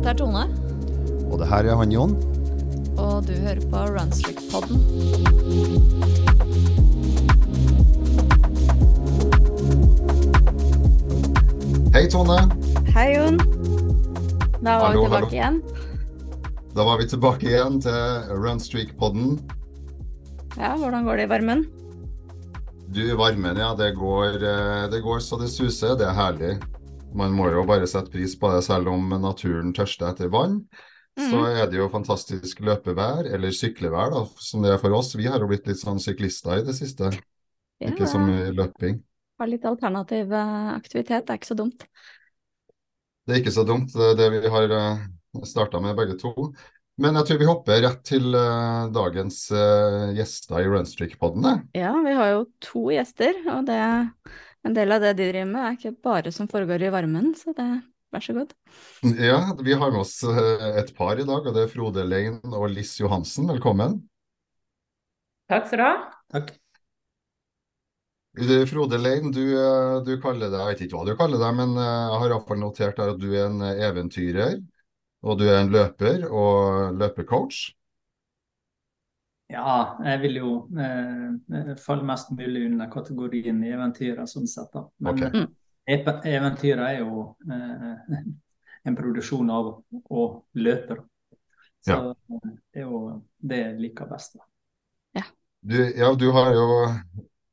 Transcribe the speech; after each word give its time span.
Dette 0.00 0.14
er 0.14 0.16
Tone, 0.16 0.44
Og 1.30 1.38
det 1.42 1.48
her 1.50 1.68
er 1.68 1.76
han 1.76 1.92
Jon. 1.92 2.14
og 3.00 3.26
du 3.26 3.32
hører 3.32 3.60
på 3.70 3.82
Runstrick-podden. 3.96 5.90
Hei, 11.94 12.04
Tone. 12.10 12.36
Hei, 12.94 13.08
Jon. 13.16 13.38
Da 14.62 14.76
var 14.78 14.90
Hallo, 14.92 15.00
vi 15.02 15.06
tilbake 15.08 15.24
hallo. 15.24 15.34
igjen. 15.34 15.56
Da 16.76 16.84
var 16.86 16.98
vi 17.00 17.06
tilbake 17.10 17.48
igjen 17.50 17.80
til 17.82 18.36
Runstreak-podden. 18.44 19.32
Ja, 20.60 20.74
hvordan 20.78 21.04
går 21.08 21.16
det 21.20 21.26
i 21.26 21.30
varmen? 21.32 21.64
Du, 22.94 23.02
varmen, 23.18 23.58
ja. 23.58 23.72
Det 23.78 23.90
går, 23.98 24.38
eh, 24.42 24.84
det 24.92 25.02
går 25.04 25.18
så 25.24 25.38
det 25.40 25.50
suser. 25.50 25.96
Det 25.98 26.06
er 26.06 26.14
herlig. 26.16 26.52
Man 27.16 27.34
må 27.34 27.48
jo 27.50 27.64
bare 27.68 27.88
sette 27.90 28.12
pris 28.12 28.36
på 28.38 28.52
det, 28.54 28.62
selv 28.66 28.90
om 28.92 29.10
naturen 29.22 29.74
tørster 29.76 30.10
etter 30.12 30.30
vann. 30.32 30.62
Så 31.20 31.40
er 31.50 31.66
det 31.68 31.76
jo 31.76 31.90
fantastisk 31.92 32.62
løpevær, 32.64 33.26
eller 33.28 33.52
syklevær, 33.52 34.12
da, 34.14 34.22
som 34.40 34.64
det 34.64 34.72
er 34.72 34.80
for 34.80 34.94
oss. 34.96 35.12
Vi 35.18 35.26
har 35.28 35.42
jo 35.42 35.50
blitt 35.50 35.66
litt 35.68 35.80
sånn 35.80 36.00
syklister 36.00 36.62
i 36.62 36.64
det 36.64 36.76
siste. 36.78 37.10
Ikke 37.82 38.08
så 38.08 38.20
mye 38.22 38.52
løping. 38.56 39.00
Har 39.40 39.50
litt 39.50 39.66
alternativ 39.68 40.32
eh, 40.36 40.66
aktivitet, 40.72 41.26
det 41.26 41.34
er 41.34 41.40
ikke 41.40 41.50
så 41.50 41.58
dumt. 41.58 41.86
Det 43.26 43.34
er 43.34 43.42
ikke 43.42 43.54
så 43.56 43.64
dumt, 43.68 43.92
det 43.94 44.12
er 44.12 44.18
det 44.18 44.28
vi 44.36 44.52
har 44.52 44.74
starta 45.46 45.80
med 45.82 45.96
begge 45.98 46.16
to. 46.20 46.32
Men 47.00 47.16
jeg 47.16 47.28
tror 47.28 47.38
vi 47.40 47.48
hopper 47.48 47.82
rett 47.84 48.00
til 48.04 48.34
eh, 48.36 48.90
dagens 48.92 49.42
eh, 49.56 50.10
gjester 50.18 50.60
i 50.60 50.68
Runstreak-podden. 50.68 51.64
Ja, 51.76 51.94
vi 52.04 52.16
har 52.16 52.32
jo 52.34 52.42
to 52.64 52.82
gjester, 52.92 53.38
og 53.54 53.64
det, 53.70 53.80
en 54.66 54.76
del 54.76 54.92
av 54.92 55.02
det 55.04 55.14
de 55.18 55.30
driver 55.30 55.50
med 55.50 55.66
er 55.66 55.78
ikke 55.78 55.96
bare 56.04 56.32
som 56.34 56.48
foregår 56.50 56.86
i 56.86 56.92
varmen, 56.92 57.32
så 57.38 57.54
det, 57.56 57.68
vær 58.12 58.24
så 58.24 58.36
god. 58.36 58.54
Ja, 59.16 59.40
vi 59.60 59.76
har 59.76 59.92
med 59.92 60.02
oss 60.02 60.18
eh, 60.24 60.66
et 60.82 60.94
par 60.96 61.20
i 61.20 61.26
dag, 61.26 61.46
og 61.46 61.54
det 61.56 61.66
er 61.66 61.72
Frode 61.72 62.06
Lein 62.06 62.40
og 62.50 62.68
Liss 62.72 62.96
Johansen. 63.00 63.48
Velkommen. 63.50 64.00
Takk 65.50 65.70
skal 65.70 65.80
du 65.80 65.86
ha. 65.88 65.94
Takk. 66.30 66.52
Frode 68.70 68.98
Lein, 68.98 69.32
du, 69.32 69.42
eh, 69.58 70.02
du 70.06 70.14
kaller 70.22 70.50
deg, 70.50 70.60
jeg 70.60 70.68
vet 70.68 70.82
ikke 70.86 70.96
hva 71.00 71.06
du 71.08 71.16
kaller 71.18 71.40
deg, 71.42 71.56
men 71.58 71.74
eh, 71.74 71.88
jeg 72.12 72.20
har 72.22 72.30
iallfall 72.30 72.60
notert 72.60 73.02
at 73.02 73.18
du 73.18 73.32
er 73.32 73.48
en 73.48 73.60
eh, 73.66 73.82
eventyrer. 73.88 74.60
Og 75.20 75.36
du 75.36 75.44
er 75.50 75.58
en 75.60 75.72
løper 75.72 76.22
og 76.30 76.94
løpecoach. 76.96 77.74
Ja, 79.50 79.76
jeg 80.04 80.20
vil 80.22 80.36
jo 80.38 80.50
eh, 80.78 81.72
falle 81.80 82.06
mest 82.06 82.30
mulig 82.34 82.68
under 82.68 82.90
kategorien 82.92 83.62
eventyrer, 83.66 84.26
sånn 84.30 84.46
sett. 84.50 84.70
da. 84.74 84.84
Men 85.02 85.16
okay. 85.16 85.46
Mm. 85.46 86.20
eventyrer 86.30 86.84
er 86.86 87.00
jo 87.00 87.24
eh, 87.50 88.20
en 88.86 88.98
produksjon 88.98 89.50
av 89.50 89.72
å 90.10 90.28
løpe. 90.54 91.00
Så 91.80 91.96
ja. 91.96 92.14
det 92.70 92.84
er 92.84 92.86
jo 92.86 93.02
det 93.40 93.60
jeg 93.64 93.82
liker 93.88 94.08
best. 94.10 94.38
da. 94.38 94.46
Du, 95.60 95.76
ja, 95.76 96.14
du 96.16 96.30
har 96.32 96.54
jo 96.56 96.66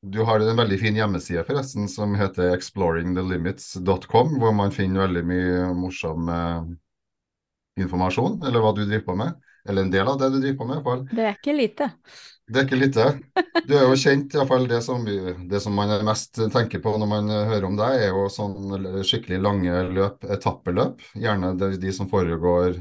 du 0.02 0.22
har 0.24 0.40
en 0.40 0.58
veldig 0.58 0.78
fin 0.80 0.96
hjemmeside 0.96 1.44
forresten 1.44 1.88
som 1.92 2.14
heter 2.16 2.54
exploringthelimits.com, 2.56 4.38
hvor 4.40 4.54
man 4.56 4.72
finner 4.72 5.08
veldig 5.08 5.24
mye 5.28 5.64
morsom 5.76 6.30
eh, 6.32 6.70
informasjon, 7.84 8.40
eller 8.48 8.64
hva 8.64 8.72
du 8.78 8.86
driver 8.86 9.06
på 9.10 9.18
med. 9.20 9.50
Eller 9.68 9.84
en 9.86 9.92
del 9.92 10.08
av 10.08 10.18
det 10.20 10.30
du 10.34 10.40
driver 10.40 10.58
på 10.58 10.68
med, 10.70 10.78
i 10.78 10.82
hvert 10.82 10.88
fall. 10.88 11.06
Det 11.18 11.26
er 11.28 11.38
ikke 11.38 11.56
lite. 11.58 11.90
Det 12.48 12.62
er 12.62 12.68
ikke 12.68 12.80
lite. 12.80 13.06
Du 13.68 13.74
er 13.76 13.84
jo 13.84 13.96
kjent, 14.00 14.32
i 14.32 14.40
hvert 14.40 14.52
fall 14.54 14.68
det 14.72 14.80
som, 14.86 15.04
det 15.52 15.60
som 15.64 15.76
man 15.76 15.92
mest 16.08 16.40
tenker 16.54 16.80
på 16.84 16.94
når 16.96 17.10
man 17.12 17.32
hører 17.34 17.68
om 17.68 17.76
deg, 17.80 18.04
er 18.06 18.14
jo 18.16 18.28
sånn 18.32 19.04
skikkelig 19.04 19.42
lange 19.44 19.82
løp, 19.92 20.24
etappeløp. 20.38 21.04
Gjerne 21.20 21.52
de, 21.60 21.74
de 21.82 21.92
som 21.96 22.08
foregår 22.12 22.80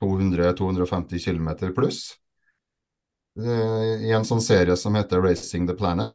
200-250 0.00 1.24
km 1.24 1.48
pluss. 1.76 2.02
Eh, 3.40 4.08
I 4.08 4.12
en 4.16 4.26
sånn 4.26 4.42
serie 4.44 4.76
som 4.76 4.96
heter 4.98 5.22
Racing 5.24 5.68
the 5.70 5.76
Planet. 5.78 6.12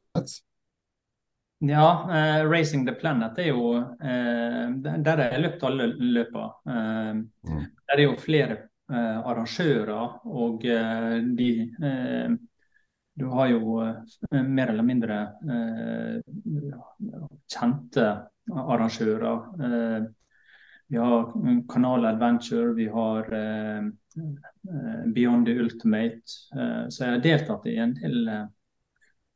Ja, 1.65 1.89
eh, 2.11 2.45
Racing 2.49 2.85
the 2.85 2.93
Planet 2.99 3.37
er 3.39 3.47
jo 3.49 3.77
eh, 3.79 4.65
Der 4.75 5.17
har 5.17 5.31
jeg 5.31 5.41
løpt 5.45 5.63
alle 5.65 5.89
løpene. 5.97 6.49
Eh, 6.69 7.13
Mm. 7.45 7.65
Der 7.87 7.99
er 7.99 8.01
jo 8.07 8.15
flere 8.17 8.57
arrangører, 8.93 10.19
og 10.25 10.65
eh, 10.65 11.21
de 11.37 11.49
eh, 11.83 12.35
Du 13.15 13.29
har 13.31 13.47
jo 13.47 13.79
eh, 13.81 14.41
mer 14.43 14.67
eller 14.73 14.83
mindre 14.83 15.17
eh, 15.47 16.17
kjente 17.47 18.07
arrangører. 18.51 19.37
Eh, 19.65 20.07
vi 20.87 20.97
har 20.97 21.31
Kanal 21.71 22.05
Adventure, 22.05 22.73
vi 22.75 22.87
har 22.91 23.33
eh, 23.33 23.87
eh, 24.19 25.05
Beyond 25.15 25.47
the 25.47 25.55
Ultimate. 25.63 26.35
Eh, 26.53 26.89
så 26.89 27.03
jeg 27.05 27.11
har 27.15 27.23
deltatt 27.23 27.65
i 27.71 27.77
en 27.81 27.95
del 27.97 28.27
eh, 28.27 28.43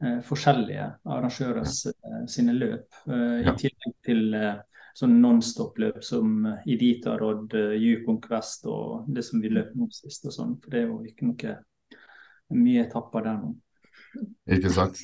eh, 0.04 0.20
forskjellige 0.28 0.86
arrangører 1.06 1.64
eh, 1.64 2.26
sine 2.28 2.54
løp. 2.54 3.00
eh, 3.08 3.48
I 3.48 3.56
tillegg 3.64 3.96
til 4.06 4.34
eh, 4.38 4.60
sånn 4.98 5.20
nonstop-løp 5.22 6.02
som 6.04 6.42
Iditarod, 6.66 7.54
uh, 7.54 7.76
Yukon 7.78 8.20
Quest 8.24 8.66
og 8.70 9.06
det 9.08 9.24
som 9.28 9.42
vi 9.42 9.52
løp 9.54 9.72
nå 9.76 9.90
sist. 9.94 10.26
og 10.26 10.36
sånn, 10.36 10.58
For 10.64 10.74
det 10.74 10.84
er 10.84 10.90
jo 10.90 11.00
ikke 11.06 11.30
noe 11.30 11.56
mye 12.60 12.84
etapper 12.88 13.26
der 13.28 13.40
nå. 13.44 13.54
Ikke 14.50 14.72
sant? 14.74 15.02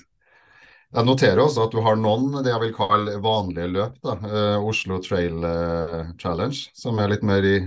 Jeg 0.95 1.03
noterer 1.05 1.41
også 1.43 1.65
at 1.65 1.73
du 1.73 1.81
har 1.83 1.97
noen 1.99 2.37
det 2.45 2.53
jeg 2.53 2.61
vil 2.61 2.75
kalle 2.77 3.17
vanlige 3.21 3.67
løp. 3.67 3.97
da, 4.05 4.13
eh, 4.29 4.63
Oslo 4.63 4.99
Trail 5.03 5.43
eh, 5.43 6.13
Challenge, 6.21 6.61
som 6.73 6.99
er 7.03 7.11
litt 7.11 7.25
mer 7.27 7.43
i, 7.43 7.57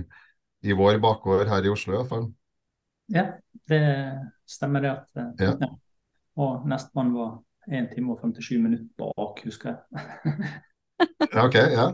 i 0.65 0.73
vår 0.73 0.97
bakgård 1.03 1.47
her 1.51 1.67
i 1.67 1.69
Oslo 1.69 1.93
i 1.93 1.97
hvert 1.99 2.09
fall. 2.09 2.25
Ja, 3.13 3.25
det 3.69 3.81
stemmer 4.49 4.81
det. 4.81 4.95
at 4.97 5.21
eh, 5.21 5.45
Ja. 5.45 5.53
ja. 5.61 5.69
Og 6.39 6.65
nestemann 6.71 7.13
var 7.13 7.37
1 7.67 7.91
time 7.93 8.13
og 8.15 8.21
57 8.23 8.57
minutter 8.63 8.87
bak, 8.97 9.43
husker 9.45 9.75
jeg. 9.75 10.49
Ok, 11.37 11.55
ja. 11.55 11.91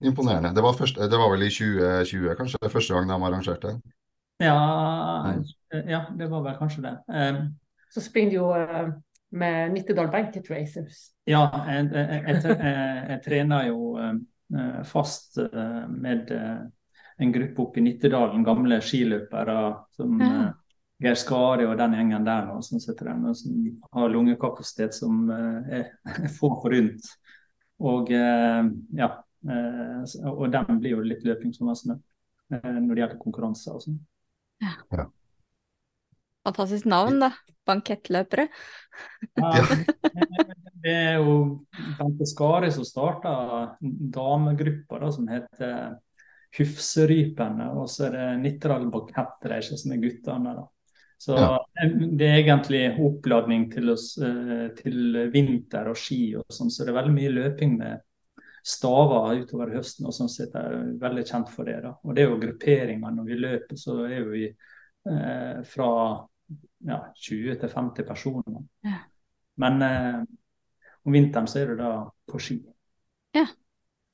Imponerende. 0.00 0.54
Det 0.56 0.62
var, 0.64 0.72
første, 0.78 1.08
det 1.10 1.18
var 1.18 1.30
vel 1.34 1.42
i 1.44 1.50
2020 1.52 2.34
kanskje, 2.38 2.58
det 2.62 2.72
første 2.72 2.94
gang 2.94 3.08
de 3.10 3.18
arrangerte? 3.28 3.74
Ja, 4.40 4.56
Mm. 5.26 5.44
ja, 5.88 6.06
det 6.18 6.30
var 6.30 6.42
vel 6.42 6.56
kanskje 6.58 6.82
det. 6.82 6.94
Um, 7.08 7.40
Så 7.92 8.00
springer 8.00 8.30
du 8.30 8.36
jo 8.36 8.50
eh, 8.54 8.88
med 9.32 9.72
Nittedal 9.72 10.08
Banket 10.10 10.50
Racers. 10.50 11.10
Ja, 11.26 11.42
jeg, 11.66 11.90
jeg, 11.92 12.22
jeg, 12.26 12.42
jeg, 12.44 13.04
jeg 13.10 13.20
trener 13.24 13.66
jo 13.66 13.98
eh, 13.98 14.82
fast 14.86 15.38
eh, 15.38 15.84
med 15.90 16.30
eh, 16.30 16.60
en 17.20 17.32
gruppe 17.34 17.62
oppe 17.62 17.80
i 17.80 17.84
Nittedalen, 17.84 18.44
gamle 18.46 18.80
skiløpere 18.80 19.60
som 19.96 20.20
Ja. 20.20 20.50
Geir 21.00 21.16
Skari 21.16 21.64
og 21.64 21.78
den 21.80 21.94
gjengen 21.96 22.26
der 22.26 22.42
nå, 22.44 22.58
som 22.60 22.76
den, 22.78 23.34
som 23.34 23.52
har 23.96 24.10
lungekapasitet 24.12 24.92
som 24.94 25.30
eh, 25.32 25.80
er 25.80 26.28
få 26.38 26.50
forunt. 26.62 27.06
Og 27.80 28.10
eh, 28.12 28.64
ja, 28.98 29.08
og 29.48 30.44
den 30.52 30.80
blir 30.80 30.96
jo 30.96 31.04
litt 31.06 31.24
løping 31.24 31.54
som 31.56 31.70
oss 31.72 31.86
eh, 31.88 31.96
når 32.50 32.92
det 32.94 33.02
gjelder 33.02 33.20
konkurranser 33.22 33.78
og 33.78 33.84
sånn. 33.86 34.00
Fantastisk 36.44 36.88
navn, 36.88 37.20
da. 37.22 37.32
Bankettløpere. 37.68 38.48
Ja, 39.38 39.50
det 40.84 40.94
er 40.96 41.18
jo 41.20 41.34
Bente 41.98 42.26
Skari 42.28 42.70
som 42.74 42.86
starta 42.88 43.32
damegruppa 43.80 45.00
da, 45.02 45.10
som 45.14 45.28
heter 45.30 45.98
Hufserypene, 46.56 47.68
og 47.78 47.86
så 47.92 48.08
er 48.08 48.16
det 48.16 48.28
Nittedal 48.40 48.88
Bankettracer 48.90 49.78
som 49.78 49.92
er 49.94 50.02
guttene. 50.02 50.54
da. 50.58 50.66
Så 51.20 51.36
Ja. 51.36 51.58
det 52.16 52.26
er 52.26 52.38
egentlig 52.40 52.82
oppladning 52.98 53.70
til, 53.70 53.90
oss, 53.92 54.16
eh, 54.18 54.70
til 54.74 55.28
vinter 55.30 55.90
og 55.92 55.96
ski 56.00 56.34
og 56.40 56.46
sånn, 56.48 56.70
så 56.72 56.84
det 56.84 56.94
er 56.94 57.02
veldig 57.02 57.14
mye 57.14 57.34
løping 57.36 57.76
med 57.78 58.00
staver 58.66 59.42
utover 59.42 59.72
høsten 59.76 60.08
og 60.08 60.14
sånn 60.16 60.30
sett 60.32 60.56
er 60.58 60.74
jeg 60.74 60.98
veldig 61.02 61.24
kjent 61.28 61.52
for 61.52 61.68
det. 61.68 61.78
da. 61.84 61.94
Og 62.04 62.16
det 62.16 62.24
er 62.24 62.28
jo 62.28 62.40
grupperinger 62.42 63.14
når 63.16 63.30
vi 63.30 63.38
løper, 63.38 63.80
så 63.80 63.96
er 64.06 64.26
vi 64.28 64.44
eh, 64.48 65.62
fra 65.72 65.92
ja, 66.90 67.00
20 67.14 67.56
til 67.62 67.72
50 67.72 68.08
personer. 68.08 68.60
Ja. 68.86 69.00
Men 69.60 69.82
eh, 69.86 70.20
om 71.04 71.16
vinteren 71.16 71.48
så 71.50 71.62
er 71.62 71.72
det 71.72 71.80
da 71.82 71.94
på 72.30 72.42
ski. 72.42 72.60
Ja. 73.36 73.46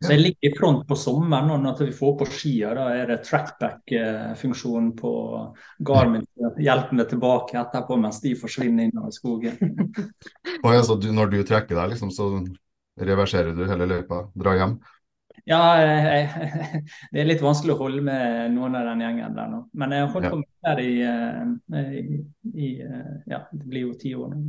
Så 0.04 0.12
jeg 0.12 0.20
ligger 0.20 0.44
i 0.50 0.56
front 0.58 0.82
på 0.84 0.96
sommeren, 1.00 1.48
og 1.54 1.62
når 1.64 1.78
vi 1.86 1.92
får 1.96 2.10
på 2.20 2.26
skia, 2.28 2.74
da 2.76 2.90
er 2.92 3.08
det 3.08 3.22
trackback-funksjonen 3.24 4.90
på 4.98 5.12
Garmin 5.88 6.26
hjelpende 6.26 6.66
hjelper 6.66 6.98
meg 6.98 7.08
tilbake 7.08 7.56
etterpå 7.62 7.96
mens 8.02 8.20
de 8.20 8.34
forsvinner 8.36 8.90
innover 8.90 9.14
skogen. 9.16 9.56
Og 10.64 10.68
altså, 10.74 10.98
du, 11.00 11.08
når 11.16 11.32
du 11.32 11.38
trekker 11.48 11.78
deg, 11.78 11.94
liksom, 11.94 12.12
så 12.12 12.28
reverserer 12.96 13.56
du 13.56 13.64
hele 13.68 13.88
løypa, 13.88 14.26
drar 14.34 14.60
hjem? 14.60 14.76
Ja, 15.46 15.60
jeg, 15.78 16.28
det 17.12 17.20
er 17.22 17.28
litt 17.28 17.42
vanskelig 17.44 17.76
å 17.76 17.80
holde 17.84 18.02
med 18.04 18.54
noen 18.54 18.78
av 18.78 18.88
den 18.88 19.04
gjengen 19.04 19.36
der 19.36 19.50
nå. 19.52 19.60
Men 19.78 19.94
jeg 19.94 20.06
har 20.06 20.14
holdt 20.14 20.26
Ja. 20.26 20.32
på 20.32 20.40
med 20.40 20.80
det 20.80 20.86
i, 20.86 20.96
eh, 21.06 21.90
i, 22.00 22.20
i 22.66 22.70
eh, 22.82 23.12
Ja, 23.30 23.42
det 23.52 23.66
blir 23.66 23.86
jo 23.88 23.98
ti 24.00 24.14
år 24.16 24.32
nå. 24.32 24.40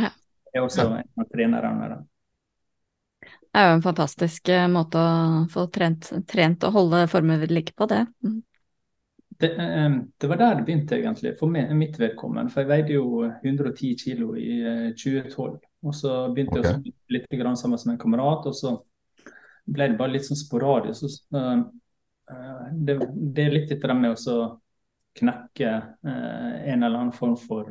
Ja. 0.00 0.10
Jeg 0.52 0.60
er 0.60 0.66
også 0.66 0.88
en 0.88 1.22
av 1.22 1.28
trenerne 1.32 1.90
der. 1.92 2.00
Det 3.52 3.60
er 3.60 3.68
jo 3.68 3.76
en 3.76 3.84
fantastisk 3.84 4.48
eh, 4.48 4.64
måte 4.72 4.98
å 4.98 5.44
få 5.52 5.66
trent, 5.72 6.08
trent 6.28 6.64
og 6.64 6.74
holde 6.78 7.04
formen 7.12 7.40
ved 7.42 7.52
like 7.52 7.76
på, 7.76 7.86
det. 7.86 8.06
Mm. 8.24 8.40
Det, 9.42 9.50
det 10.20 10.28
var 10.30 10.38
der 10.40 10.54
det 10.58 10.64
begynte, 10.66 10.96
egentlig, 10.96 11.34
for 11.38 11.50
meg, 11.50 11.70
mitt 11.76 11.98
vedkommende. 12.00 12.52
For 12.52 12.62
jeg 12.62 12.70
veide 12.70 12.96
jo 12.96 13.26
110 13.44 13.94
kilo 14.00 14.32
i 14.38 14.58
eh, 14.62 14.88
2012. 14.96 15.60
Og 15.82 15.94
så 15.96 16.14
begynte 16.32 16.60
jeg 16.60 16.68
å 16.68 16.92
litt 17.12 17.28
grann 17.38 17.58
sammen 17.58 17.80
med 17.84 17.96
en 17.96 18.02
kamerat, 18.02 18.46
og 18.46 18.54
så 18.56 18.76
ble 19.66 19.90
det 19.92 19.98
bare 19.98 20.14
litt 20.14 20.26
sånn 20.28 20.38
sporadisk. 20.38 21.06
Så, 21.06 21.38
eh, 21.38 22.66
det, 22.72 22.98
det 23.34 23.46
er 23.46 23.56
litt 23.56 23.74
etter 23.74 23.92
det 23.92 23.98
med 23.98 24.14
å 24.30 24.38
knekke 25.18 25.70
uh, 26.08 26.52
en 26.64 26.86
eller 26.86 26.96
annen 26.96 27.12
form 27.12 27.34
for 27.36 27.68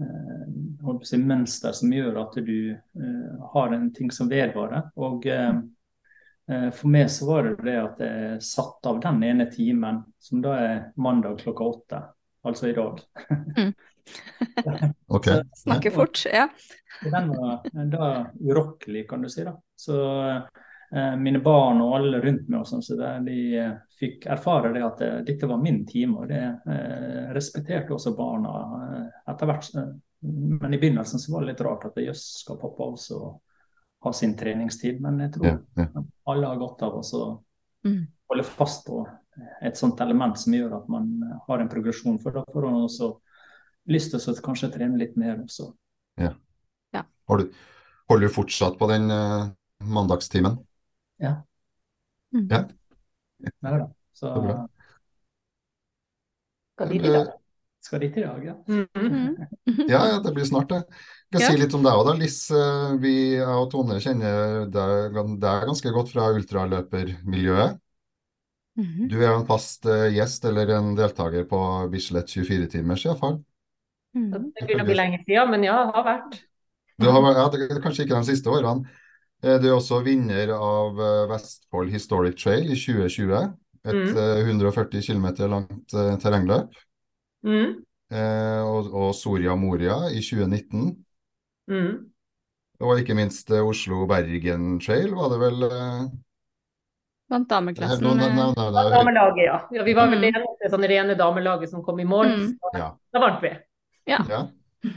å 0.00 0.94
si, 1.04 1.18
mønster 1.20 1.74
som 1.76 1.90
gjør 1.92 2.22
at 2.22 2.38
du 2.40 2.72
har 3.52 3.74
en 3.76 3.90
ting 3.92 4.08
som 4.08 4.30
vedvarer. 4.30 4.86
Og 4.96 5.26
for 6.48 6.88
meg 6.88 7.10
så 7.12 7.28
var 7.28 7.44
det 7.44 7.66
det 7.66 7.74
at 7.76 8.00
jeg 8.00 8.38
satte 8.46 8.88
av 8.88 9.02
den 9.04 9.20
ene 9.28 9.50
timen, 9.52 10.00
som 10.16 10.40
da 10.40 10.54
er 10.56 10.80
mandag 10.96 11.42
klokka 11.42 11.68
åtte, 11.74 12.00
altså 12.44 12.68
i 12.70 12.72
dag. 12.76 13.00
Ok. 15.06 15.24
Så- 15.24 15.44
Snakker 15.54 15.90
fort. 15.90 16.24
Ja. 16.32 16.48
Den 17.04 17.28
var 17.28 17.60
da 17.90 18.06
urokkelig, 18.40 19.08
kan 19.08 19.22
du 19.22 19.28
si. 19.28 19.44
da. 19.44 19.52
Så 19.76 19.96
eh, 20.96 21.16
mine 21.16 21.38
barn 21.44 21.80
og 21.84 21.94
alle 21.98 22.20
rundt 22.24 22.48
meg 22.50 22.60
og 22.60 22.66
sånn, 22.66 22.82
så 22.82 22.96
der, 22.98 23.20
de 23.26 23.36
eh, 23.60 23.74
fikk 24.00 24.26
erfare 24.26 24.72
det 24.74 24.82
at 24.86 24.98
det, 24.98 25.10
dette 25.28 25.46
var 25.50 25.60
min 25.62 25.84
time. 25.86 26.18
Og 26.24 26.28
det 26.32 26.40
eh, 26.42 27.28
respekterte 27.36 27.94
også 27.94 28.14
barna 28.18 28.54
eh, 28.88 29.04
etter 29.32 29.46
hvert. 29.52 29.70
eh, 29.78 29.92
Men 30.26 30.74
i 30.74 30.80
begynnelsen 30.82 31.18
så 31.22 31.32
var 31.36 31.44
det 31.44 31.52
litt 31.54 31.62
rart 31.68 31.86
at 31.90 32.02
jøss, 32.02 32.24
skal 32.42 32.58
pappa 32.60 32.90
også 32.90 33.20
ha 34.04 34.12
sin 34.16 34.34
treningstid? 34.36 34.98
Men 35.04 35.20
jeg 35.26 35.32
tror 35.36 35.46
Ja, 35.52 35.56
ja. 35.84 36.04
alle 36.26 36.46
har 36.50 36.56
godt 36.66 36.82
av 36.88 36.98
å 37.02 37.30
Mm. 37.84 38.02
holde 38.28 38.44
fast 38.44 38.82
på 38.86 39.06
et 39.62 39.76
sånt 39.78 40.00
element 40.00 40.38
som 40.38 40.54
gjør 40.54 40.78
at 40.80 40.88
man 40.92 41.10
har 41.46 41.62
en 41.62 41.70
progresjon. 41.70 42.18
For 42.22 42.34
da 42.34 42.44
får 42.52 42.66
man 42.66 42.86
også 42.86 43.12
lyst 43.90 44.14
til 44.14 44.20
å 44.20 44.40
kanskje 44.44 44.72
trene 44.74 44.98
litt 45.00 45.16
mer 45.20 45.38
også. 45.40 45.70
Har 47.30 47.38
du, 47.38 47.50
holder 48.10 48.26
du 48.26 48.34
fortsatt 48.34 48.78
på 48.78 48.88
den 48.90 49.06
uh, 49.14 49.50
mandagstimen? 49.86 50.58
Mm. 52.34 52.46
Ja. 52.50 52.64
Nei 53.62 53.76
da. 53.78 53.86
Så 54.14 54.32
Så 54.34 54.42
bra. 54.42 54.56
Skal 56.74 56.90
dit 56.94 57.06
i 57.06 57.12
dag. 57.12 57.30
skal 57.80 58.00
dit 58.00 58.16
i 58.16 58.24
dag, 58.24 58.44
ja. 58.44 58.54
Mm 58.68 58.86
-hmm. 58.94 59.46
Ja, 59.88 60.06
ja, 60.06 60.18
det 60.20 60.34
blir 60.34 60.44
snart 60.44 60.68
det. 60.68 60.82
Jeg 61.30 61.32
kan 61.32 61.40
Ja. 61.40 61.46
si 61.46 61.56
litt 61.56 61.74
om 61.74 61.82
deg 61.82 61.92
òg, 61.92 62.06
da. 62.06 62.12
Liss, 62.14 62.50
eh, 62.50 62.96
vi, 62.98 63.34
jeg 63.36 63.46
og 63.46 63.70
Tone 63.70 64.00
kjenner 64.00 64.66
deg, 64.66 65.14
deg 65.40 65.66
ganske 65.66 65.92
godt 65.92 66.12
fra 66.12 66.32
ultraløpermiljøet. 66.32 67.78
Mhm. 68.78 69.08
Du 69.10 69.16
er 69.18 69.28
jo 69.32 69.38
en 69.40 69.46
fast 69.48 69.86
uh, 69.86 70.06
gjest 70.14 70.44
eller 70.46 70.70
en 70.76 70.92
deltaker 70.96 71.44
på 71.50 71.58
Bislett 71.92 72.30
24-timers 72.30 73.04
iallfall. 73.08 73.40
Mm. 74.14 74.30
Det 74.30 74.40
begynner 74.66 74.84
å 74.84 74.88
bli 74.88 74.98
lenge 74.98 75.18
siden, 75.26 75.50
men 75.50 75.64
ja, 75.66 75.76
har 75.94 76.06
vært. 76.06 76.38
Du 77.00 77.06
har, 77.08 77.26
ja, 77.34 77.46
det 77.52 77.82
kanskje 77.82 78.04
ikke 78.06 78.18
de 78.18 78.28
siste 78.28 78.50
årene. 78.50 78.88
Eh, 79.42 79.58
Du 79.62 79.68
er 79.70 79.76
også 79.76 80.02
vinner 80.04 80.50
av 80.52 80.98
eh, 81.00 81.26
Vestfold 81.30 81.90
Historic 81.94 82.36
Trail 82.40 82.70
i 82.70 82.76
2020. 82.76 83.52
Et 83.80 83.94
Mm. 83.96 84.16
eh, 84.18 84.40
140 84.44 85.00
km 85.00 85.26
langt 85.48 85.94
terrengløp. 86.20 86.74
Mm. 87.42 87.78
Eh, 88.12 88.62
Og, 88.66 88.90
og 88.92 89.14
Soria 89.14 89.54
Moria 89.56 90.10
i 90.12 90.20
2019. 90.20 90.90
Mm. 91.70 92.10
Og 92.80 92.98
ikke 93.00 93.14
minst 93.16 93.50
Oslo-Bergen 93.50 94.80
Trail 94.80 95.14
var 95.14 95.30
det 95.32 95.38
vel 95.40 95.64
Vant 97.30 97.48
dameklassen. 97.48 98.02
No, 98.04 98.14
no, 98.18 98.28
no, 98.56 98.70
Damelaget, 98.90 99.44
ja. 99.46 99.58
ja. 99.70 99.82
Vi 99.86 99.94
var 99.94 100.08
vel 100.10 100.20
det 100.20 100.32
Mm. 100.34 100.40
eneste 100.42 100.70
sånn 100.72 100.86
rene 100.90 101.14
damelaget 101.14 101.70
som 101.70 101.82
kom 101.86 102.00
i 102.00 102.04
mål. 102.04 102.26
Mm. 102.26 102.46
Så 102.58 102.70
Ja. 102.74 102.88
da 103.12 103.20
vant 103.22 103.42
vi. 103.42 103.52
Ja. 104.10 104.18
ja. 104.28 104.48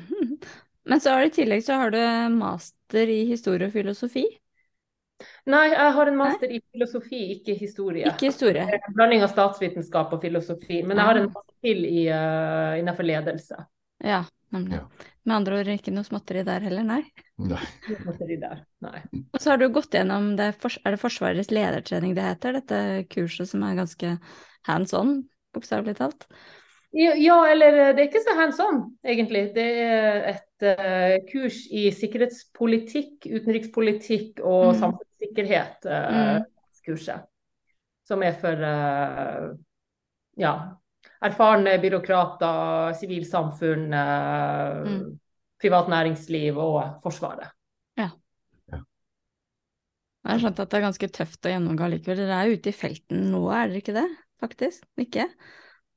Men 0.85 0.99
så 0.99 1.13
har 1.13 1.21
du 1.21 1.25
i 1.29 1.35
tillegg 1.37 1.61
så 1.63 1.77
har 1.79 1.91
du 1.93 1.99
master 2.35 3.07
i 3.07 3.23
historie 3.29 3.67
og 3.69 3.73
filosofi. 3.75 4.25
Nei, 5.47 5.69
jeg 5.71 5.91
har 5.95 6.09
en 6.09 6.17
master 6.17 6.51
i 6.51 6.59
filosofi, 6.73 7.19
ikke 7.37 7.53
historie. 7.59 8.07
Ikke 8.09 8.27
historie. 8.31 8.65
En 8.65 8.95
blanding 8.97 9.23
av 9.23 9.29
statsvitenskap 9.31 10.11
og 10.17 10.21
filosofi. 10.25 10.81
Men 10.83 10.97
jeg 10.97 11.05
har 11.05 11.19
en 11.21 11.29
master 11.29 11.53
til 11.63 11.85
i, 11.85 12.07
uh, 12.09 12.73
innenfor 12.81 13.07
ledelse. 13.07 13.61
Ja, 14.03 14.23
nemlig. 14.53 14.79
Ja. 14.79 15.09
Med 15.25 15.35
andre 15.35 15.59
ord 15.61 15.69
ikke 15.73 15.93
noe 15.95 16.05
småtteri 16.07 16.43
der 16.47 16.63
heller, 16.65 16.83
nei. 16.87 17.01
Nei. 17.41 17.61
Der. 18.43 18.63
Nei. 18.83 18.99
Og 19.33 19.39
så 19.41 19.53
har 19.53 19.61
du 19.61 19.67
gått 19.73 19.93
gjennom 19.95 20.33
det, 20.39 20.51
er 20.53 20.95
det 20.95 20.99
Forsvarets 21.01 21.51
ledertrening 21.53 22.13
det 22.17 22.25
heter, 22.27 22.59
dette 22.59 22.81
kurset 23.11 23.49
som 23.49 23.63
er 23.65 23.77
ganske 23.79 24.17
hands 24.67 24.93
on, 24.97 25.15
bokstavelig 25.55 25.95
talt. 25.99 26.27
Ja, 26.93 27.15
ja, 27.17 27.39
eller 27.49 27.73
eh, 27.73 27.91
det 27.97 28.03
er 28.03 28.09
ikke 28.11 28.21
så 28.21 28.35
hands 28.37 28.59
on, 28.61 28.83
egentlig. 29.01 29.47
Det 29.55 29.65
er 29.81 30.27
et 30.35 30.65
uh, 30.67 31.15
kurs 31.31 31.63
i 31.73 31.87
sikkerhetspolitikk, 31.95 33.25
utenrikspolitikk 33.33 34.43
og 34.45 34.73
Mm. 34.75 34.79
samfunnssikkerhet, 34.83 35.87
uh, 35.89 36.37
Mm. 36.37 36.45
kurset. 36.85 37.25
Som 38.05 38.21
er 38.23 38.33
for 38.37 38.53
uh, 38.53 39.55
ja, 40.37 40.53
erfarne 41.23 41.77
byråkrater, 41.81 42.93
sivilsamfunn, 42.99 43.89
eh, 43.93 44.83
Mm. 44.83 45.19
privat 45.61 45.87
næringsliv 45.87 46.57
og 46.57 47.01
Forsvaret. 47.03 47.51
Jeg 50.23 50.31
har 50.31 50.39
skjønt 50.39 50.59
at 50.63 50.69
det 50.71 50.77
er 50.77 50.85
ganske 50.85 51.07
tøft 51.11 51.47
å 51.47 51.51
gjennomgå 51.51 51.87
likevel. 51.91 52.21
Dere 52.23 52.37
er 52.45 52.53
ute 52.55 52.71
i 52.71 52.75
felten 52.75 53.25
nå, 53.33 53.41
er 53.51 53.67
dere 53.67 53.81
ikke 53.81 53.95
det? 53.97 54.05
Faktisk? 54.39 54.85
Ikke? 55.03 55.25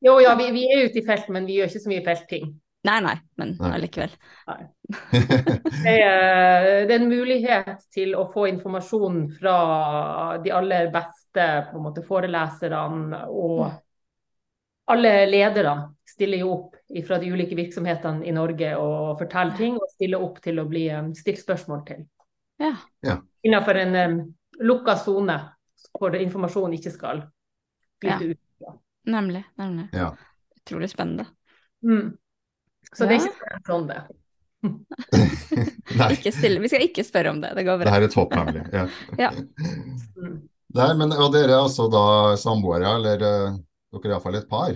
Jo, 0.03 0.17
ja, 0.19 0.33
vi, 0.35 0.49
vi 0.51 0.65
er 0.67 0.89
ute 0.89 0.99
i 0.99 1.05
felten, 1.07 1.33
men 1.37 1.47
vi 1.47 1.61
gjør 1.61 1.71
ikke 1.71 1.83
så 1.85 1.93
mye 1.93 2.03
feltting. 2.05 2.49
Nei, 2.87 2.97
nei, 3.03 3.15
men 3.39 3.55
allikevel. 3.67 4.11
Det 5.87 5.95
er, 6.03 6.87
det 6.87 6.93
er 6.95 7.01
en 7.01 7.09
mulighet 7.11 7.87
til 7.95 8.15
å 8.19 8.27
få 8.33 8.49
informasjon 8.51 9.25
fra 9.39 9.57
de 10.43 10.51
aller 10.55 10.91
beste 10.95 11.47
på 11.71 11.79
en 11.79 11.85
måte, 11.87 12.03
foreleserne. 12.07 13.25
Og 13.31 13.65
alle 14.87 15.13
ledere 15.27 15.77
stiller 16.09 16.39
jo 16.39 16.53
opp 16.53 16.77
fra 17.07 17.19
de 17.19 17.31
ulike 17.33 17.57
virksomhetene 17.59 18.27
i 18.27 18.33
Norge 18.33 18.71
og 18.79 19.19
forteller 19.19 19.57
ting, 19.59 19.79
og 19.81 19.91
stiller 19.97 20.23
opp 20.23 20.39
til 20.45 20.61
å 20.63 20.67
bli 20.71 20.87
eh, 20.89 21.09
stilt 21.19 21.43
spørsmål 21.43 21.83
til. 21.89 22.05
Ja. 22.63 23.19
Innenfor 23.45 23.79
en 23.83 23.97
um, 23.97 24.21
lukka 24.65 24.95
sone 24.97 25.37
hvor 25.97 26.15
informasjon 26.17 26.77
ikke 26.79 26.93
skal 26.95 27.25
flyte 28.01 28.33
ut. 28.33 28.71
Nemlig. 29.07 29.43
Nemlig. 29.61 29.89
Ja. 29.93 30.13
Utrolig 30.63 30.89
spennende. 30.91 31.27
Mm. 31.85 32.15
Så 32.93 33.07
det 33.07 33.19
er 33.19 33.29
ikke 33.29 33.61
sånn 33.67 33.91
det. 33.91 34.01
Nei, 36.01 36.09
Ikke 36.17 36.33
stille. 36.35 36.63
Vi 36.63 36.71
skal 36.73 36.87
ikke 36.87 37.05
spørre 37.07 37.35
om 37.35 37.43
det, 37.43 37.53
det 37.59 37.67
går 37.67 37.81
bra. 37.81 37.87
det 37.87 37.95
her 37.95 38.07
er 38.07 38.13
topphemmelig. 38.15 38.65
Ja. 38.73 38.87
Ja. 39.21 39.31
Mm. 40.17 40.37
Nei, 40.77 40.91
men 40.99 41.15
og 41.15 41.31
dere 41.35 41.55
er 41.55 41.63
altså 41.63 41.87
da 41.93 42.07
samboere, 42.41 42.97
eller 42.99 43.23
eh, 43.25 43.59
dere 43.93 44.11
er 44.11 44.17
iallfall 44.17 44.41
et 44.41 44.49
par? 44.51 44.75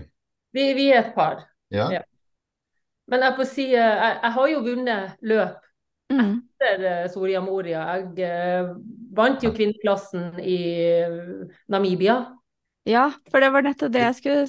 Vi, 0.55 0.73
vi 0.75 0.90
er 0.93 1.05
et 1.05 1.14
par. 1.14 1.45
Ja. 1.71 1.88
Ja. 1.90 2.02
Men 3.11 3.26
jeg 3.26 3.47
si, 3.50 3.67
eh, 3.75 3.75
jeg, 3.75 4.19
jeg 4.23 4.33
har 4.38 4.49
jo 4.55 4.62
vunnet 4.67 5.19
løp 5.23 5.67
Mm. 6.11 6.40
etter 6.59 6.85
eh, 6.88 7.07
Soria 7.07 7.38
Moria. 7.40 7.85
Jeg 8.00 8.26
eh, 8.26 8.71
vant 9.14 9.45
jo 9.45 9.52
kvinneklassen 9.55 10.40
i 10.43 10.57
Namibia. 11.71 12.17
Ja, 12.88 13.11
for 13.31 13.45
det 13.45 13.52
var 13.55 13.62
nettopp 13.62 13.93
det 13.95 14.02
jeg 14.02 14.17
skulle 14.19 14.47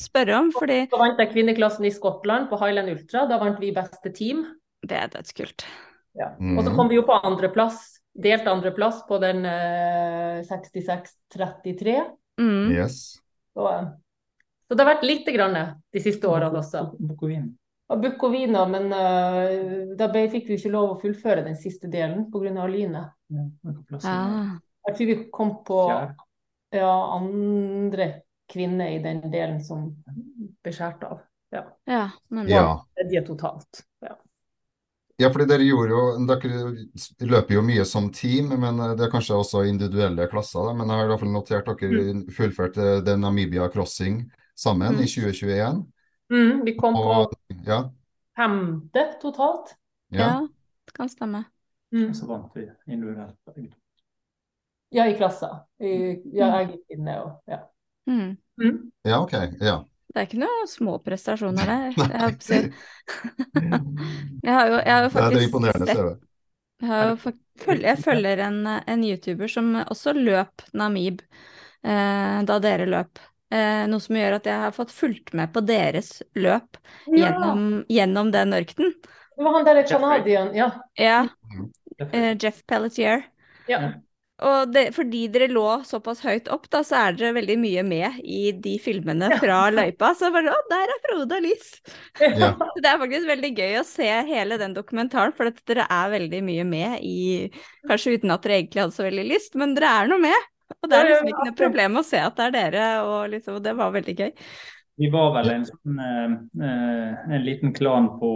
spørre 0.00 0.38
om, 0.38 0.48
fordi 0.54 0.86
Så 0.88 1.00
vant 1.00 1.20
jeg 1.20 1.32
kvinneklassen 1.34 1.84
i 1.84 1.92
Skottland 1.92 2.48
på 2.48 2.56
Highland 2.62 2.88
Ultra. 2.94 3.26
Da 3.28 3.36
vant 3.42 3.60
vi 3.60 3.72
beste 3.76 4.12
team. 4.16 4.46
det 4.80 4.96
er 4.96 5.08
dødskult. 5.12 5.66
Ja. 6.16 6.32
Mhm. 6.38 6.56
Og 6.58 6.64
så 6.64 6.74
kom 6.74 6.88
vi 6.88 6.96
jo 6.96 7.02
på 7.04 7.20
andreplass, 7.20 8.00
delt 8.16 8.46
andreplass 8.48 9.02
på 9.06 9.20
den 9.20 9.44
eh, 9.44 10.40
66-33. 10.48 12.00
Mm. 12.40 12.70
Yes. 12.72 13.20
Så, 13.60 13.72
eh, 13.72 13.88
så 14.68 14.76
det 14.76 14.84
har 14.84 14.94
vært 14.94 15.08
lite 15.08 15.32
grann 15.34 15.56
de 15.92 16.00
siste 16.00 16.28
årene 16.30 16.62
også. 16.62 16.84
Bukovina. 16.98 17.50
Og 17.90 17.98
Bukovina, 18.04 18.62
men 18.70 18.92
uh, 18.94 19.96
da 19.98 20.06
ble, 20.12 20.28
fikk 20.30 20.46
vi 20.46 20.58
ikke 20.60 20.70
lov 20.70 20.92
å 20.92 20.98
fullføre 21.00 21.42
den 21.42 21.56
siste 21.58 21.90
delen 21.90 22.28
pga. 22.30 22.66
lynet. 22.70 23.16
Ja, 23.34 23.46
er 23.66 23.80
det? 23.90 23.98
Ah. 24.06 24.52
Jeg 24.86 24.96
tror 24.96 25.08
vi 25.10 25.16
kom 25.34 25.50
på 25.66 25.80
ja, 26.70 26.92
andre 27.16 28.06
kvinner 28.50 28.94
i 28.94 29.02
den 29.02 29.24
delen 29.32 29.58
som 29.62 29.90
ble 30.62 30.72
skåret 30.72 31.02
av. 31.08 31.26
Ja, 31.50 31.64
nemlig. 32.30 32.54
Ja. 32.54 32.78
de 33.10 33.24
totalt. 33.26 33.82
Ja. 35.20 35.28
Fordi 35.30 35.46
dere 35.50 35.66
gjorde 35.68 35.92
jo 35.94 36.02
Dere 36.26 37.28
løper 37.30 37.54
jo 37.58 37.62
mye 37.66 37.84
som 37.88 38.08
team, 38.14 38.48
men 38.60 38.80
eh, 38.80 38.94
det 38.98 39.06
er 39.06 39.12
kanskje 39.12 39.36
også 39.36 39.64
individuelle 39.68 40.26
klasser. 40.32 40.64
Da. 40.70 40.74
Men 40.78 40.88
jeg 40.88 40.96
har 40.96 41.04
i 41.04 41.12
hvert 41.12 41.20
fall 41.24 41.34
notert 41.34 41.70
dere 41.70 42.14
fullførte 42.36 42.88
The 43.06 43.16
Namibia 43.20 43.68
Crossing 43.72 44.22
sammen 44.56 44.96
Mm. 44.96 45.02
i 45.04 45.06
2021. 45.06 45.84
Mm, 46.30 46.64
vi 46.64 46.74
kom 46.78 46.94
på 46.94 47.04
Og 47.10 47.32
ja, 47.66 47.82
femte 48.36 49.06
totalt. 49.22 49.74
ja. 50.12 50.18
Ja, 50.18 50.48
det 50.86 50.94
kan 50.94 51.08
stemme. 51.08 51.44
Mm. 51.92 52.12
Så 52.14 52.26
vant 52.26 52.52
vi 52.54 52.68
individuelt. 52.86 53.36
Ja, 54.90 55.06
i 55.06 55.14
klassa. 55.18 55.64
I, 55.80 56.20
ja, 56.34 56.48
jeg 56.60 56.68
gikk 56.72 56.96
inn 56.98 57.08
òg. 57.08 57.32
ja. 57.48 57.58
Mm. 58.06 58.36
Mm. 58.60 58.78
Ja, 59.04 59.20
OK. 59.22 59.32
Ja. 59.60 59.84
Det 60.10 60.18
er 60.18 60.26
ikke 60.26 60.40
noen 60.42 60.66
små 60.70 60.96
prestasjoner 61.04 61.68
der. 61.70 61.94
Jeg, 61.94 62.70
jeg, 64.44 64.52
har 64.52 64.66
jo, 64.66 64.76
jeg 64.80 64.90
har 64.90 65.04
jo 65.04 65.08
Det 65.14 65.22
er 65.22 65.30
faktisk 65.30 65.46
imponerende 65.48 65.86
sett 65.86 65.98
Jeg, 66.80 66.88
har 66.90 67.10
jo 67.10 67.76
jeg 67.84 67.98
følger 68.02 68.40
en, 68.46 68.60
en 68.66 69.02
YouTuber 69.04 69.50
som 69.52 69.74
også 69.84 70.14
løp 70.16 70.64
Namib 70.72 71.20
eh, 71.84 72.38
da 72.48 72.56
dere 72.62 72.86
løp. 72.88 73.20
Eh, 73.50 73.84
noe 73.90 74.00
som 74.02 74.16
gjør 74.16 74.38
at 74.38 74.46
jeg 74.48 74.62
har 74.64 74.74
fått 74.74 74.92
fulgt 74.94 75.34
med 75.36 75.52
på 75.54 75.62
deres 75.66 76.20
løp 76.38 76.78
Ja, 77.10 77.30
gjennom, 77.30 77.84
gjennom 77.90 78.30
den 78.34 78.54
ørkenen. 78.56 78.94
det 79.36 79.44
var 79.44 79.52
han 79.58 79.64
der 79.64 79.76
Jeffrey. 79.76 79.98
canadieren. 80.00 80.54
Ja. 80.56 80.70
Ja, 80.98 81.28
Mm. 81.50 81.70
eh, 82.12 82.36
Jeff 82.40 82.62
Pelletier. 82.66 83.24
ja. 83.68 84.00
Og 84.46 84.70
det, 84.72 84.86
fordi 84.96 85.26
dere 85.32 85.50
lå 85.52 85.64
såpass 85.84 86.22
høyt 86.24 86.48
opp, 86.52 86.64
da, 86.72 86.80
så 86.86 86.96
er 87.00 87.16
dere 87.16 87.34
veldig 87.36 87.56
mye 87.60 87.82
med 87.84 88.20
i 88.24 88.52
de 88.56 88.76
filmene 88.80 89.28
fra 89.40 89.58
løypa. 89.74 90.12
Så 90.16 90.30
bare 90.32 90.54
Å, 90.54 90.60
der 90.70 90.94
er 90.94 91.02
Frode 91.04 91.40
og 91.40 91.44
Liss! 91.44 91.74
Ja. 92.20 92.54
Det 92.80 92.88
er 92.88 93.02
faktisk 93.02 93.28
veldig 93.28 93.50
gøy 93.58 93.76
å 93.80 93.84
se 93.86 94.08
hele 94.30 94.56
den 94.60 94.76
dokumentaren, 94.76 95.34
for 95.36 95.50
at 95.50 95.60
dere 95.68 95.84
er 95.92 96.14
veldig 96.14 96.40
mye 96.46 96.64
med 96.68 97.04
i 97.04 97.20
Kanskje 97.88 98.16
uten 98.16 98.32
at 98.32 98.46
dere 98.46 98.60
egentlig 98.62 98.84
hadde 98.86 98.96
så 98.96 99.06
veldig 99.06 99.26
lyst, 99.28 99.58
men 99.60 99.76
dere 99.76 99.92
er 100.00 100.10
noe 100.10 100.22
med. 100.22 100.50
Og 100.78 100.88
det 100.88 100.96
er 100.96 101.08
liksom 101.10 101.30
ikke 101.32 101.46
noe 101.48 101.58
problem 101.58 102.00
å 102.00 102.06
se 102.06 102.20
at 102.22 102.36
det 102.38 102.48
er 102.48 102.56
dere, 102.56 102.90
og 103.04 103.32
liksom, 103.34 103.60
det 103.64 103.74
var 103.76 103.92
veldig 103.96 104.16
gøy. 104.16 104.30
Vi 105.00 105.08
var 105.12 105.32
vel 105.36 105.52
en, 105.54 105.64
sånn, 105.68 106.00
eh, 106.04 106.34
eh, 106.64 107.22
en 107.36 107.44
liten 107.44 107.72
klan 107.76 108.10
på 108.20 108.32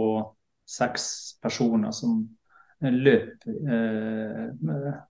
seks 0.65 1.37
personer 1.45 1.93
som 1.93 2.23
løp 2.93 3.45
eh, 3.47 4.49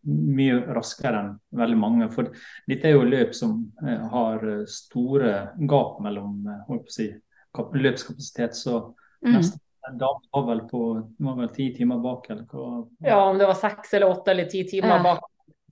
mye 0.05 0.59
raskere 0.75 1.19
enn 1.21 1.31
veldig 1.59 1.77
mange. 1.81 2.07
For 2.13 2.29
dette 2.69 2.87
er 2.89 2.95
jo 2.95 3.03
løp 3.07 3.33
som 3.35 3.71
eh, 3.85 4.01
har 4.11 4.45
store 4.69 5.33
gap 5.69 5.99
mellom 6.05 6.45
eh, 6.47 6.61
holdt 6.69 6.87
på 6.87 6.93
å 6.93 6.97
si, 6.97 7.07
kap 7.55 7.73
løpskapasitet. 7.75 8.55
Så 8.55 8.93
Mm. 9.25 9.31
neste 9.39 9.57
dame 9.97 10.27
var 10.35 10.43
vel 10.45 10.59
på 10.69 10.79
var 11.23 11.35
vel 11.39 11.47
ti 11.49 11.69
timer 11.73 11.97
bak, 12.03 12.27
eller 12.29 12.43
hva? 12.51 12.85
ja, 13.01 13.15
om 13.29 13.37
det 13.39 13.47
var 13.47 13.55
seks 13.57 13.93
eller 13.93 14.11
åtte 14.11 14.31
eller 14.31 14.45
ti 14.51 14.63
timer 14.69 14.97
Ja. 14.97 15.03
bak. 15.03 15.23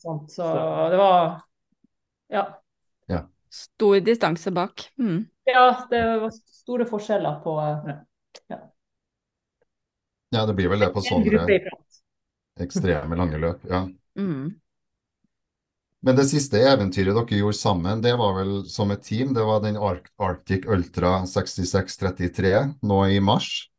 Sånt. 0.02 0.32
Så 0.32 0.48
det 0.90 0.98
var 0.98 1.42
Ja. 2.30 2.48
Stor 3.52 4.00
distanse 4.00 4.52
bak. 4.52 4.88
Mm. 4.98 5.28
Ja, 5.46 5.86
det 5.90 6.02
var 6.22 6.32
store 6.32 6.86
forskjeller 6.90 7.44
på 7.44 7.54
ja. 7.62 7.98
ja, 8.50 8.58
det 10.34 10.56
blir 10.58 10.72
vel 10.74 10.82
det 10.82 10.90
på 10.94 11.04
sånne 11.06 11.46
ekstreme 12.64 13.18
lange 13.18 13.40
løp. 13.42 13.64
Ja. 13.70 13.86
Mm. 14.20 14.52
Men 16.04 16.18
det 16.20 16.26
siste 16.28 16.60
eventyret 16.60 17.16
dere 17.16 17.38
gjorde 17.40 17.56
sammen, 17.56 18.02
det 18.04 18.12
var 18.20 18.34
vel 18.36 18.56
som 18.68 18.92
et 18.92 19.06
team? 19.08 19.32
Det 19.34 19.46
var 19.48 19.62
den 19.64 19.78
Arc 19.80 20.10
Arctic 20.20 20.66
Ultra 20.68 21.22
6633 21.30 22.58
nå 22.84 22.98
i 23.08 23.22
mars? 23.24 23.70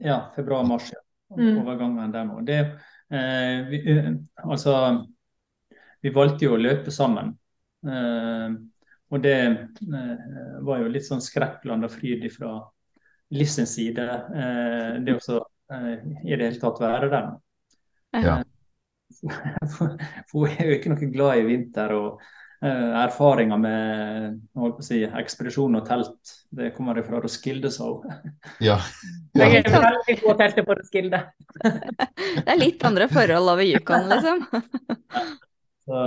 Ja, 0.00 0.22
februar-mars. 0.36 0.88
Ja. 0.94 1.02
Mm. 1.36 1.58
Overgangen 1.60 2.12
der 2.14 2.24
nå. 2.24 2.40
Det, 2.48 2.58
eh, 3.12 3.68
vi, 3.68 3.82
eh, 3.92 4.12
altså, 4.40 5.04
vi 6.00 6.12
valgte 6.16 6.46
jo 6.46 6.56
å 6.56 6.62
løpe 6.62 6.94
sammen. 6.94 7.34
Eh, 7.84 8.56
og 9.12 9.22
det 9.24 9.36
eh, 9.44 10.58
var 10.64 10.80
jo 10.80 10.88
litt 10.92 11.04
sånn 11.04 11.20
skrekkblanda 11.24 11.92
fryd 11.92 12.24
fra 12.32 12.54
Sin 13.28 13.66
side. 13.66 14.04
Eh, 14.34 14.98
det 15.04 15.18
å 15.18 15.38
eh, 15.74 15.94
i 16.24 16.36
det 16.36 16.44
hele 16.46 16.60
tatt 16.60 16.80
være 16.80 17.10
der. 17.12 17.30
Ja. 18.24 18.40
For, 19.72 19.94
for 20.28 20.44
hun 20.44 20.58
er 20.60 20.68
jo 20.68 20.74
ikke 20.76 20.90
noe 20.92 21.06
glad 21.10 21.40
i 21.40 21.46
vinter. 21.48 21.94
og 21.96 22.20
eh, 22.62 22.90
Erfaringer 23.02 23.60
med 23.60 24.36
på 24.54 24.68
å 24.68 24.84
si, 24.84 25.00
ekspedisjon 25.06 25.78
og 25.78 25.86
telt, 25.88 26.34
det 26.54 26.70
kommer 26.76 27.00
fra 27.06 27.20
Roskilde, 27.24 27.72
sa 27.74 27.88
hun. 27.88 28.04
Ja. 28.68 28.78
Jeg 29.38 29.58
ja. 29.58 29.64
er 29.64 29.84
veldig 29.88 30.16
god 30.22 30.40
telte 30.42 30.64
på 30.66 30.78
Roskilde. 30.78 31.22
Det 32.38 32.46
er 32.46 32.60
litt 32.60 32.84
andre 32.86 33.08
forhold 33.10 33.52
over 33.54 33.66
Yukon, 33.66 34.08
liksom. 34.12 34.44
Så, 35.88 36.02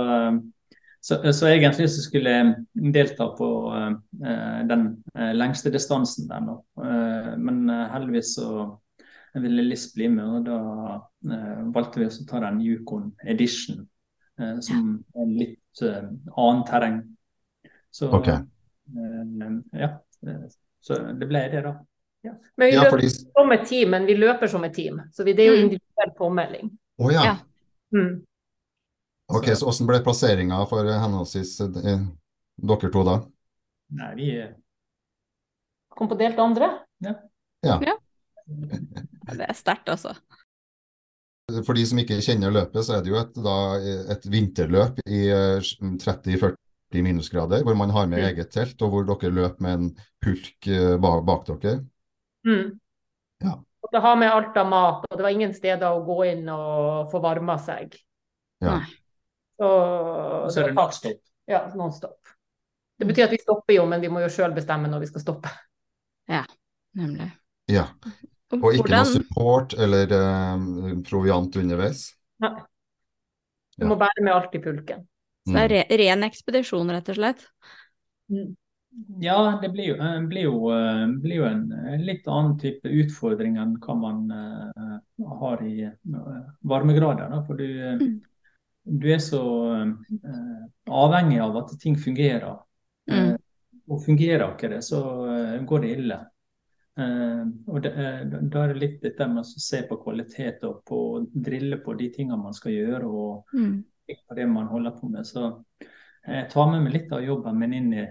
så, 1.02 1.18
så 1.34 1.48
egentlig 1.50 1.88
så 1.90 2.04
skulle 2.04 2.30
jeg 2.30 2.92
delta 2.94 3.26
på 3.38 3.48
uh, 3.74 4.60
den 4.68 4.84
uh, 5.18 5.32
lengste 5.34 5.72
distansen 5.74 6.28
der 6.30 6.44
nå. 6.44 6.60
Uh, 6.78 7.34
men 7.42 7.64
eh, 7.70 7.88
heldigvis 7.92 8.36
så 8.38 8.52
ville 9.34 9.62
Liss 9.64 9.86
bli 9.94 10.10
med, 10.12 10.28
og 10.28 10.42
da 10.44 10.56
eh, 11.24 11.60
valgte 11.72 12.02
vi 12.02 12.04
å 12.04 12.24
ta 12.28 12.40
den 12.44 12.58
Yukon 12.60 13.06
Edition, 13.24 13.78
eh, 14.36 14.58
som 14.60 14.90
er 15.16 15.30
litt 15.32 15.80
eh, 15.80 16.10
annet 16.36 16.66
terreng. 16.68 16.98
Så 17.88 18.10
okay. 18.12 18.42
eh, 18.92 19.54
ja, 19.80 19.88
eh, 20.28 20.42
så 20.84 20.98
det 21.16 21.30
ble 21.30 21.46
det, 21.48 21.62
da. 21.64 21.72
Men 22.28 22.66
vi 22.68 22.74
Ja, 22.74 22.82
løper 22.84 22.98
fordi 22.98 23.08
som 23.14 23.56
et 23.56 23.64
team, 23.70 23.90
men 23.96 24.04
vi 24.06 24.18
løper 24.20 24.52
som 24.52 24.68
et 24.68 24.76
team. 24.76 25.00
Så 25.16 25.24
det 25.24 25.38
er 25.40 25.48
jo 25.48 25.56
Mm. 25.56 25.64
individuell 25.64 26.12
påmelding. 26.18 26.68
Oh, 27.00 27.08
ja. 27.14 27.24
Ja. 27.24 27.36
Mm. 27.96 28.20
Ok, 29.32 29.48
så 29.56 29.66
hvordan 29.68 29.88
ble 29.88 30.00
plasseringa 30.04 30.60
for 30.70 30.88
henholdsvis 30.88 31.54
eh, 31.64 32.02
dere 32.62 32.90
to 32.92 33.04
da? 33.08 33.16
Nei, 33.98 34.10
vi 34.18 34.28
eh, 34.40 34.50
Kom 35.92 36.08
på 36.08 36.16
delt 36.16 36.38
andre. 36.40 36.70
Ja. 37.04 37.18
Det 37.62 39.44
er 39.44 39.52
sterkt, 39.54 39.90
altså. 39.92 40.14
For 41.66 41.76
de 41.76 41.84
som 41.84 42.00
ikke 42.00 42.20
kjenner 42.24 42.52
løpet, 42.54 42.80
så 42.86 42.96
er 42.96 43.02
det 43.04 43.12
jo 43.12 43.18
et, 43.20 43.34
da, 43.44 43.56
et 44.14 44.24
vinterløp 44.32 45.02
i 45.04 45.26
eh, 45.28 45.58
30-40 46.00 47.04
minusgrader, 47.04 47.64
hvor 47.64 47.76
man 47.76 47.92
har 47.92 48.08
med 48.08 48.22
Mm. 48.22 48.28
eget 48.30 48.50
telt, 48.52 48.80
og 48.84 48.92
hvor 48.92 49.04
dere 49.08 49.32
løper 49.32 49.64
med 49.64 49.72
en 49.78 49.90
pulk 50.24 50.68
eh, 50.68 50.96
bak, 51.00 51.24
bak 51.28 51.44
dere. 51.50 51.82
Mm. 52.48 52.72
Ja. 53.44 53.58
det 53.92 54.00
har 54.00 54.16
med 54.16 54.32
alt 54.32 54.56
av 54.56 54.68
mat, 54.70 55.04
og 55.10 55.16
det 55.18 55.24
var 55.26 55.34
ingen 55.34 55.52
steder 55.54 55.92
å 55.92 56.04
gå 56.06 56.18
inn 56.30 56.48
og 56.48 57.10
få 57.12 57.20
varma 57.20 57.58
seg. 57.60 57.96
Ja. 58.64 58.78
Nei. 58.78 58.86
Så, 59.62 60.48
så 60.50 60.60
er 60.60 60.72
det 60.72 60.74
nonstop? 60.74 61.20
Ja, 61.46 61.60
non-stop. 61.78 62.18
Det 62.98 63.06
betyr 63.06 63.28
at 63.28 63.34
vi 63.34 63.38
stopper 63.42 63.76
jo, 63.76 63.84
men 63.86 64.02
vi 64.02 64.10
må 64.10 64.22
jo 64.24 64.30
sjøl 64.30 64.54
bestemme 64.56 64.90
når 64.90 65.04
vi 65.04 65.10
skal 65.12 65.22
stoppe. 65.22 65.52
Nemlig. 66.98 67.28
Ja. 67.70 67.86
Og 68.52 68.74
ikke 68.76 68.90
noe 68.90 69.06
support 69.08 69.76
eller 69.78 70.10
um, 70.12 71.00
proviant 71.06 71.56
underveis. 71.62 72.08
Nei. 72.42 72.56
Du 73.78 73.86
Ja. 73.86 73.88
må 73.88 73.96
bære 73.96 74.20
med 74.26 74.34
alt 74.34 74.54
i 74.54 74.60
pulken. 74.60 75.06
så 75.48 75.54
det 75.54 75.62
er 75.62 75.70
re 75.72 75.98
ren 76.02 76.26
ekspedisjon, 76.26 76.90
rett 76.92 77.08
og 77.08 77.16
slett. 77.16 77.46
Ja, 79.22 79.58
det 79.62 79.70
blir 79.72 79.86
jo, 79.88 79.94
eh, 79.96 80.18
blir 80.28 80.42
jo, 80.42 80.56
eh, 80.74 81.06
blir 81.22 81.38
jo 81.38 81.46
en 81.48 81.62
litt 82.04 82.26
annen 82.28 82.58
type 82.60 82.84
utfordring 82.84 83.56
enn 83.58 83.78
hva 83.80 83.96
man 83.96 84.18
uh, 84.28 84.98
har 85.40 85.62
i 85.64 85.86
uh, 85.88 86.42
varmegrader. 86.60 87.30
Da. 87.32 87.40
For 87.46 87.56
du, 87.56 87.66
Mm. 88.02 88.20
Du 88.84 89.06
er 89.14 89.18
så 89.22 89.40
eh, 89.78 90.66
avhengig 90.90 91.40
av 91.42 91.56
at 91.62 91.74
ting 91.80 91.96
fungerer. 91.96 92.58
Mm. 93.10 93.16
Eh, 93.18 93.36
og 93.90 94.04
fungerer 94.04 94.46
ikke 94.52 94.70
det, 94.72 94.82
så 94.86 95.00
eh, 95.30 95.56
går 95.68 95.84
det 95.84 95.90
ille. 95.96 96.18
Eh, 96.98 97.42
og 97.72 97.86
da 97.86 98.64
er 98.64 98.72
det 98.72 98.80
litt 98.80 98.98
dette 99.04 99.28
med 99.30 99.42
å 99.44 99.62
se 99.68 99.82
på 99.88 100.00
kvalitet 100.02 100.64
og 100.68 100.82
på 100.88 100.98
drille 101.32 101.78
på 101.84 101.94
de 101.98 102.10
tingene 102.14 102.42
man 102.42 102.56
skal 102.56 102.74
gjøre. 102.76 103.06
og 103.06 103.54
Mm. 103.54 103.84
på 104.28 104.34
det 104.34 104.46
man 104.48 104.66
holder 104.66 104.90
på 104.98 105.08
med. 105.08 105.24
Så 105.24 105.64
jeg 106.26 106.50
tar 106.50 106.66
med 106.70 106.82
meg 106.82 106.92
litt 106.92 107.12
av 107.12 107.22
jobben 107.24 107.58
min 107.58 107.72
inn 107.72 107.92
i, 107.94 108.06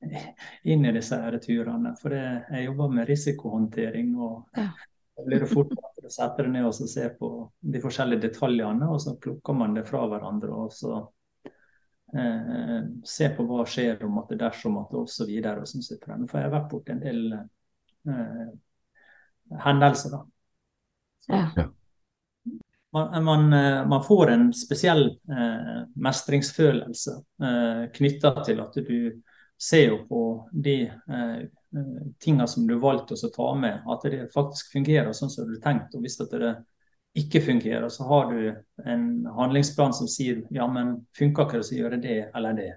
inn 0.72 0.84
i 0.84 0.92
disse 0.92 1.20
her 1.20 1.38
turene. 1.38 1.94
For 2.00 2.10
det, 2.10 2.24
jeg 2.50 2.66
jobber 2.66 2.88
med 2.88 3.08
risikohåndtering. 3.08 4.16
og 4.16 4.48
Ja. 4.56 4.70
Da 5.16 5.22
blir 5.22 5.40
det 5.44 5.46
fort 5.46 5.70
å 5.78 6.10
sette 6.10 6.42
det 6.42 6.50
ned 6.50 6.66
og 6.66 6.74
se 6.74 7.04
på 7.18 7.28
de 7.62 7.80
forskjellige 7.82 8.26
detaljene, 8.26 8.88
og 8.90 8.98
så 9.02 9.14
plukker 9.22 9.54
man 9.56 9.76
det 9.76 9.84
fra 9.86 10.02
hverandre. 10.10 10.50
og 10.50 10.72
så 10.74 10.96
eh, 12.16 12.80
Se 13.06 13.28
på 13.36 13.46
hva 13.46 13.62
skjer 13.68 14.02
om 14.08 14.18
at 14.22 14.32
det 14.32 14.40
dersom 14.42 14.80
at 14.82 14.90
det 14.90 14.98
osv. 15.04 15.30
Sånn 15.70 15.86
sitter 15.86 16.16
den. 16.16 16.26
For 16.30 16.40
jeg 16.40 16.48
har 16.50 16.56
vært 16.56 16.70
borti 16.72 16.94
en 16.96 17.04
del 17.04 17.22
eh, 17.36 18.50
hendelser. 19.64 20.16
da. 20.18 20.24
Så, 21.24 21.42
Ja. 21.54 21.68
man, 22.94 23.24
man, 23.24 23.52
eh, 23.52 23.86
man 23.86 24.02
får 24.04 24.30
en 24.34 24.48
spesiell 24.54 25.06
eh, 25.30 25.78
mestringsfølelse 25.94 27.14
eh, 27.42 27.86
knytta 27.94 28.34
til 28.44 28.60
at 28.66 28.74
du 28.82 29.22
ser 29.60 29.88
jo 29.88 29.98
på 30.08 30.20
de 30.52 30.76
eh, 30.86 31.42
tinga 32.22 32.46
som 32.46 32.66
du 32.66 32.76
valgte 32.78 33.16
å 33.16 33.32
ta 33.34 33.48
med, 33.58 33.82
at 33.90 34.06
det 34.10 34.28
faktisk 34.34 34.72
fungerer 34.72 35.12
sånn 35.16 35.32
som 35.32 35.48
du 35.48 35.58
tenkte. 35.62 35.98
Og 35.98 36.06
hvis 36.06 36.20
at 36.22 36.34
det 36.34 36.54
ikke 37.18 37.42
fungerer, 37.46 37.88
så 37.88 38.06
har 38.10 38.32
du 38.32 38.88
en 38.90 39.26
handlingsplan 39.36 39.94
som 39.94 40.08
sier 40.10 40.42
ja, 40.54 40.66
men 40.70 40.96
funker 41.16 41.46
ikke 41.46 41.60
det, 41.60 41.68
så 41.68 41.78
gjør 41.78 41.94
det 41.96 42.00
det 42.06 42.18
eller 42.34 42.58
det. 42.58 42.70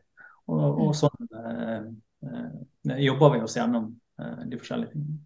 Og, 0.48 0.84
og 0.86 0.92
sånn 0.96 1.32
eh, 1.42 1.88
eh, 2.30 3.00
jobber 3.04 3.34
vi 3.36 3.42
oss 3.44 3.58
gjennom 3.58 3.90
eh, 4.22 4.44
de 4.48 4.60
forskjellige 4.62 4.94
tingene. 4.94 5.20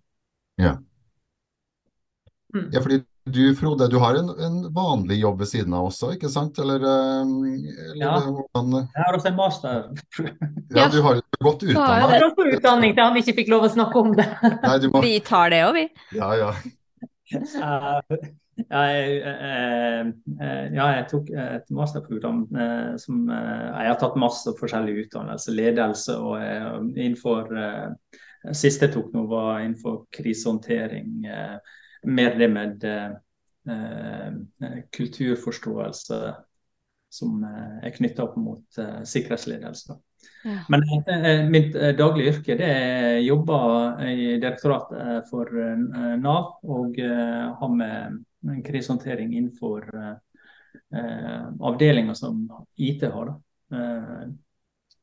Ja, 2.73 2.81
fordi 2.83 3.03
Du 3.25 3.55
Frode, 3.55 3.85
du 3.87 3.97
har 4.01 4.15
en, 4.17 4.29
en, 4.29 4.73
vanlig 4.73 5.19
jobb 5.21 5.43
ved 5.43 5.49
siden 5.51 5.73
av 5.77 5.91
også, 5.91 6.15
ikke 6.15 6.29
sant? 6.31 6.57
Eller, 6.59 6.81
eller 6.81 7.99
ja. 8.01 8.15
hvordan 8.25 8.73
Jeg 8.79 9.05
har 9.05 9.17
også 9.17 9.29
en 9.29 9.37
master. 9.37 9.83
ja, 10.77 10.87
du 10.89 11.01
har 11.05 11.21
godt 11.37 11.67
utdanna. 11.67 11.99
Jeg 11.99 12.09
har 12.09 12.25
også 12.25 12.47
utdanning 12.57 12.95
til 12.97 13.05
han 13.05 13.19
ikke 13.21 13.35
fikk 13.43 13.51
lov 13.53 13.67
å 13.67 13.73
snakke 13.75 14.01
om 14.01 14.15
det. 14.17 14.25
Nei, 14.65 14.77
må... 14.89 15.03
Vi 15.05 15.15
tar 15.27 15.53
det 15.53 15.61
òg, 15.67 15.77
vi. 15.77 15.85
Ja, 16.17 16.31
ja. 16.39 16.53
Jeg, 18.61 19.21
eh, 19.25 19.99
eh, 20.41 20.65
ja, 20.75 20.87
jeg 20.97 21.05
tok 21.09 21.29
et 21.39 21.69
masterprogram 21.73 22.43
eh, 22.51 22.89
som 23.01 23.23
Jeg 23.31 23.87
har 23.89 23.99
tatt 24.01 24.19
masse 24.19 24.53
forskjellig 24.59 25.05
utdannelse, 25.05 25.53
ledelse 25.55 26.17
og 26.19 26.35
innenfor 26.97 27.53
Siste 28.57 28.87
jeg 28.87 28.95
tok 28.95 29.11
nå, 29.13 29.27
var 29.29 29.59
innenfor 29.61 29.99
krisehåndtering. 30.17 31.27
Mer 32.03 32.37
det 32.39 32.47
med 32.49 32.85
kulturforståelse 34.95 36.21
som 37.11 37.43
er 37.45 37.93
knytta 37.93 38.23
opp 38.23 38.39
mot 38.41 38.79
sikkerhetsledelse. 39.05 39.97
Ja. 40.45 40.57
Men 40.71 41.51
mitt 41.51 41.75
daglige 41.99 42.33
yrke 42.33 42.55
det 42.57 42.69
er 42.71 43.19
jobber 43.21 44.01
i 44.07 44.39
direktoratet 44.41 45.29
for 45.29 45.51
Nav 46.17 46.57
og 46.65 46.97
har 46.97 47.73
med 47.75 48.21
krisehåndtering 48.65 49.35
innenfor 49.35 49.85
eh, 50.93 51.47
avdelinger 51.59 52.13
som 52.13 52.65
IT 52.75 53.03
har. 53.03 53.35
Eh, 53.73 54.23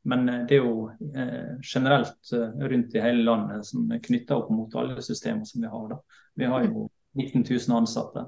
men 0.08 0.26
det 0.48 0.56
er 0.56 0.64
jo 0.64 0.88
eh, 0.88 1.58
generelt 1.62 2.32
eh, 2.32 2.66
rundt 2.70 2.94
i 2.96 3.02
hele 3.04 3.26
landet 3.26 3.66
som 3.68 3.90
er 3.92 4.00
knytta 4.00 4.38
opp 4.38 4.48
mot 4.54 4.74
alle 4.80 5.02
systemer 5.04 5.44
som 5.44 5.62
vi 5.62 5.68
har. 5.68 5.88
Da. 5.90 5.98
Vi 6.38 6.48
har 6.48 6.64
jo 6.64 6.86
19 7.18 7.44
000 7.44 7.76
ansatte. 7.76 8.24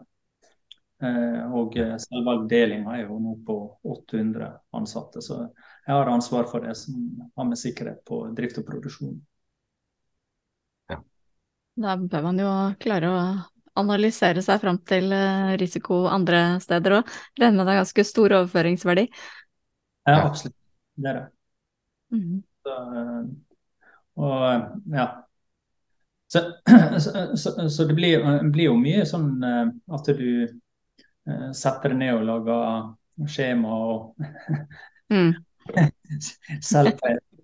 Eh, 1.02 1.52
og 1.56 1.78
eh, 1.80 1.94
selve 2.02 2.34
avdelinga 2.36 2.98
er 2.98 3.06
jo 3.06 3.16
nå 3.22 3.38
på 3.46 3.56
800 3.94 4.50
ansatte. 4.76 5.22
Så 5.24 5.38
jeg 5.86 5.94
har 5.94 6.12
ansvar 6.12 6.44
for 6.50 6.66
det 6.66 6.76
som 6.76 7.00
har 7.36 7.48
med 7.48 7.60
sikkerhet 7.60 8.04
på 8.04 8.26
drift 8.36 8.60
og 8.60 8.68
produksjon. 8.68 9.16
Ja. 10.92 11.00
Da 11.80 11.96
bør 11.96 12.28
man 12.28 12.44
jo 12.44 12.52
klare 12.82 13.14
å 13.14 13.24
analysere 13.80 14.44
seg 14.44 14.60
fram 14.60 14.84
til 14.84 15.08
eh, 15.16 15.56
risiko 15.60 16.04
andre 16.12 16.60
steder 16.60 17.00
òg. 17.00 17.18
Regner 17.40 17.62
med 17.62 17.70
det 17.70 17.76
er 17.78 17.84
ganske 17.86 18.08
stor 18.12 18.40
overføringsverdi? 18.42 19.08
Ja, 20.04 20.26
absolutt. 20.26 20.58
Det 21.00 21.08
er 21.08 21.22
det. 21.22 21.28
Mm. 22.14 22.40
Så, 22.64 22.76
eh, 23.00 23.26
og 24.20 24.46
eh, 24.48 24.64
ja. 24.96 25.08
Så, 26.30 26.44
så, 27.04 27.36
så, 27.36 27.68
så 27.68 27.86
det 27.88 27.96
blir, 27.98 28.26
blir, 28.50 28.68
jo 28.68 28.76
mye 28.78 29.06
sånn 29.08 29.32
at 29.42 30.10
du 30.14 30.46
setter 31.54 31.92
deg 31.92 31.98
ned 31.98 32.20
og 32.20 32.28
lager 32.28 33.26
skjema 33.30 33.72
og 33.90 34.22
mm. 35.10 35.32
selv 36.70 36.94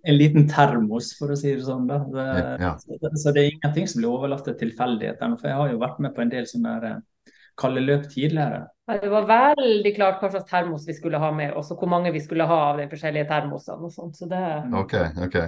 en 0.07 0.17
liten 0.17 0.47
termos, 0.49 1.11
for 1.19 1.35
å 1.35 1.37
si 1.39 1.51
det 1.51 1.65
sånn. 1.67 1.89
Da. 1.91 1.99
Det, 2.13 2.27
ja. 2.63 2.73
så, 2.79 2.99
så, 3.11 3.33
det 3.35 3.43
er 3.43 3.49
ingenting 3.51 3.89
som 3.91 4.01
blir 4.01 4.13
overlatt 4.13 4.45
til 4.47 4.55
tilfeldighetene. 4.61 5.39
For 5.41 5.51
jeg 5.51 5.59
har 5.59 5.73
jo 5.73 5.81
vært 5.83 5.99
med 6.05 6.15
på 6.15 6.23
en 6.23 6.31
del 6.31 6.47
sånne 6.47 6.75
eh, 6.87 7.33
kalde 7.59 7.83
løp 7.83 8.07
tidligere. 8.13 8.63
Det 8.87 9.11
var 9.11 9.27
veldig 9.27 9.93
klart 9.97 10.21
hva 10.23 10.31
slags 10.31 10.51
termos 10.51 10.87
vi 10.87 10.95
skulle 10.95 11.19
ha 11.19 11.33
med, 11.35 11.57
oss, 11.59 11.73
og 11.75 11.83
hvor 11.83 11.91
mange 11.91 12.13
vi 12.15 12.23
skulle 12.23 12.47
ha 12.47 12.59
av 12.69 12.79
de 12.79 12.87
forskjellige 12.91 13.27
termosene. 13.31 13.89
og 13.89 13.93
sånt. 13.93 14.17
Så 14.19 14.29
det... 14.31 14.43
Ok, 14.79 14.95
ok. 15.27 15.39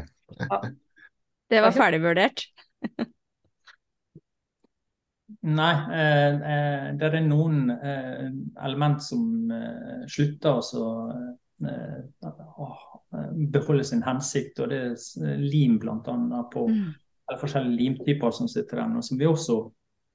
Ja. 0.42 0.60
Det 1.48 1.62
var 1.64 1.76
ferdigvurdert? 1.76 2.48
Nei, 5.48 5.74
eh, 5.94 6.34
eh, 6.52 6.88
det 6.98 7.08
er 7.08 7.22
noen 7.24 7.70
eh, 7.72 8.26
element 8.66 9.00
som 9.04 9.52
eh, 9.54 10.02
slutter 10.10 10.58
å 10.58 10.88
eh, 11.62 12.02
Eh, 13.14 13.32
beholde 13.32 13.84
sin 13.84 14.02
hensikt. 14.02 14.60
og 14.60 14.68
Det 14.68 14.80
er 14.92 15.36
lim 15.40 15.78
bl.a. 15.78 16.42
på 16.52 16.66
mm. 16.68 16.84
eller 17.28 17.40
forskjellige 17.40 17.76
limtyper 17.76 18.30
som 18.30 18.48
sitter 18.48 18.82
der, 18.82 19.00
som 19.00 19.18
vi 19.18 19.26
også 19.26 19.58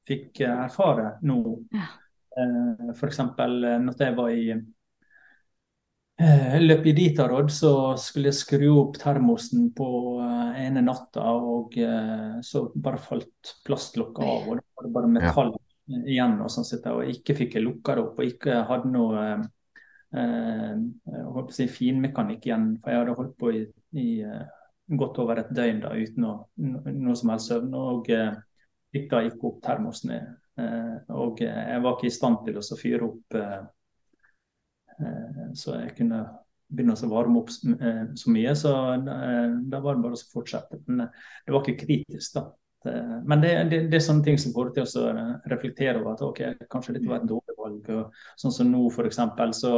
fikk 0.07 0.43
eh, 0.43 0.63
erfare 0.67 1.15
nå. 1.25 1.39
Ja. 1.73 1.89
Eh, 2.37 2.93
F.eks. 2.93 3.19
når 3.37 3.99
jeg 3.99 4.15
var 4.17 4.29
i 4.33 4.45
eh, 6.19 6.55
løp 6.61 6.87
i 6.89 6.95
Ditarod, 6.97 7.51
så 7.53 7.73
skulle 8.01 8.31
jeg 8.31 8.39
skru 8.41 8.69
opp 8.81 8.97
termosen 9.01 9.69
på 9.75 9.89
ene 10.59 10.81
natta, 10.85 11.25
og 11.33 11.75
så 12.45 12.67
bare 12.75 13.01
falt 13.01 13.55
plastlokket 13.65 14.23
av. 14.25 14.47
og 14.47 14.61
Det 14.61 14.65
var 14.79 14.93
bare 14.99 15.13
metall 15.17 15.51
ja. 15.53 16.03
igjen 16.05 16.39
og 16.41 16.51
sånn 16.53 16.87
og 16.93 17.09
ikke 17.11 17.35
fikk 17.41 17.57
jeg 17.57 17.65
lukka 17.65 17.97
det 17.97 18.05
opp 18.05 18.21
og 18.21 18.29
ikke 18.29 18.61
hadde 18.69 18.91
noe 18.93 19.23
eh, 20.13 20.75
å 21.33 21.45
si 21.53 21.67
finmekanikk 21.71 22.47
igjen. 22.47 22.69
For 22.81 22.93
jeg 22.93 23.01
hadde 23.01 23.17
holdt 23.17 23.35
på 23.39 23.51
i, 23.53 23.63
i 23.99 24.07
uh, 24.25 24.43
godt 24.99 25.19
over 25.23 25.41
et 25.41 25.51
døgn 25.55 25.83
da, 25.83 25.93
uten 25.97 26.27
å, 26.29 26.33
no, 26.63 26.83
noe 26.89 27.17
som 27.19 27.33
helst 27.33 27.51
søvn. 27.51 27.73
Og 27.77 28.09
uh, 28.13 28.31
da 29.09 29.23
gikk 29.25 29.45
opp 29.49 29.61
termosen. 29.65 30.15
Uh, 30.15 30.42
og 30.53 31.39
jeg 31.41 31.81
var 31.81 31.95
ikke 31.95 32.09
i 32.09 32.13
stand 32.13 32.43
til 32.45 32.59
å 32.59 32.77
fyre 32.77 33.07
opp 33.07 33.37
så 35.57 35.79
jeg 35.79 35.95
kunne 35.97 36.19
begynne 36.69 36.93
å 36.93 37.09
varme 37.09 37.39
opp 37.41 37.49
så 37.53 38.33
mye. 38.33 38.53
Så 38.57 38.73
da 39.01 39.79
var 39.81 39.97
det 39.97 40.03
bare 40.03 40.13
å 40.13 40.27
fortsette. 40.29 40.77
Men 40.85 41.07
det 41.07 41.55
var 41.55 41.65
ikke 41.65 41.87
kritisk, 41.87 42.37
da. 42.37 42.45
Men 43.25 43.41
det, 43.41 43.51
det, 43.71 43.79
det, 43.89 43.97
er 43.97 44.05
sånne 44.05 44.27
ting 44.27 44.37
som 44.37 44.53
får 44.53 44.75
til 44.75 44.85
å 45.01 45.09
reflektere 45.49 45.97
over 45.97 46.13
at 46.13 46.23
ok, 46.27 46.41
kanskje 46.69 46.99
dette 46.99 47.09
var 47.09 47.23
et 47.23 47.29
dårlig 47.31 47.57
valg. 47.57 47.91
Sånn 48.37 48.53
som 48.53 48.69
nå, 48.69 48.85
f.eks. 48.93 49.21
Så 49.57 49.73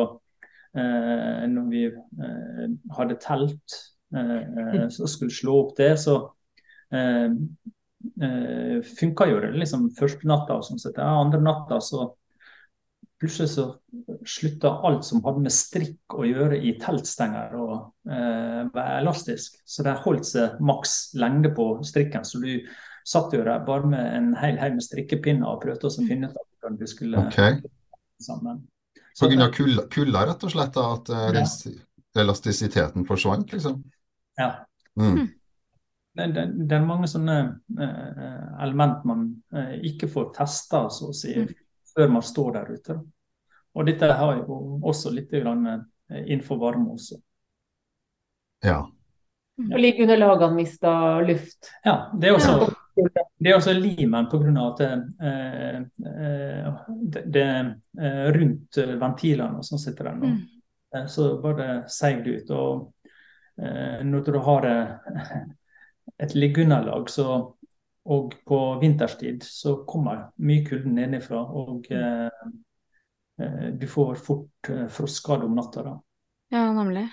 Eh, 0.75 1.43
når 1.47 1.67
vi 1.71 1.83
eh, 1.87 2.63
hadde 2.97 3.15
telt 3.23 3.75
eh, 4.11 4.87
så 4.91 5.07
skulle 5.07 5.31
slå 5.31 5.53
opp 5.61 5.77
det, 5.77 5.93
så 6.01 6.17
eh, 6.91 7.31
funka 8.99 9.25
jo 9.29 9.39
det 9.43 9.53
liksom 9.55 9.89
første 9.97 10.27
natta. 10.29 10.59
og 10.59 10.67
sånn 10.67 10.81
sett. 10.81 10.99
Andre 11.01 11.41
natta 11.41 11.79
så 11.83 12.09
plutselig 13.19 13.49
så 13.49 13.65
slutta 14.27 14.69
alt 14.83 15.05
som 15.05 15.23
hadde 15.25 15.45
med 15.45 15.53
strikk 15.53 16.17
å 16.17 16.25
gjøre 16.27 16.57
i 16.59 16.75
teltstenger 16.81 17.55
og 17.59 18.11
eh, 18.11 18.65
være 18.73 18.99
elastisk. 18.99 19.57
Så 19.65 19.85
det 19.85 19.95
holdt 20.03 20.27
seg 20.29 20.59
maks 20.65 21.15
lengde 21.19 21.53
på 21.55 21.69
strikken. 21.87 22.25
Så 22.27 22.41
du 22.43 22.51
satt 23.05 23.33
jo 23.33 23.43
der 23.45 23.63
bare 23.65 23.87
med 23.89 24.11
en 24.17 24.31
hel 24.39 24.59
haug 24.61 24.77
med 24.77 24.85
strikkepinner 24.85 25.47
og 25.47 25.63
prøvde 25.63 25.89
å 25.89 25.95
finne 25.95 26.29
ut 26.29 26.37
hvordan 26.37 26.79
du 26.79 26.87
skulle 26.89 27.25
okay. 27.27 27.59
sammen. 28.23 28.63
Pga. 29.15 29.49
kulda, 29.55 29.85
kulda, 29.91 30.25
rett 30.27 30.43
og 30.43 30.51
slett? 30.51 30.77
At 30.81 31.11
uh, 31.13 31.29
ja. 31.31 31.45
elastisiteten 32.19 33.05
forsvant, 33.07 33.53
liksom? 33.55 33.79
Ja. 34.35 34.49
Mm. 34.99 35.29
Det, 36.15 36.27
det, 36.31 36.45
det, 36.55 36.75
er 36.77 36.87
mange 36.87 37.09
sånne 37.11 37.35
uh, 37.79 38.61
element 38.63 39.03
man 39.07 39.25
uh, 39.55 39.73
ikke 39.83 40.07
får 40.11 40.29
testa, 40.37 40.85
så 40.93 41.09
å 41.11 41.15
si, 41.15 41.33
mm. 41.35 41.49
før 41.91 42.13
man 42.15 42.23
står 42.23 42.53
der 42.55 42.71
ute. 42.77 42.97
Og 43.75 43.89
dette 43.89 44.11
har 44.15 44.37
jo 44.39 44.79
også 44.87 45.11
litt 45.11 45.33
grann, 45.35 45.65
innenfor 46.07 46.61
varme 46.61 46.93
også. 46.95 47.17
Ja. 48.63 48.77
Og 49.59 49.79
ligger 49.81 50.05
under 50.05 50.21
lagene 50.21 50.55
mista 50.55 50.93
luft. 51.25 51.73
Ja, 51.83 51.97
det 52.15 52.29
er 52.29 52.37
også 52.37 52.69
det 52.95 53.49
er 53.51 53.57
også 53.57 53.73
limen 53.75 54.27
pga. 54.31 54.51
at 54.67 54.81
eh, 54.81 55.79
eh, 56.07 56.73
det, 56.87 57.23
det, 57.33 57.47
eh, 58.01 58.31
rundt 58.31 58.77
ventilene 58.77 59.63
som 59.63 59.79
sitter 59.79 60.09
der 60.09 60.19
nå, 60.19 60.31
mm. 60.33 60.43
Eh, 60.95 61.05
så 61.11 61.41
bare 61.41 61.83
seig 61.91 62.23
det 62.23 62.37
ut. 62.39 62.51
Og 62.55 62.93
eh, 63.59 63.99
når 64.07 64.31
du 64.31 64.39
har 64.39 64.67
et 66.21 66.35
liggeunderlag, 66.37 67.09
og 68.05 68.35
på 68.45 68.61
vinterstid 68.81 69.43
så 69.47 69.79
kommer 69.89 70.27
mye 70.37 70.65
kulde 70.67 70.91
nedenfra. 70.93 71.41
Og 71.57 71.87
mm. 71.89 72.57
eh, 73.41 73.69
du 73.73 73.87
får 73.89 74.17
fort 74.21 74.69
eh, 74.69 74.87
frostskade 74.93 75.47
om 75.47 75.55
natta. 75.57 75.85
da. 75.87 75.95
Ja, 76.53 76.67
nemlig. 76.73 77.07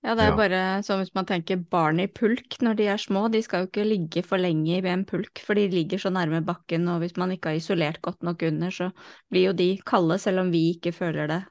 Ja, 0.00 0.14
det 0.16 0.24
er 0.24 0.30
ja. 0.30 0.36
bare 0.38 0.60
sånn 0.80 1.02
hvis 1.02 1.12
man 1.12 1.26
tenker 1.28 1.60
barn 1.60 2.00
i 2.00 2.06
pulk 2.08 2.56
når 2.64 2.78
de 2.78 2.86
er 2.88 3.00
små, 3.00 3.26
de 3.28 3.42
skal 3.44 3.66
jo 3.66 3.68
ikke 3.68 3.84
ligge 3.84 4.22
for 4.24 4.40
lenge 4.40 4.78
i 4.78 4.88
en 4.88 5.04
pulk, 5.04 5.42
for 5.44 5.58
de 5.58 5.66
ligger 5.68 6.00
så 6.00 6.08
nærme 6.14 6.40
bakken, 6.46 6.88
og 6.88 7.02
hvis 7.02 7.18
man 7.20 7.34
ikke 7.34 7.52
har 7.52 7.60
isolert 7.60 8.00
godt 8.00 8.24
nok 8.24 8.46
under, 8.48 8.72
så 8.72 8.88
blir 9.28 9.50
jo 9.50 9.52
de 9.58 9.74
kalde, 9.84 10.16
selv 10.22 10.40
om 10.40 10.52
vi 10.54 10.70
ikke 10.72 10.94
føler 10.96 11.28
det, 11.28 11.42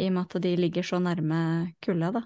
i 0.00 0.08
og 0.08 0.16
med 0.16 0.24
at 0.24 0.44
de 0.46 0.54
ligger 0.56 0.88
så 0.88 1.02
nærme 1.04 1.42
kulda, 1.84 2.14
da. 2.16 2.24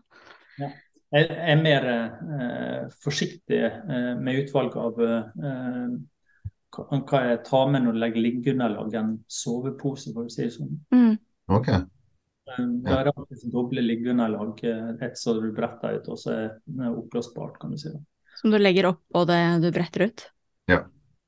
Ja. 0.62 0.70
Jeg 1.14 1.26
er 1.30 1.60
mer 1.62 1.84
eh, 1.92 2.86
forsiktig 3.04 3.60
eh, 3.62 4.12
med 4.18 4.40
utvalg 4.42 4.74
av 4.80 4.98
eh, 5.06 5.92
hva 6.76 7.20
jeg 7.30 7.42
tar 7.46 7.68
med 7.72 7.84
når 7.84 7.94
jeg 7.94 8.02
legger 8.02 8.24
liggeunderlag 8.24 8.96
enn 8.98 9.12
sovepose, 9.30 10.10
for 10.12 10.26
å 10.26 10.32
si 10.32 10.42
det 10.44 10.54
sånn. 10.56 10.74
Mm. 10.92 11.14
Okay. 11.56 11.84
Det 12.46 12.92
er 12.92 13.08
alltid 13.10 13.46
doble 13.54 13.82
liggeunderlag. 13.82 14.60
Et 15.02 15.16
som 15.18 15.38
du 15.42 15.48
bretter 15.56 15.96
ut, 16.00 16.10
og 16.12 16.18
så 16.20 16.34
er 16.34 16.50
det 16.64 16.90
oppblåsbart, 16.90 17.56
kan 17.62 17.72
du 17.74 17.78
si. 17.80 17.90
Som 18.36 18.52
du 18.52 18.58
legger 18.60 18.90
opp 18.90 19.16
og 19.16 19.26
det 19.30 19.40
du 19.64 19.70
bretter 19.74 20.08
ut? 20.10 20.26
Ja. 20.70 20.82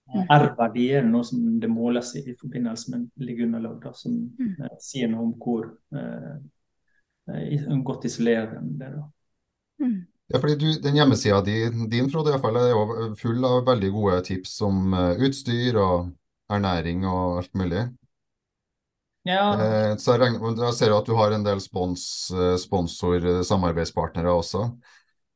R-verdi 0.09 0.87
er 0.99 1.05
noe 1.05 1.25
som 1.27 1.59
det 1.61 1.69
måles 1.69 2.15
i, 2.17 2.23
i 2.33 2.37
forbindelse 2.39 2.93
med 2.95 3.09
liggeunderlag, 3.21 3.79
da, 3.83 3.93
som 3.97 4.19
Mm. 4.39 4.55
eh, 4.65 4.77
sier 4.81 5.09
noe 5.13 5.27
om 5.27 5.35
hvor 5.41 5.67
eh, 5.93 6.37
eh, 7.35 7.67
godt 7.85 8.07
isolerende 8.09 8.79
det 8.79 8.87
er. 8.91 8.99
da. 9.01 9.07
Mm. 9.83 9.99
Ja, 10.29 10.39
fordi 10.43 10.57
du, 10.61 10.67
Den 10.83 10.99
hjemmesida 10.99 11.41
din, 11.41 11.89
din 11.89 12.11
Frode, 12.13 12.29
i 12.29 12.35
hvert 12.35 12.45
fall, 12.45 12.59
er 12.61 12.73
jo 12.75 13.15
full 13.17 13.45
av 13.49 13.63
veldig 13.69 13.91
gode 13.95 14.19
tips 14.27 14.59
om 14.67 14.93
eh, 14.93 15.23
utstyr 15.25 15.79
og 15.81 16.11
ernæring 16.53 17.07
og 17.09 17.39
alt 17.43 17.55
mulig. 17.57 17.87
Ja, 19.29 19.53
Eh, 19.61 19.95
så 20.01 20.15
jeg, 20.15 20.21
regner, 20.23 20.65
jeg 20.65 20.77
ser 20.77 20.93
jo 20.93 20.99
at 21.03 21.09
du 21.09 21.15
har 21.19 21.35
en 21.37 21.45
del 21.45 21.61
spons, 21.61 22.05
eh, 22.33 22.55
sponsor-samarbeidspartnere 22.61 24.33
også. 24.33 24.71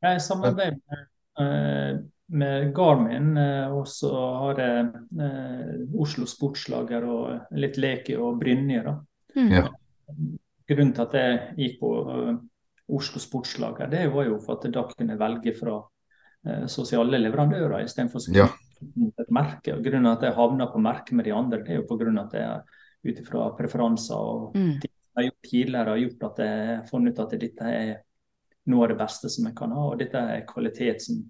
jeg 0.03 0.21
samarbeider 0.21 0.77
med, 0.77 1.03
eh, 1.41 1.99
med 2.29 2.73
Garmin, 2.75 3.37
eh, 3.37 3.73
og 3.73 3.89
så 3.89 4.13
har 4.45 4.61
jeg 4.61 4.87
eh, 5.21 5.75
Oslo 6.01 6.27
Sportslager 6.27 7.05
og 7.05 7.57
litt 7.57 7.77
Leki 7.77 8.17
og 8.17 8.41
Brynje. 8.41 8.83
da. 8.85 8.97
Mm. 9.37 9.53
Ja. 9.53 9.69
Grunnen 10.69 10.95
til 10.97 11.03
at 11.03 11.15
jeg 11.19 11.55
gikk 11.59 11.81
på 11.81 11.93
Oslo 12.93 13.21
Sportslager, 13.23 13.89
det 13.91 14.07
var 14.13 14.25
jo 14.29 14.39
for 14.45 14.59
at 14.59 14.71
da 14.73 14.83
kunne 14.91 15.17
velge 15.21 15.55
fra 15.59 15.79
eh, 16.47 16.67
sosiale 16.67 17.19
leverandører 17.23 17.85
istedenfor 17.87 18.21
Ja. 18.35 18.49
et 19.19 19.31
merke. 19.31 19.75
Og 19.77 19.85
grunnen 19.85 20.11
at 20.13 20.23
jeg 20.27 20.35
havna 20.35 20.67
på 20.73 20.81
merke 20.83 21.15
med 21.15 21.25
de 21.25 21.31
andre, 21.33 21.63
det 21.63 21.71
er 21.71 21.83
jo 21.83 21.87
av 21.89 22.27
at 22.27 22.33
jeg 22.33 22.63
ut 23.13 23.21
ifra 23.23 23.51
preferanser 23.57 24.15
og 24.17 24.55
Mm. 24.55 24.81
ting 24.81 24.91
jeg 24.93 25.17
har 25.17 25.25
gjort 25.25 25.51
tidligere, 25.51 25.89
har 25.89 25.99
gjort 25.99 26.23
at 26.31 26.39
jeg 26.39 26.77
har 26.77 26.85
funnet 26.91 27.13
ut 27.19 27.21
at 27.33 27.41
dette 27.41 27.63
er 27.65 27.97
noe 28.67 28.85
av 28.85 28.89
det 28.89 28.99
beste 28.99 29.29
som 29.31 29.45
jeg 29.47 29.55
kan 29.55 29.71
ha. 29.73 29.87
Og 29.91 29.99
dette 29.99 30.15
er 30.19 30.45
kvalitet 30.47 31.01
som 31.03 31.23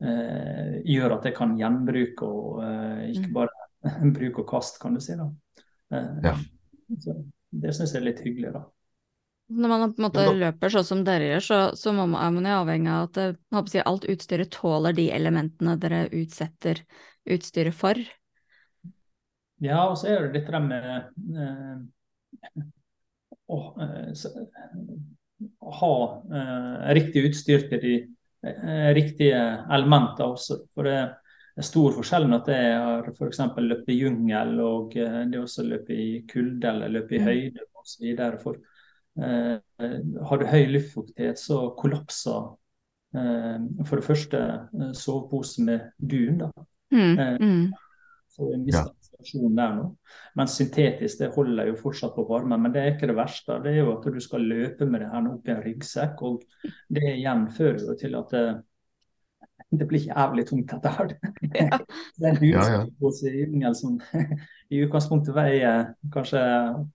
eh, 0.00 0.80
gjør 0.86 1.16
at 1.18 1.24
jeg 1.24 1.34
kan 1.34 1.56
gjenbruke 1.58 2.22
og 2.22 2.62
eh, 2.62 3.10
ikke 3.12 3.28
Mm. 3.28 3.32
bare 3.34 3.48
bruke 4.16 4.38
og 4.40 4.46
kaste, 4.48 4.78
kan 4.80 4.94
du 4.94 5.00
si. 5.00 5.14
da. 5.16 5.28
Eh, 5.92 6.20
Ja. 6.24 6.34
så 6.98 7.14
det 7.52 7.74
syns 7.74 7.92
jeg 7.94 8.02
er 8.02 8.04
litt 8.04 8.20
hyggelig, 8.24 8.52
da. 8.52 8.62
Når 9.48 9.70
man 9.72 9.92
på 9.94 10.02
en 10.02 10.06
måte 10.06 10.24
løper 10.36 10.72
sånn 10.72 10.84
som 10.84 11.04
dere 11.06 11.30
gjør, 11.32 11.44
så, 11.44 11.58
så 11.78 11.92
må 11.96 12.04
man, 12.06 12.20
er 12.20 12.32
man 12.36 12.48
jo 12.50 12.56
avhengig 12.60 12.90
av 12.92 13.06
at 13.08 13.20
jeg 13.22 13.36
håper 13.56 13.86
alt 13.88 14.08
utstyret 14.12 14.50
tåler 14.52 14.96
de 14.96 15.06
elementene 15.16 15.76
dere 15.80 16.02
utsetter 16.12 16.82
utstyret 17.28 17.76
for. 17.76 18.00
Ja, 19.64 19.88
og 19.88 19.96
så 19.98 20.12
er 20.12 20.26
det 20.28 20.38
litt 20.42 20.52
det 20.52 20.60
med 20.62 20.90
eh, 21.34 22.60
å 23.48 23.58
eh, 23.82 24.28
å 25.58 25.72
ha 25.80 25.94
eh, 26.34 26.94
riktig 26.98 27.24
utstyr 27.28 27.66
til 27.70 27.82
de 27.82 27.94
eh, 28.46 28.90
riktige 28.96 29.40
elementene 29.70 30.32
også. 30.34 30.60
For 30.74 30.88
det 30.88 30.96
er 30.98 31.66
stor 31.66 31.94
forskjell 31.96 32.28
med 32.30 32.40
at 32.40 32.50
jeg 32.54 32.80
har 32.84 33.10
f.eks. 33.12 33.42
løpt 33.66 33.92
i 33.92 33.98
jungel, 34.00 34.56
og 34.62 34.96
eh, 34.98 35.20
det 35.30 35.38
er 35.38 35.44
også 35.44 35.66
løpe 35.66 35.94
i 35.94 36.08
kulde 36.30 36.70
eller 36.72 36.94
løpe 36.98 37.18
i 37.18 37.22
Mm. 37.22 37.28
høyde 37.30 37.68
osv. 37.82 38.10
For 38.42 38.58
eh, 38.58 38.77
har 39.18 40.38
du 40.38 40.46
høy 40.46 40.66
luftfuktighet, 40.72 41.38
så 41.40 41.74
kollapser 41.78 42.52
eh, 43.16 43.58
for 43.84 43.96
det 43.98 44.06
første 44.06 44.40
eh, 44.78 44.92
soveposen 44.94 45.64
med 45.68 45.80
dun. 45.98 46.38
da. 46.44 46.50
Mm. 46.92 47.18
Eh, 47.18 47.36
Mm. 47.40 47.72
får 48.36 48.54
en 48.54 48.64
viss 48.64 48.74
Ja. 48.74 48.84
der 49.56 49.74
nå. 49.74 49.96
Men 50.36 50.46
syntetisk 50.46 51.18
det 51.18 51.32
holder 51.34 51.66
jo 51.66 51.74
fortsatt 51.76 52.14
på 52.14 52.24
varmen. 52.28 52.62
Men 52.62 52.72
det 52.72 52.82
er 52.82 52.92
ikke 52.94 53.08
det 53.10 53.16
verste. 53.16 53.62
Det 53.64 53.72
er 53.72 53.80
jo 53.84 53.96
at 53.98 54.04
du 54.14 54.20
skal 54.20 54.40
løpe 54.40 54.86
med 54.86 55.00
det 55.00 55.10
her 55.10 55.20
nå 55.20 55.42
i 55.44 55.50
en 55.50 55.62
ryggsekk. 55.64 56.22
Og 56.22 56.42
det 56.88 57.02
igjen 57.16 57.48
fører 57.50 57.80
jo 57.88 57.96
til 57.98 58.14
at 58.14 58.32
det, 59.70 59.86
blir 59.90 60.06
jævlig 60.08 60.46
tungt 60.48 60.72
etter 60.72 60.94
hvert. 60.96 61.14
Ja. 61.58 61.78
Det 62.18 62.26
er 62.26 62.36
en 62.36 62.44
Ja, 62.48 62.62
ja. 62.72 62.82
hus 63.02 63.22
som 63.76 63.98
i 64.70 64.82
utgangspunktet 64.84 65.34
veier 65.36 65.94
kanskje 66.14 66.40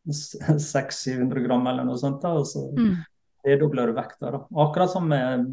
600-700 0.10 1.44
gram 1.48 1.68
eller 1.68 1.86
noe 1.88 1.98
sånt. 1.98 2.22
da, 2.22 2.34
og 2.40 2.46
så 2.48 2.70
Mm. 2.78 2.96
du 3.90 3.94
vekta. 3.94 4.32
da. 4.32 4.40
Akkurat 4.64 4.90
som 4.90 5.12
eh, 5.12 5.44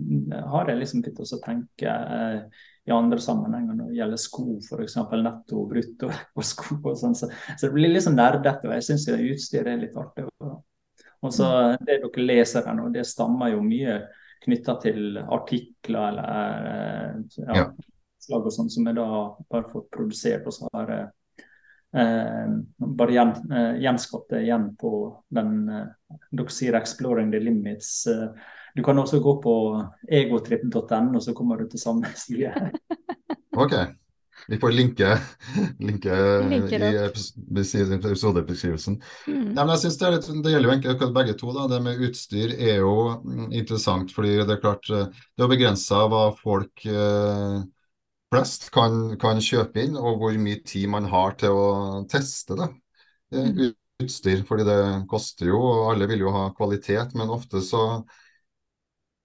har 0.47 0.69
jeg 0.69 0.79
liksom 0.79 1.03
begynt 1.03 1.21
å 1.35 1.41
tenke 1.43 1.89
eh, 1.91 2.41
i 2.87 2.93
andre 2.95 3.19
sammenhenger 3.19 3.75
når 3.75 3.89
det 3.91 3.97
gjelder 3.99 4.17
sko, 4.23 4.45
f.eks. 4.63 4.95
netto 5.23 5.59
og 5.65 5.69
brutto 5.73 6.09
på 6.35 6.43
sko. 6.47 6.79
og 6.85 6.97
sånn. 6.97 7.15
Så, 7.19 7.29
så 7.59 7.67
det 7.67 7.75
blir 7.75 7.89
sånn 8.07 8.17
nerdete, 8.17 8.69
og 8.69 8.75
jeg 8.79 8.87
syns 8.87 9.09
utstyret 9.35 9.73
er 9.75 9.83
litt 9.83 9.97
artig. 9.99 10.29
Og, 10.41 10.63
og 11.23 11.33
så 11.35 11.77
Det 11.85 11.99
dere 12.01 12.27
leser 12.27 12.65
her 12.65 12.75
nå, 12.79 12.89
det 12.95 13.05
stammer 13.07 13.51
jo 13.57 13.61
mye 13.63 14.01
knytta 14.44 14.74
til 14.83 15.18
artikler 15.20 16.09
eller 16.09 16.68
eh, 16.70 17.14
ja, 17.46 17.57
Ja. 17.57 17.64
slag 18.20 18.46
og 18.46 18.53
sånn 18.53 18.70
som 18.70 18.87
jeg 18.87 18.96
da 18.96 19.07
har 19.53 19.66
fått 19.72 19.90
produsert. 19.90 20.46
og 20.46 20.53
så 20.53 20.68
har 20.74 20.90
jeg 20.94 21.09
eh, 21.94 22.48
bare 22.79 23.12
gjen, 23.16 23.35
eh, 23.53 23.81
gjenskapt 23.85 24.31
det 24.31 24.42
igjen 24.46 24.76
på 24.76 24.92
den 25.31 25.68
eh, 25.68 25.87
dere 26.33 26.48
sier 26.50 26.74
'Exploring 26.79 27.31
the 27.33 27.40
Limits'. 27.40 28.07
eh, 28.07 28.29
Du 28.76 28.83
kan 28.85 28.96
også 28.98 29.18
gå 29.20 29.42
på 29.42 29.55
egotripp.no, 30.09 31.18
så 31.20 31.35
kommer 31.35 31.57
du 31.59 31.66
til 31.68 31.81
samme 31.81 32.07
side. 32.14 32.70
Ok. 33.57 33.72
Vi 34.51 34.59
får 34.59 34.73
linke, 34.75 35.11
linke 35.89 36.15
i 36.83 36.91
episodebeskrivelsen. 37.07 38.97
Mm. 39.29 39.53
Ja, 39.55 39.63
men 39.63 39.73
jeg 39.77 39.83
synes 39.85 39.99
det, 40.01 40.11
litt, 40.17 40.31
det 40.45 40.55
gjelder 40.55 40.69
jo 40.69 40.73
egentlig 40.75 41.11
begge 41.17 41.35
to. 41.39 41.53
Da. 41.57 41.67
Det 41.71 41.83
med 41.85 42.03
utstyr 42.09 42.55
er 42.57 42.81
jo 42.83 42.95
mm, 43.23 43.51
interessant, 43.63 44.15
fordi 44.15 44.37
det 44.41 44.57
er 44.57 44.63
klart 44.63 44.91
eh, 44.91 45.07
det 45.39 45.47
er 45.47 45.53
begrensa 45.53 46.03
hva 46.11 46.25
folk 46.39 46.87
eh, 46.91 47.61
flest 48.31 48.69
kan, 48.75 49.01
kan 49.23 49.43
kjøpe 49.43 49.85
inn, 49.85 49.99
og 49.99 50.19
hvor 50.23 50.37
mye 50.39 50.63
tid 50.67 50.89
man 50.93 51.07
har 51.11 51.37
til 51.41 51.55
å 51.57 51.69
teste 52.11 52.59
det. 52.59 52.71
eh, 53.35 53.53
Mm. 53.55 53.71
Utstyr, 54.01 54.39
fordi 54.49 54.65
det 54.65 54.77
koster 55.11 55.51
jo, 55.51 55.59
og 55.61 55.91
alle 55.91 56.07
vil 56.09 56.23
jo 56.25 56.31
ha 56.33 56.47
kvalitet, 56.57 57.11
men 57.21 57.29
ofte 57.35 57.61
så 57.61 57.83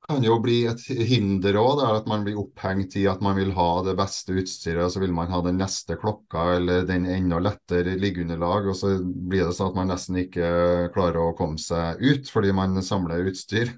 kan 0.07 0.23
jo 0.23 0.35
bli 0.43 0.59
et 0.69 0.81
hinder 1.09 1.57
òg, 1.59 1.81
at 1.85 2.07
man 2.09 2.23
blir 2.25 2.37
opphengt 2.39 2.95
i 2.99 3.05
at 3.09 3.21
man 3.25 3.37
vil 3.39 3.51
ha 3.57 3.69
det 3.85 3.95
beste 3.97 4.35
utstyret, 4.37 4.83
og 4.85 4.91
så 4.93 5.01
vil 5.01 5.13
man 5.15 5.31
ha 5.33 5.41
den 5.45 5.57
neste 5.61 5.97
klokka 5.99 6.45
eller 6.59 6.85
den 6.87 7.07
enda 7.09 7.39
lettere 7.41 7.95
liggeunderlag, 7.99 8.69
og 8.69 8.77
så 8.77 8.95
blir 9.01 9.47
det 9.47 9.55
sånn 9.57 9.71
at 9.73 9.79
man 9.79 9.89
nesten 9.93 10.19
ikke 10.21 10.49
klarer 10.95 11.21
å 11.23 11.35
komme 11.37 11.61
seg 11.61 12.01
ut 12.03 12.29
fordi 12.31 12.53
man 12.55 12.77
samler 12.85 13.31
utstyr. 13.31 13.73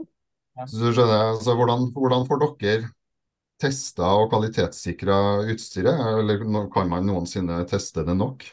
Ja. 0.00 0.66
Så 0.66 0.80
du 0.80 0.88
skjønner, 0.88 1.34
altså 1.34 1.56
hvordan, 1.58 1.90
hvordan 1.96 2.26
får 2.28 2.42
dere 2.60 2.90
testa 3.60 4.14
og 4.16 4.30
kvalitetssikra 4.32 5.20
utstyret, 5.52 6.00
eller 6.22 6.44
kan 6.72 6.88
man 6.88 7.06
noensinne 7.08 7.60
teste 7.68 8.04
det 8.08 8.16
nok? 8.16 8.46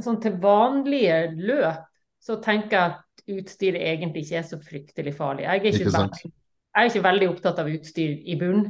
Sånn 0.00 0.20
til 0.24 0.38
vanlige 0.40 1.26
løp 1.36 1.88
så 2.22 2.38
tenker 2.40 2.76
jeg 2.78 2.92
at 2.94 3.01
utstyret 3.30 3.80
egentlig 3.80 4.24
ikke 4.24 4.38
er 4.40 4.46
så 4.46 4.58
fryktelig 4.60 5.14
farlig. 5.16 5.44
Jeg 5.46 5.50
er 5.50 5.60
ikke, 5.60 5.72
Ikke 5.78 5.96
veldig, 5.98 6.30
jeg 6.72 6.80
er 6.80 6.90
ikke 6.90 7.04
veldig 7.08 7.28
opptatt 7.32 7.58
av 7.62 7.68
utstyr 7.70 8.14
i 8.24 8.36
bunn. 8.40 8.64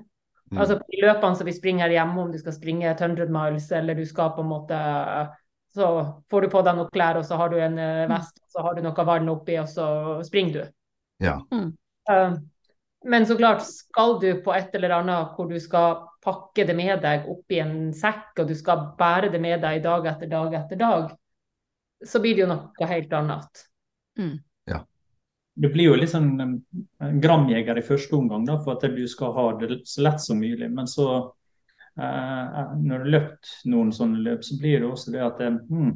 Mm. 0.52 0.58
Altså 0.60 0.76
I 0.92 1.00
løpene 1.00 1.38
som 1.38 1.48
vi 1.48 1.54
springer 1.56 1.86
her 1.86 1.94
hjemme, 1.96 2.20
om 2.26 2.32
du 2.32 2.38
skal 2.38 2.52
springe 2.56 2.90
100 2.90 3.30
miles, 3.32 3.70
eller 3.72 3.96
du 3.96 4.04
skal 4.04 4.34
på 4.36 4.44
en 4.44 4.50
måte 4.50 4.80
Så 5.72 5.86
får 6.28 6.40
du 6.44 6.48
på 6.52 6.60
deg 6.62 6.76
noen 6.76 6.90
klær, 6.92 7.16
og 7.16 7.24
så 7.24 7.36
har 7.40 7.48
du 7.48 7.56
en 7.56 7.78
eh, 7.80 8.08
vest, 8.10 8.36
og 8.44 8.48
så 8.52 8.64
har 8.66 8.74
du 8.76 8.82
noe 8.84 9.04
vann 9.08 9.30
oppi, 9.32 9.54
og 9.56 9.68
så 9.72 9.86
springer 10.26 10.52
du. 10.52 10.72
Ja. 11.24 11.38
Eh, 12.12 12.34
Men 13.04 13.26
så 13.26 13.36
klart, 13.36 13.64
skal 13.64 14.20
du 14.20 14.28
på 14.44 14.52
et 14.54 14.74
eller 14.74 14.92
annet 15.00 15.32
hvor 15.34 15.48
du 15.48 15.56
skal 15.58 16.04
pakke 16.22 16.66
det 16.68 16.76
med 16.76 17.00
deg 17.02 17.24
oppi 17.32 17.58
en 17.58 17.88
sekk, 17.96 18.34
og 18.38 18.52
du 18.52 18.54
skal 18.54 18.92
bære 18.98 19.32
det 19.32 19.40
med 19.40 19.64
deg 19.64 19.80
dag 19.82 20.06
etter 20.06 20.28
dag 20.30 20.54
etter 20.54 20.76
dag, 20.76 21.08
så 22.04 22.20
blir 22.20 22.36
det 22.36 22.44
jo 22.44 22.50
noe 22.52 22.88
helt 22.92 23.12
annet. 23.16 23.64
Det 25.54 25.68
blir 25.68 25.90
jo 25.90 25.96
litt 26.00 26.08
sånn 26.08 26.30
eh, 26.40 27.12
gramjeger 27.20 27.76
i 27.76 27.84
første 27.84 28.16
omgang, 28.16 28.46
da, 28.48 28.54
for 28.64 28.78
at 28.78 28.86
du 28.96 29.02
skal 29.08 29.34
ha 29.36 29.46
det 29.60 29.82
så 29.84 30.00
lett 30.06 30.20
som 30.24 30.38
mulig. 30.40 30.70
Men 30.72 30.86
så, 30.88 31.06
eh, 32.00 32.60
når 32.80 32.86
du 32.88 33.04
har 33.04 33.10
løpt 33.18 33.50
noen 33.68 33.92
sånne 33.92 34.22
løp, 34.24 34.44
så 34.48 34.56
blir 34.60 34.80
det 34.80 34.88
også 34.88 35.12
det 35.12 35.20
at 35.26 35.40
eh, 35.44 35.58
hmm, 35.68 35.92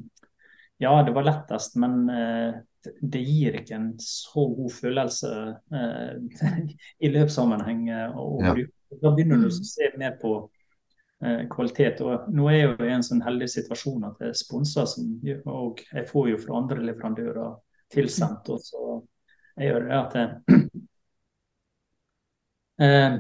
ja, 0.85 0.93
det 1.07 1.15
var 1.17 1.25
lettest, 1.25 1.77
men 1.81 2.03
eh, 2.13 2.59
det 3.01 3.23
gir 3.25 3.57
ikke 3.59 3.75
en 3.79 3.87
så 3.99 4.45
god 4.59 4.73
følelse 4.77 5.31
eh, 5.73 6.13
i 7.09 7.09
løpssammenheng 7.17 7.89
Og, 8.13 8.43
å 8.43 8.45
Ja. 8.45 8.55
Da 9.03 9.11
begynner 9.11 9.41
du 9.41 9.49
Mm. 9.49 9.51
å 9.51 9.65
se 9.67 9.89
mer 9.99 10.13
på 10.21 10.31
eh, 11.25 11.47
kvalitet. 11.51 12.01
Og 12.05 12.29
nå 12.31 12.45
er 12.53 12.59
jeg 12.61 12.69
jo 12.79 12.85
i 12.87 12.93
en 12.95 13.03
sånn 13.03 13.25
heldig 13.25 13.49
situasjon 13.51 14.05
at 14.07 14.21
jeg 14.21 14.29
er 14.29 14.39
sponsa, 14.39 14.85
og 15.51 15.81
jeg 15.93 16.07
får 16.13 16.29
jo 16.31 16.39
fra 16.45 16.61
andre 16.61 16.85
leverandører 16.85 17.57
tilsendt. 17.93 18.49
og 18.51 18.61
så 18.61 18.83
jeg 19.57 19.71
gjør 19.71 19.87
det 19.87 19.97
at 19.97 20.15
jeg, 20.19 20.71
eh, 22.85 23.19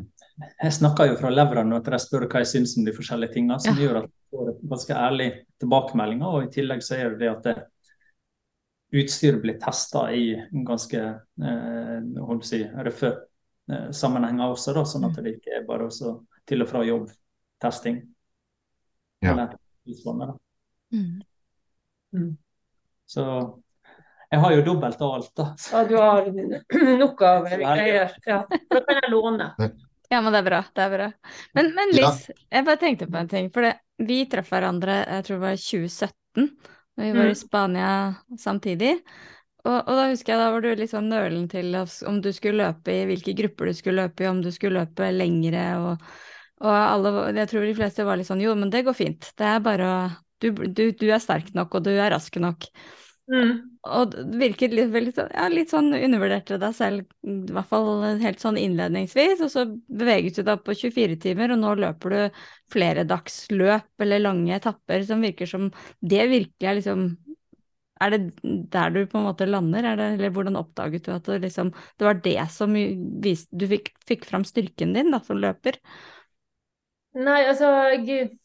jeg 0.63 0.73
snakker 0.79 1.09
jo 1.11 1.17
fra 1.21 1.31
levra 1.33 1.63
når 1.65 1.87
jeg 1.97 2.05
spør 2.05 2.27
hva 2.29 2.43
jeg 2.43 2.51
syns 2.51 2.77
om 2.77 2.85
de 2.85 2.93
forskjellige 2.97 3.33
tingene, 3.39 3.61
som 3.61 3.75
Ja. 3.77 3.87
gjør 3.87 3.97
at 4.03 4.11
jeg 4.11 4.35
får 4.35 4.51
ganske 4.69 4.95
ærlig 5.07 5.31
tilbakemeldinger. 5.61 6.27
Og 6.27 6.45
i 6.45 6.53
tillegg 6.53 6.83
så 6.85 6.99
er 6.99 7.11
det 7.11 7.19
det 7.25 7.31
at 7.33 7.43
det, 7.43 7.57
utstyret 8.97 9.43
blir 9.43 9.59
testa 9.59 10.07
i 10.15 10.35
en 10.37 10.65
ganske 10.65 10.97
eh, 10.97 12.01
holdt 12.23 12.45
si, 12.47 12.63
røffe 12.65 13.11
eh, 13.69 13.91
sammenhenger 13.91 14.53
også, 14.53 14.75
da, 14.77 14.85
sånn 14.85 15.09
at 15.09 15.17
det 15.19 15.37
ikke 15.37 15.57
er 15.59 15.67
bare 15.67 15.89
også 15.89 16.13
til 16.47 16.63
og 16.63 16.69
fra 16.71 16.85
jobb 16.87 17.11
testing. 17.61 17.99
Ja. 19.25 19.33
Eller 19.33 19.57
sånn, 20.05 20.23
da. 20.23 20.37
Mm. 20.95 21.23
Mm. 22.15 22.31
Så 23.07 23.25
jeg 24.31 24.41
har 24.43 24.55
jo 24.57 24.63
dobbelt 24.67 25.03
av 25.03 25.13
alt, 25.19 25.31
da. 25.39 25.47
Ja, 25.73 25.83
du 25.89 25.97
har 26.01 26.31
nok 27.03 27.23
av 27.23 27.47
greier. 27.51 28.15
Ja. 28.27 28.41
Da 28.51 28.81
kan 28.87 29.01
jeg 29.03 29.13
låne. 29.13 29.51
Ja, 30.11 30.21
men 30.23 30.31
det 30.35 30.41
er 30.41 30.47
bra. 30.47 30.61
Det 30.75 30.83
er 30.87 30.93
bra. 30.97 31.07
Men, 31.59 31.73
men 31.75 31.95
Ja. 31.97 32.09
Liss, 32.11 32.27
jeg 32.51 32.67
bare 32.67 32.81
tenkte 32.83 33.09
på 33.11 33.19
en 33.21 33.31
ting. 33.31 33.49
For 33.55 33.67
det, 33.67 33.73
vi 34.07 34.21
traff 34.31 34.51
hverandre, 34.53 35.01
jeg 35.17 35.25
tror 35.27 35.39
det 35.39 35.45
var 35.47 35.57
i 35.57 35.63
2017, 35.63 36.51
da 36.97 37.03
vi 37.07 37.13
var 37.17 37.27
Mm. 37.27 37.33
i 37.33 37.39
Spania 37.41 37.89
samtidig. 38.39 38.93
Og, 39.67 39.75
og 39.83 39.91
da 39.99 40.05
husker 40.13 40.33
jeg 40.33 40.39
da 40.41 40.51
var 40.55 40.63
du 40.63 40.69
litt 40.79 40.93
sånn 40.93 41.09
nølen 41.11 41.49
til 41.51 41.75
om 42.07 42.21
du 42.23 42.29
skulle 42.33 42.63
løpe 42.69 42.93
i, 42.95 43.01
hvilke 43.11 43.35
grupper 43.35 43.67
du 43.67 43.75
skulle 43.75 44.05
løpe 44.05 44.23
i, 44.23 44.29
om 44.31 44.39
du 44.45 44.53
skulle 44.55 44.79
løpe 44.85 45.09
lengre 45.11 45.65
og, 45.83 46.05
og 46.63 46.71
alle, 46.77 47.11
jeg 47.35 47.51
tror 47.51 47.67
de 47.67 47.75
fleste 47.75 48.07
var 48.07 48.21
litt 48.21 48.29
sånn 48.31 48.45
jo, 48.45 48.55
men 48.55 48.71
det 48.71 48.85
går 48.87 48.95
fint. 48.97 49.33
Det 49.37 49.49
er 49.57 49.65
bare 49.65 49.89
å 49.91 49.99
du, 50.39 50.53
du, 50.53 50.85
du 50.95 51.07
er 51.11 51.19
sterk 51.19 51.51
nok, 51.57 51.75
og 51.75 51.83
du 51.89 51.91
er 51.97 52.13
rask 52.15 52.35
nok. 52.39 52.69
Mm. 53.27 53.79
Og 53.91 54.13
det 54.15 54.39
virket 54.39 54.75
litt, 54.75 54.93
litt, 54.95 55.17
sånn, 55.17 55.31
ja, 55.35 55.47
litt 55.51 55.73
sånn 55.73 55.91
undervurderte 55.97 56.59
deg 56.63 56.75
selv, 56.79 57.07
i 57.27 57.55
hvert 57.55 57.69
fall 57.71 58.05
helt 58.23 58.43
sånn 58.43 58.59
innledningsvis, 58.61 59.43
og 59.43 59.51
så 59.51 59.65
beveget 59.91 60.39
du 60.39 60.47
deg 60.47 60.63
på 60.67 60.77
24 60.79 61.19
timer, 61.25 61.55
og 61.55 61.63
nå 61.63 61.73
løper 61.83 62.15
du 62.15 62.41
flere 62.71 63.07
dagsløp 63.09 64.07
eller 64.07 64.23
lange 64.23 64.55
etapper 64.55 65.03
som 65.09 65.27
virker 65.27 65.51
som 65.51 65.73
det 66.01 66.29
virkelig 66.31 66.71
er 66.71 66.79
liksom 66.81 67.09
Er 67.97 68.11
det 68.13 68.19
der 68.71 68.91
du 68.93 69.07
på 69.09 69.17
en 69.19 69.25
måte 69.25 69.47
lander, 69.49 69.87
er 69.89 69.97
det, 69.97 70.09
eller 70.19 70.31
hvordan 70.31 70.59
oppdaget 70.61 71.07
du 71.07 71.15
at 71.15 71.25
det 71.25 71.39
liksom 71.47 71.71
Det 71.97 72.05
var 72.05 72.19
det 72.21 72.51
som 72.53 72.75
viste 73.25 73.57
Du 73.57 73.65
fikk, 73.71 73.95
fikk 74.05 74.27
fram 74.29 74.45
styrken 74.45 74.93
din 74.93 75.11
da, 75.11 75.23
som 75.25 75.41
løper? 75.41 75.79
Nei, 77.17 77.41
altså 77.49 77.71
jeg, 77.95 78.37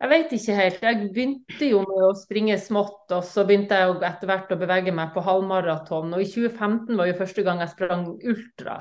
jeg 0.00 0.08
vet 0.08 0.30
ikke 0.32 0.54
helt. 0.56 0.84
Jeg 0.86 1.08
begynte 1.12 1.66
jo 1.68 1.80
med 1.84 2.04
å 2.06 2.12
springe 2.16 2.56
smått, 2.60 3.02
og 3.12 3.24
så 3.28 3.44
begynte 3.44 3.76
jeg 3.76 3.96
etter 4.08 4.30
hvert 4.30 4.52
å 4.54 4.56
bevege 4.60 4.94
meg 4.96 5.10
på 5.12 5.24
halvmaraton. 5.24 6.14
Og 6.16 6.22
i 6.24 6.28
2015 6.28 6.96
var 6.96 7.10
jo 7.10 7.16
første 7.18 7.42
gang 7.44 7.60
jeg 7.60 7.72
sprang 7.74 8.06
ultra. 8.16 8.76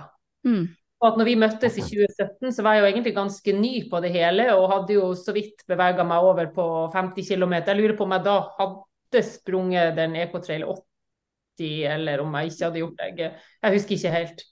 Mm. 0.48 0.70
Og 1.00 1.08
at 1.10 1.18
når 1.20 1.28
vi 1.28 1.34
møttes 1.40 1.76
i 1.80 1.84
2017, 1.84 2.54
så 2.56 2.64
var 2.64 2.76
jeg 2.76 2.84
jo 2.84 2.88
egentlig 2.90 3.14
ganske 3.18 3.56
ny 3.56 3.74
på 3.92 4.00
det 4.04 4.12
hele, 4.16 4.46
og 4.56 4.70
hadde 4.72 4.96
jo 4.96 5.10
så 5.16 5.36
vidt 5.36 5.66
bevega 5.68 6.06
meg 6.08 6.28
over 6.28 6.48
på 6.56 6.68
50 6.94 7.28
km. 7.28 7.56
Jeg 7.68 7.80
lurer 7.80 7.96
på 8.00 8.08
om 8.08 8.16
jeg 8.16 8.26
da 8.26 8.36
hadde 8.58 9.24
sprunget 9.28 9.98
den 10.00 10.16
Ecotrail 10.20 10.64
80, 10.68 11.74
eller 11.98 12.24
om 12.24 12.36
jeg 12.40 12.52
ikke 12.54 12.70
hadde 12.70 12.82
gjort 12.84 13.04
det. 13.04 13.28
Jeg, 13.64 13.74
husker 13.76 13.96
ikke 13.98 14.14
helt. 14.16 14.46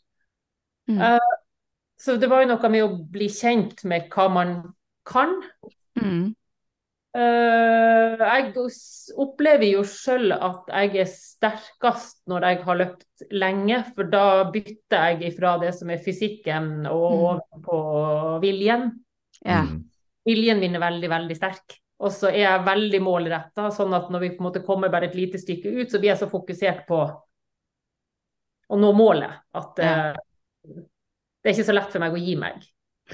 Mm. 0.91 0.99
Uh, 1.03 1.38
så 1.99 2.15
det 2.19 2.27
var 2.32 2.43
jo 2.43 2.51
noe 2.51 2.71
med 2.75 2.86
å 2.86 2.91
bli 3.15 3.27
kjent 3.32 3.86
med 3.88 4.12
hva 4.12 4.27
man 4.36 4.53
kan. 5.08 5.36
Mm. 5.99 6.36
Eh, 7.17 8.21
jeg 8.21 8.51
opplever 9.17 9.65
jo 9.71 9.82
sjøl 9.88 10.36
at 10.36 10.67
jeg 10.69 10.99
er 11.01 11.10
sterkest 11.10 12.19
når 12.30 12.45
jeg 12.45 12.60
har 12.67 12.77
løpt 12.77 13.23
lenge, 13.34 13.80
for 13.95 14.10
da 14.12 14.25
bytter 14.53 15.08
jeg 15.15 15.32
ifra 15.32 15.56
det 15.63 15.71
som 15.77 15.89
er 15.89 16.03
fysikken 16.03 16.86
og 16.86 17.08
Mm. 17.12 17.23
over 17.23 17.62
på 17.65 17.80
viljen. 18.43 18.91
Ja. 19.45 19.63
Mm. 19.63 19.84
Viljen 20.27 20.60
min 20.62 20.75
er 20.75 20.84
veldig, 20.84 21.10
veldig 21.10 21.36
sterk. 21.39 21.80
Og 21.99 22.12
så 22.13 22.30
er 22.30 22.43
jeg 22.43 22.65
veldig 22.67 22.99
målretta, 23.01 23.71
sånn 23.73 23.93
at 23.97 24.12
når 24.13 24.19
vi 24.21 24.30
på 24.36 24.43
en 24.43 24.51
måte 24.51 24.65
kommer 24.65 24.89
bare 24.93 25.08
et 25.10 25.15
lite 25.17 25.39
stykke 25.41 25.71
ut, 25.82 25.89
så 25.89 25.97
blir 25.99 26.12
jeg 26.13 26.19
så 26.21 26.30
fokusert 26.30 26.86
på 26.88 26.99
å 28.69 28.77
nå 28.77 28.91
målet 28.93 29.32
at 29.56 29.80
Ja. 29.80 30.10
eh, 30.12 30.15
det 31.41 31.49
er 31.49 31.53
ikke 31.56 31.65
så 31.71 31.73
lett 31.73 31.91
for 31.91 31.99
meg 32.03 32.13
å 32.13 32.21
gi 32.21 32.36
meg. 32.36 32.62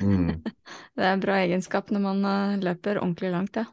Mm. 0.01 0.41
Det 0.97 1.03
er 1.05 1.13
en 1.13 1.19
bra 1.21 1.35
egenskap 1.45 1.89
når 1.93 2.01
man 2.01 2.25
eh, 2.25 2.57
løper 2.65 2.97
ordentlig 2.99 3.31
langt, 3.31 3.55
ja. 3.55 3.65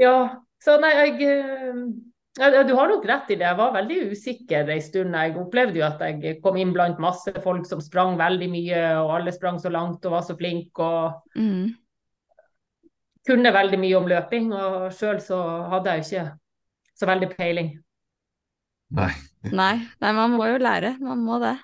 Ja, 0.00 0.16
så 0.62 0.78
nei, 0.82 0.90
jeg 0.96 1.28
eh, 1.28 1.84
ja, 2.40 2.62
Du 2.66 2.74
har 2.74 2.88
nok 2.90 3.04
rett 3.06 3.30
i 3.30 3.36
det. 3.38 3.46
Jeg 3.46 3.58
var 3.60 3.74
veldig 3.76 3.98
usikker 4.10 4.70
en 4.74 4.82
stund. 4.82 5.14
Jeg 5.14 5.36
opplevde 5.38 5.78
jo 5.78 5.84
at 5.86 6.00
jeg 6.02 6.40
kom 6.42 6.56
inn 6.58 6.72
blant 6.74 6.98
masse 7.02 7.30
folk 7.44 7.66
som 7.68 7.82
sprang 7.84 8.16
veldig 8.18 8.48
mye, 8.50 8.80
og 9.04 9.12
alle 9.18 9.34
sprang 9.34 9.60
så 9.62 9.70
langt 9.70 10.04
og 10.04 10.16
var 10.16 10.26
så 10.26 10.36
flinke 10.38 10.82
og 10.82 11.38
Mm. 11.38 11.74
kunne 13.26 13.52
veldig 13.54 13.78
mye 13.78 13.96
om 13.96 14.08
løping. 14.10 14.52
Og 14.52 14.90
sjøl 14.92 15.20
så 15.22 15.38
hadde 15.70 15.90
jeg 15.94 16.02
jo 16.02 16.08
ikke 16.08 16.38
så 16.98 17.06
veldig 17.06 17.30
peiling. 17.36 17.70
Nei. 18.94 19.12
Nei, 19.44 19.74
nei, 20.00 20.12
man 20.12 20.30
må 20.34 20.46
jo 20.48 20.58
lære. 20.58 20.96
Man 21.00 21.22
må 21.24 21.38
det. 21.42 21.56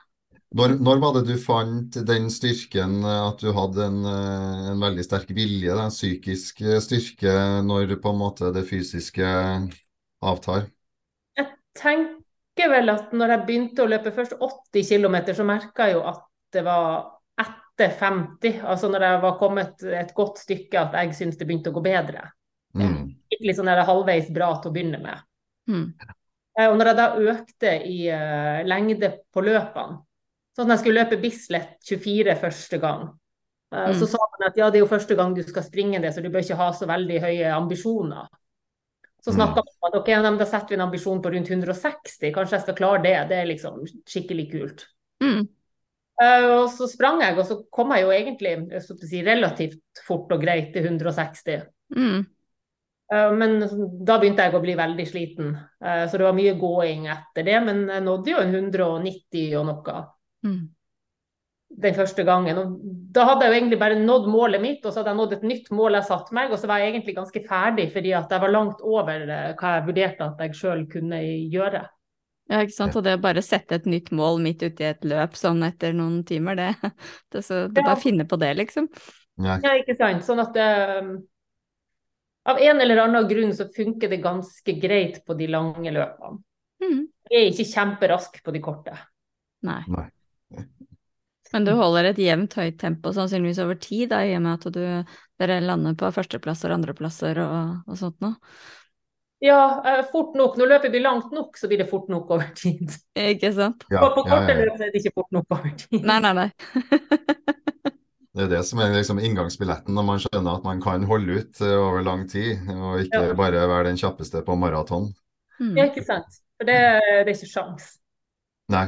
Når, 0.51 0.73
når 0.83 0.99
var 0.99 1.13
det 1.15 1.29
du 1.29 1.37
fant 1.39 1.95
den 2.09 2.27
styrken, 2.33 2.97
eh, 3.07 3.21
at 3.29 3.43
du 3.43 3.53
hadde 3.55 3.85
en, 3.87 4.01
eh, 4.11 4.65
en 4.73 4.83
veldig 4.83 5.05
sterk 5.07 5.31
vilje, 5.37 5.77
da, 5.79 5.87
psykisk 5.93 6.65
eh, 6.65 6.81
styrke, 6.83 7.35
når 7.67 7.95
på 8.03 8.11
en 8.11 8.19
måte 8.19 8.51
det 8.55 8.65
fysiske 8.67 9.31
avtar? 10.27 10.67
Jeg 11.39 11.53
tenker 11.79 12.75
vel 12.75 12.91
at 12.97 13.15
når 13.15 13.37
jeg 13.37 13.47
begynte 13.47 13.87
å 13.87 13.93
løpe 13.93 14.15
først 14.17 14.35
80 14.43 14.91
km, 14.91 15.21
så 15.39 15.47
merka 15.47 15.87
jeg 15.87 16.01
jo 16.01 16.05
at 16.11 16.27
det 16.51 16.67
var 16.67 17.15
etter 17.39 17.95
50, 18.03 18.61
altså 18.67 18.91
når 18.91 19.07
jeg 19.07 19.23
var 19.23 19.39
kommet 19.39 19.89
et 20.03 20.15
godt 20.19 20.43
stykke, 20.43 20.83
at 20.83 20.99
jeg 20.99 21.15
syntes 21.23 21.39
det 21.39 21.47
begynte 21.47 21.71
å 21.71 21.79
gå 21.79 21.87
bedre. 21.87 22.27
Mm. 22.75 23.15
Litt 23.39 23.57
sånn 23.57 23.71
der 23.71 23.87
halvveis 23.87 24.29
bra 24.35 24.57
til 24.59 24.71
å 24.71 24.75
begynne 24.75 24.99
med. 25.03 25.23
Mm. 25.71 25.87
Eh, 26.59 26.67
Og 26.67 26.77
når 26.77 26.91
jeg 26.91 26.99
da 26.99 27.09
økte 27.33 27.73
i 27.87 27.99
uh, 28.11 28.61
lengde 28.67 29.15
på 29.31 29.47
løpene, 29.47 30.03
sånn 30.61 30.71
at 30.71 30.77
jeg 30.79 30.85
skulle 30.85 31.01
løpe 31.05 31.21
Bislett 31.23 31.79
24 31.89 32.37
første 32.41 32.81
gang, 32.81 33.09
eh, 33.73 33.93
så 33.95 34.05
Mm. 34.07 34.11
sa 34.13 34.19
han 34.19 34.47
at 34.49 34.57
ja, 34.57 34.71
det 34.71 34.79
er 34.81 34.85
jo 34.85 34.91
første 34.97 35.17
gang 35.17 35.35
du 35.35 35.43
skal 35.43 35.63
springe 35.63 36.01
det, 36.01 36.13
så 36.15 36.23
du 36.23 36.29
bør 36.31 36.45
ikke 36.45 36.57
ha 36.57 36.71
så 36.73 36.87
veldig 36.87 37.21
høye 37.21 37.53
ambisjoner. 37.55 38.29
Så 39.23 39.33
Mm. 39.33 39.37
snakka 39.37 39.57
man 39.57 39.75
om 39.83 39.89
at 39.89 39.95
ok, 40.01 40.39
da 40.39 40.45
setter 40.47 40.69
vi 40.69 40.75
en 40.75 40.89
ambisjon 40.89 41.21
på 41.23 41.31
rundt 41.33 41.49
160, 41.51 42.33
kanskje 42.33 42.53
jeg 42.57 42.63
skal 42.63 42.75
klare 42.75 43.03
det. 43.03 43.29
Det 43.29 43.37
er 43.37 43.47
liksom 43.47 43.85
skikkelig 44.07 44.51
kult. 44.53 44.87
Mm. 45.23 45.49
Eh, 46.23 46.45
og 46.51 46.69
så 46.71 46.87
sprang 46.89 47.21
jeg, 47.21 47.39
og 47.39 47.47
så 47.47 47.65
kom 47.71 47.91
jeg 47.93 48.03
jo 48.03 48.11
egentlig 48.11 48.71
jeg 48.71 48.83
si, 48.83 49.23
relativt 49.23 49.81
fort 50.07 50.31
og 50.33 50.41
greit 50.41 50.73
til 50.73 50.85
160. 50.85 51.63
Mm. 51.97 52.27
Eh, 53.13 53.31
Men 53.33 53.61
da 54.05 54.19
begynte 54.19 54.37
jeg 54.45 54.55
å 54.55 54.63
bli 54.63 54.75
veldig 54.75 55.07
sliten, 55.09 55.59
så 55.83 56.13
det 56.13 56.21
var 56.21 56.33
mye 56.33 56.55
gåing 56.59 57.07
etter 57.09 57.43
det. 57.45 57.65
Men 57.65 57.87
jeg 57.89 58.03
nådde 58.03 58.27
jo 58.31 58.37
en 58.39 58.55
190 58.55 59.55
og 59.57 59.67
noe 59.67 60.07
Mm. 60.47 60.69
den 61.81 61.95
første 61.95 62.25
gangen. 62.27 62.59
Og 62.59 62.79
da 63.15 63.25
hadde 63.29 63.45
jeg 63.47 63.53
jo 63.53 63.59
egentlig 63.61 63.79
bare 63.79 63.99
nådd 64.01 64.25
målet 64.33 64.61
mitt, 64.63 64.85
og 64.85 64.91
så 64.93 65.01
hadde 65.01 65.13
jeg 65.13 65.19
nådd 65.21 65.35
et 65.37 65.45
nytt 65.47 65.69
mål 65.71 65.99
jeg 65.99 66.09
satte 66.09 66.35
meg, 66.35 66.51
og 66.51 66.59
så 66.59 66.67
var 66.67 66.81
jeg 66.83 66.91
egentlig 66.95 67.15
ganske 67.21 67.43
ferdig, 67.47 67.87
fordi 67.95 68.13
at 68.19 68.33
jeg 68.35 68.43
var 68.43 68.51
langt 68.55 68.81
over 68.83 69.23
eh, 69.23 69.53
hva 69.61 69.75
jeg 69.77 69.87
vurderte 69.87 70.27
at 70.27 70.43
jeg 70.43 70.57
sjøl 70.59 70.83
kunne 70.91 71.21
gjøre. 71.53 71.85
Ja, 72.51 72.65
ikke 72.65 72.75
sant. 72.75 72.97
Og 72.99 73.05
det 73.07 73.15
å 73.15 73.23
bare 73.23 73.45
sette 73.47 73.79
et 73.79 73.87
nytt 73.87 74.11
mål 74.11 74.41
midt 74.43 74.65
ute 74.67 74.83
i 74.83 74.89
et 74.91 75.05
løp 75.07 75.37
sånn 75.39 75.63
etter 75.63 75.95
noen 75.95 76.25
timer, 76.27 76.59
det, 76.59 76.71
det, 77.33 77.45
så, 77.47 77.69
det 77.71 77.85
Ja. 77.85 77.93
bare 77.93 78.01
finne 78.03 78.27
på 78.27 78.41
det, 78.43 78.51
liksom. 78.59 78.91
Ja, 79.41 79.61
ikke 79.79 79.95
sant. 79.97 80.27
Sånn 80.27 80.43
at 80.43 80.57
eh, 80.59 81.13
av 82.51 82.59
en 82.59 82.81
eller 82.83 83.05
annen 83.05 83.29
grunn 83.31 83.55
så 83.55 83.69
funker 83.71 84.11
det 84.11 84.19
ganske 84.25 84.75
greit 84.83 85.23
på 85.25 85.39
de 85.39 85.47
lange 85.47 85.93
løpene. 85.95 86.43
Mm. 86.83 87.03
Jeg 87.31 87.45
er 87.45 87.53
ikke 87.53 87.71
kjemperask 87.71 88.41
på 88.43 88.53
de 88.57 88.61
korte. 88.65 88.97
Nei. 89.69 89.85
Nei. 89.87 90.09
Men 91.53 91.67
du 91.67 91.73
holder 91.79 92.11
et 92.11 92.21
jevnt 92.23 92.55
høyt 92.59 92.77
tempo 92.79 93.13
sannsynligvis 93.15 93.63
over 93.65 93.79
tid, 93.83 94.09
da, 94.13 94.21
i 94.27 94.37
og 94.39 94.45
med 94.45 94.59
at 94.59 94.75
du, 94.75 95.17
dere 95.41 95.63
lander 95.65 95.97
på 95.99 96.11
førsteplasser 96.15 96.71
og 96.71 96.79
andreplasser 96.79 97.41
og, 97.43 97.81
og 97.91 97.99
sånt 97.99 98.21
noe. 98.23 98.37
Ja, 99.41 99.81
eh, 99.89 100.03
fort 100.13 100.35
nok. 100.37 100.59
Når 100.61 100.69
løpet 100.75 100.93
blir 100.93 101.01
langt 101.01 101.31
nok, 101.33 101.57
så 101.57 101.69
blir 101.69 101.81
det 101.81 101.89
fort 101.89 102.11
nok 102.13 102.29
over 102.31 102.51
tid. 102.57 102.93
Ikke 103.17 103.51
sant? 103.57 103.87
Ja, 103.89 104.03
på 104.13 104.27
ja, 104.27 104.37
korte 104.37 104.53
ja, 104.53 104.59
ja. 104.59 104.67
løp 104.69 104.83
er 104.85 104.93
det 104.93 105.01
ikke 105.01 105.15
fort 105.17 105.33
nok 105.33 105.57
over 105.57 105.73
tid. 105.81 106.05
Nei, 106.05 106.19
nei, 106.27 106.35
nei. 106.45 106.51
Det 108.31 108.45
er 108.45 108.51
det 108.53 108.61
som 108.63 108.79
er 108.79 108.93
liksom 108.95 109.19
inngangsbilletten 109.19 109.97
når 109.97 110.05
man 110.07 110.21
skjønner 110.23 110.61
at 110.61 110.63
man 110.63 110.79
kan 110.81 111.03
holde 111.09 111.41
ut 111.41 111.63
eh, 111.67 111.73
over 111.75 112.05
lang 112.07 112.29
tid, 112.31 112.61
og 112.71 113.01
ikke 113.03 113.25
Ja. 113.27 113.35
bare 113.35 113.65
være 113.67 113.89
den 113.89 113.99
kjappeste 113.99 114.45
på 114.47 114.55
maraton. 114.55 115.09
Mm. 115.59 115.73
Ja, 115.77 115.89
ikke 115.91 116.05
sant. 116.07 116.39
For 116.55 116.69
det, 116.69 116.77
det 117.03 117.25
er 117.25 117.33
ikke 117.35 117.51
sjans. 117.51 117.89
Nei. 118.71 118.87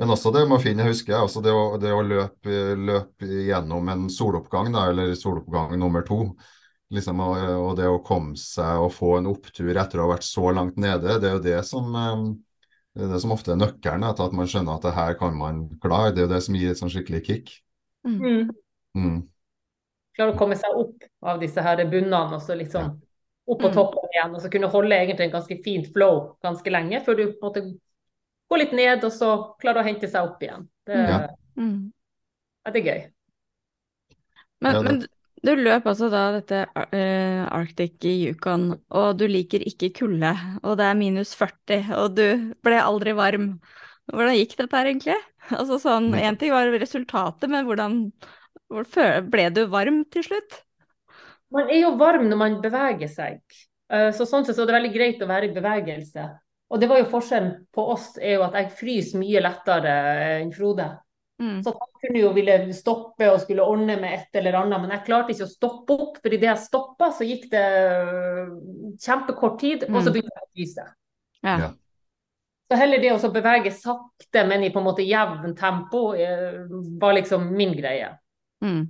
Men 0.00 0.14
også 0.14 0.30
det 0.32 0.46
med 0.48 0.56
å 0.56 0.62
finne, 0.62 0.86
husker 0.88 1.12
jeg, 1.12 1.26
også 1.26 1.42
det 1.44 1.52
å, 1.52 1.64
det 1.80 1.90
å 1.92 2.00
løpe, 2.00 2.60
løpe 2.80 3.26
gjennom 3.44 3.88
en 3.92 4.06
soloppgang, 4.12 4.70
da, 4.72 4.86
eller 4.88 5.12
soloppgang 5.18 5.74
nummer 5.76 6.06
to. 6.08 6.22
Liksom, 6.90 7.20
og, 7.22 7.34
og 7.60 7.74
det 7.78 7.86
å 7.86 7.98
komme 8.02 8.32
seg 8.40 8.80
og 8.80 8.94
få 8.96 9.18
en 9.18 9.28
opptur 9.30 9.76
etter 9.76 10.00
å 10.00 10.06
ha 10.06 10.14
vært 10.14 10.24
så 10.26 10.54
langt 10.56 10.80
nede, 10.80 11.18
det 11.20 11.28
er 11.28 11.36
jo 11.36 11.42
det 11.44 11.58
som, 11.68 11.90
eh, 12.00 12.22
det 12.96 13.04
er 13.04 13.12
det 13.12 13.20
som 13.22 13.34
ofte 13.36 13.52
er 13.52 13.60
nøkkelen 13.60 14.06
at 14.08 14.22
man 14.34 14.48
skjønner 14.50 14.80
at 14.80 14.88
det 14.88 14.94
her 14.96 15.18
kan 15.20 15.36
man 15.36 15.60
klare. 15.84 16.14
Det 16.16 16.24
er 16.24 16.26
jo 16.26 16.32
det 16.32 16.40
som 16.48 16.56
gir 16.58 16.72
et 16.72 16.80
sånn 16.80 16.90
skikkelig 16.90 17.20
kick. 17.28 17.52
Mm. 18.08 18.48
Mm. 18.96 19.20
Klare 20.16 20.32
å 20.32 20.40
komme 20.40 20.56
seg 20.58 20.80
opp 20.80 21.06
av 21.28 21.44
disse 21.44 21.62
her 21.62 21.84
bunnene 21.84 22.24
og 22.38 22.42
så 22.42 22.56
liksom 22.58 22.96
opp 23.50 23.60
på 23.60 23.68
Mm. 23.68 23.76
toppen 23.76 24.10
igjen. 24.16 24.34
Og 24.34 24.42
så 24.42 24.50
kunne 24.50 24.72
holde 24.72 24.96
egentlig 24.96 25.28
en 25.28 25.36
ganske 25.36 25.60
fint 25.62 25.92
flow 25.92 26.36
ganske 26.42 26.72
lenge, 26.72 27.04
før 27.04 27.20
du 27.20 27.24
på 27.28 27.36
en 27.36 27.46
måte 27.50 27.64
går 28.50 28.62
litt 28.64 28.74
ned 28.76 29.06
og 29.06 29.14
så 29.14 29.30
klarer 29.62 29.82
å 29.82 29.86
hente 29.86 30.10
seg 30.10 30.26
opp 30.26 30.42
igjen. 30.42 30.66
Det, 30.86 30.98
Ja. 30.98 31.22
Mm. 31.58 31.92
ja, 32.64 32.72
det 32.72 32.80
er 32.80 32.86
gøy. 32.86 33.00
Men, 34.60 34.74
Ja, 34.74 34.82
men 34.82 35.02
Du 35.40 35.54
løp 35.56 35.86
altså 35.88 36.10
da 36.12 36.34
dette 36.34 36.66
uh, 36.68 37.46
Arctic 37.48 38.04
i 38.04 38.26
Yukon, 38.26 38.74
og 38.92 39.16
du 39.16 39.24
liker 39.24 39.62
ikke 39.64 39.88
kulde, 39.96 40.34
og 40.60 40.76
det 40.76 40.84
er 40.84 40.98
minus 40.98 41.32
40, 41.32 41.94
og 41.96 42.18
du 42.18 42.52
ble 42.60 42.76
aldri 42.76 43.14
varm. 43.16 43.54
Hvordan 44.12 44.36
gikk 44.36 44.58
dette 44.58 44.76
her 44.76 44.90
egentlig? 44.90 45.16
Altså 45.48 45.78
sånn, 45.80 46.12
Én 46.12 46.36
ting 46.36 46.52
var 46.52 46.68
resultatet, 46.68 47.48
men 47.48 47.64
hvordan 47.64 48.02
ble 49.32 49.46
du 49.56 49.64
varm 49.72 50.04
til 50.12 50.28
slutt? 50.28 50.60
Man 51.50 51.72
er 51.72 51.86
jo 51.86 51.96
varm 51.98 52.28
når 52.28 52.38
man 52.38 52.60
beveger 52.62 53.10
seg. 53.10 53.40
Eh, 53.90 54.10
så 54.14 54.26
sånn 54.28 54.44
sett 54.46 54.54
så 54.58 54.62
er 54.62 54.70
det 54.70 54.76
veldig 54.76 54.92
greit 54.94 55.24
å 55.24 55.30
være 55.30 55.48
i 55.48 55.54
bevegelse. 55.54 56.26
Og 56.70 56.80
det 56.80 56.86
var 56.90 57.00
jo 57.00 57.10
forskjellen 57.10 57.52
på 57.74 57.84
oss, 57.92 58.12
er 58.22 58.36
jo 58.38 58.44
at 58.46 58.56
jeg 58.58 58.74
fryser 58.78 59.18
mye 59.18 59.42
lettere 59.42 59.94
enn 60.38 60.52
Frode. 60.54 60.86
Mm. 61.40 61.62
Så 61.64 61.72
han 61.72 61.88
kunne 62.02 62.20
jo 62.20 62.30
ville 62.36 62.56
stoppe 62.76 63.26
og 63.32 63.40
skulle 63.42 63.64
ordne 63.64 63.96
med 63.98 64.12
et 64.12 64.38
eller 64.38 64.58
annet, 64.60 64.82
men 64.82 64.92
jeg 64.94 65.06
klarte 65.06 65.34
ikke 65.34 65.48
å 65.48 65.50
stoppe 65.50 65.96
opp. 65.96 66.20
For 66.20 66.36
idet 66.36 66.50
jeg 66.50 66.62
stoppa, 66.66 67.10
så 67.16 67.26
gikk 67.26 67.48
det 67.54 67.66
kjempekort 69.00 69.56
tid, 69.62 69.86
og 69.88 69.98
så 69.98 70.10
mm. 70.10 70.14
begynte 70.14 70.36
jeg 70.36 70.44
å 70.46 70.50
fryse. 70.52 70.86
Ja. 71.48 71.70
Så 72.70 72.78
heller 72.78 73.02
det 73.02 73.16
å 73.16 73.32
bevege 73.34 73.72
sakte, 73.74 74.44
men 74.46 74.62
i 74.62 74.70
på 74.70 74.78
en 74.78 74.86
måte 74.86 75.02
jevn 75.02 75.56
tempo, 75.58 76.04
eh, 76.14 76.60
var 77.02 77.16
liksom 77.16 77.48
min 77.56 77.74
greie. 77.74 78.12
Mm. 78.62 78.84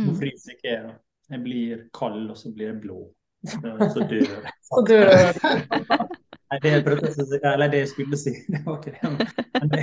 Mm. 0.00 0.06
Nå 0.08 0.16
fryser 0.18 0.56
ikke 0.56 0.72
jeg. 0.72 0.96
Jeg 1.30 1.44
blir 1.44 1.84
kald, 1.94 2.24
og 2.32 2.38
så 2.40 2.50
blir 2.50 2.72
jeg 2.72 2.80
blå. 2.82 3.04
Så 3.46 4.04
dør 4.10 4.24
jeg. 4.24 4.54
Så 4.70 4.84
dør 4.86 5.10
Nei, 6.50 6.58
det 6.64 6.70
jeg 6.72 6.84
prøvde 6.86 7.10
å 7.10 7.14
si, 7.14 7.38
eller 7.46 7.70
det 7.70 7.84
jeg 7.84 7.90
skulle 7.92 8.18
si, 8.18 8.32
det 8.50 8.60
var 8.64 8.80
ikke 8.80 8.94
det. 8.96 9.26
Men 9.54 9.68
det, 9.70 9.82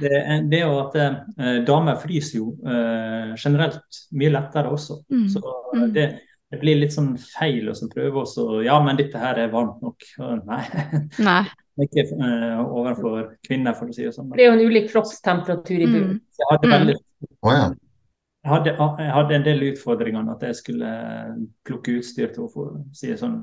det, 0.00 0.12
det 0.50 0.60
er 0.60 0.62
jo 0.62 0.78
at 0.80 0.94
eh, 1.00 1.58
damer 1.68 1.98
fryser 2.00 2.38
jo 2.38 2.52
eh, 2.64 3.34
generelt 3.36 3.98
mye 4.16 4.32
lettere 4.32 4.72
også. 4.72 5.02
Mm. 5.12 5.26
Så 5.34 5.42
mm. 5.44 5.82
det, 5.96 6.06
det, 6.48 6.60
blir 6.62 6.80
litt 6.80 6.96
sånn 6.96 7.12
feil 7.20 7.68
å 7.68 7.76
prøve 7.92 8.24
også. 8.24 8.46
Ja, 8.64 8.78
men 8.84 8.96
dette 9.00 9.20
her 9.20 9.42
er 9.44 9.52
varmt 9.52 9.84
nok. 9.84 10.08
Nei. 10.50 10.64
Nei. 11.20 11.42
Ikke 11.84 12.04
uh, 12.06 12.60
overfor 12.62 13.32
kvinner, 13.42 13.74
for 13.74 13.90
å 13.90 13.94
si 13.94 14.04
det 14.06 14.12
sånn. 14.14 14.28
Det 14.30 14.44
er 14.44 14.52
jo 14.52 14.58
en 14.60 14.68
ulik 14.70 14.92
kroppstemperatur 14.92 15.80
i 15.80 15.88
bunnen. 15.88 16.20
Mm. 16.20 16.36
det 16.38 16.68
er 16.68 16.70
veldig 16.78 16.94
oh, 17.42 17.50
ja. 17.50 17.64
Jeg, 18.44 18.52
hadde, 18.52 18.74
jeg 18.76 19.12
hadde, 19.16 19.36
en 19.38 19.44
del 19.46 19.62
utfordringer 19.70 20.26
at 20.34 20.42
jeg 20.44 20.58
skulle 20.58 20.88
plukke 21.64 21.96
utstyr 21.98 22.34
til 22.34 22.44
å 22.44 22.66
si 22.92 23.08
det 23.08 23.16
sånn. 23.22 23.38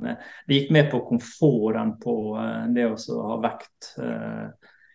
Det 0.46 0.60
gikk 0.60 0.70
med 0.76 0.92
på 0.92 1.02
komforten 1.08 1.96
på 2.02 2.16
uh, 2.38 2.68
det 2.76 2.86
å 2.86 3.18
ha 3.32 3.40
vekt 3.42 3.96
uh, 3.98 4.48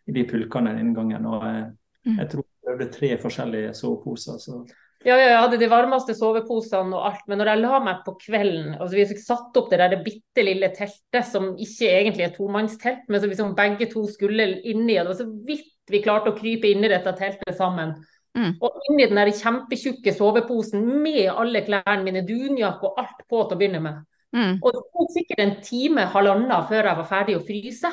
i 0.06 0.14
de 0.14 0.22
pulkene 0.30 0.76
den 0.78 0.94
gangen. 0.94 1.26
Og 1.26 1.42
jeg, 1.42 1.68
mm. 2.06 2.18
jeg 2.20 2.30
tror 2.32 2.46
jeg 2.46 2.68
prøvde 2.68 2.90
tre 2.94 3.12
forskjellige 3.26 3.74
soveposer. 3.74 4.38
så 4.42 4.62
ja, 5.04 5.14
ja, 5.14 5.26
jeg 5.28 5.38
hadde 5.42 5.58
de 5.60 5.68
varmeste 5.70 6.14
soveposene 6.18 6.96
og 6.96 7.04
alt, 7.10 7.26
men 7.30 7.38
når 7.38 7.50
jeg 7.50 7.62
la 7.62 7.78
meg 7.84 7.98
på 8.02 8.16
kvelden 8.24 8.72
altså 8.74 8.96
Vi 8.96 9.20
satt 9.20 9.58
opp 9.60 9.68
det 9.70 9.78
der 9.78 10.00
bitte 10.02 10.42
lille 10.42 10.70
teltet 10.74 11.28
som 11.28 11.52
ikke 11.52 11.90
egentlig 11.92 12.26
er 12.26 12.34
tomannstelt, 12.34 13.04
men 13.06 13.22
som 13.22 13.30
liksom 13.30 13.54
begge 13.58 13.90
to 13.92 14.06
skulle 14.10 14.48
inni. 14.62 14.96
og 14.98 15.06
Det 15.06 15.12
var 15.12 15.20
så 15.20 15.28
vidt 15.46 15.72
vi 15.92 16.02
klarte 16.02 16.32
å 16.32 16.38
krype 16.38 16.72
inn 16.72 16.82
i 16.82 16.90
dette 16.90 17.12
teltet 17.18 17.58
sammen. 17.58 17.92
Mm. 18.36 18.52
Og 18.60 18.82
inni 18.90 19.08
den 19.08 19.20
der 19.20 19.32
kjempetjukke 19.32 20.12
soveposen 20.12 20.84
med 21.02 21.30
alle 21.32 21.64
klærne 21.64 22.02
mine, 22.04 22.24
dunjakke 22.26 22.90
og 22.90 23.00
alt 23.00 23.24
på 23.24 23.42
til 23.42 23.56
å 23.56 23.60
begynne 23.60 23.82
med. 23.84 24.04
Mm. 24.36 24.58
Og 24.60 24.72
det 24.74 24.82
tok 24.92 25.12
sikkert 25.14 25.42
en 25.42 25.54
time, 25.64 26.08
halvannen 26.12 26.68
før 26.68 26.90
jeg 26.90 27.00
var 27.00 27.08
ferdig 27.08 27.38
å 27.38 27.44
fryse. 27.46 27.92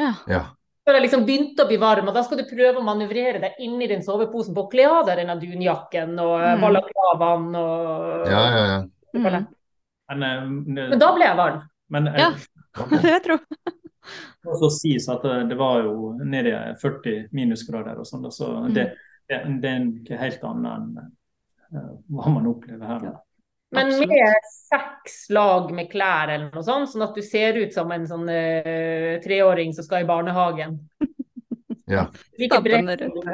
Ja. 0.00 0.14
ja 0.28 0.44
før 0.90 0.98
jeg 0.98 1.06
liksom 1.06 1.24
begynte 1.28 1.64
å 1.64 1.70
bli 1.70 1.78
varm. 1.80 2.08
og 2.10 2.16
Da 2.16 2.24
skal 2.26 2.40
du 2.40 2.48
prøve 2.48 2.80
å 2.80 2.84
manøvrere 2.84 3.42
deg 3.42 3.58
inni 3.64 3.88
den 3.90 4.04
soveposen 4.04 4.56
på 4.56 4.66
å 4.66 4.70
kle 4.72 4.86
av 4.90 5.04
deg 5.08 5.20
denne 5.22 5.36
dunjakken 5.40 6.16
og 6.18 6.34
eh, 6.40 6.54
mm. 6.56 6.64
balaklavaen 6.64 7.50
og 7.60 8.30
Ja, 8.30 8.40
ja, 8.40 8.62
ja. 8.70 8.80
Mm. 9.14 9.28
Men, 10.10 10.24
uh, 10.24 10.48
men, 10.66 10.98
da 10.98 11.10
ble 11.14 11.26
jeg 11.26 11.38
varm. 11.38 11.60
Men, 11.94 12.08
uh, 12.10 12.18
ja, 12.18 12.30
det 12.90 12.98
vil 13.04 13.12
jeg 13.12 13.22
tro. 13.26 13.38
Det 14.40 14.56
skal 14.56 14.72
sies 14.74 15.06
at 15.12 15.24
det 15.50 15.58
var 15.58 15.84
jo 15.84 16.12
nede 16.18 16.54
i 16.56 16.74
40 16.80 17.28
minusgrader 17.36 17.98
og 18.00 18.08
sånn, 18.08 18.26
så 18.34 18.48
mm. 18.64 18.78
Det, 19.30 19.70
er 19.70 19.88
ikke 20.02 20.20
helt 20.20 20.46
annet 20.50 20.70
enn 20.76 20.86
uh, 21.76 21.90
hva 22.10 22.34
man 22.34 22.48
opplever 22.50 22.86
her. 22.86 23.10
Ja. 23.10 23.16
Men 23.70 23.92
med 24.10 24.48
seks 24.50 25.28
lag 25.30 25.70
med 25.74 25.90
klær 25.92 26.32
eller 26.32 26.50
noe 26.50 26.66
sånt, 26.66 26.90
sånn 26.90 27.06
at 27.06 27.14
du 27.14 27.22
ser 27.22 27.60
ut 27.60 27.74
som 27.74 27.92
en 27.94 28.06
sånn 28.10 28.26
uh, 28.26 29.20
treåring 29.22 29.74
som 29.76 29.86
skal 29.86 30.04
i 30.04 30.10
barnehagen. 30.10 30.78
Ja. 31.90 32.04
Like 32.38 32.60
bredt 32.62 33.00
og 33.02 33.24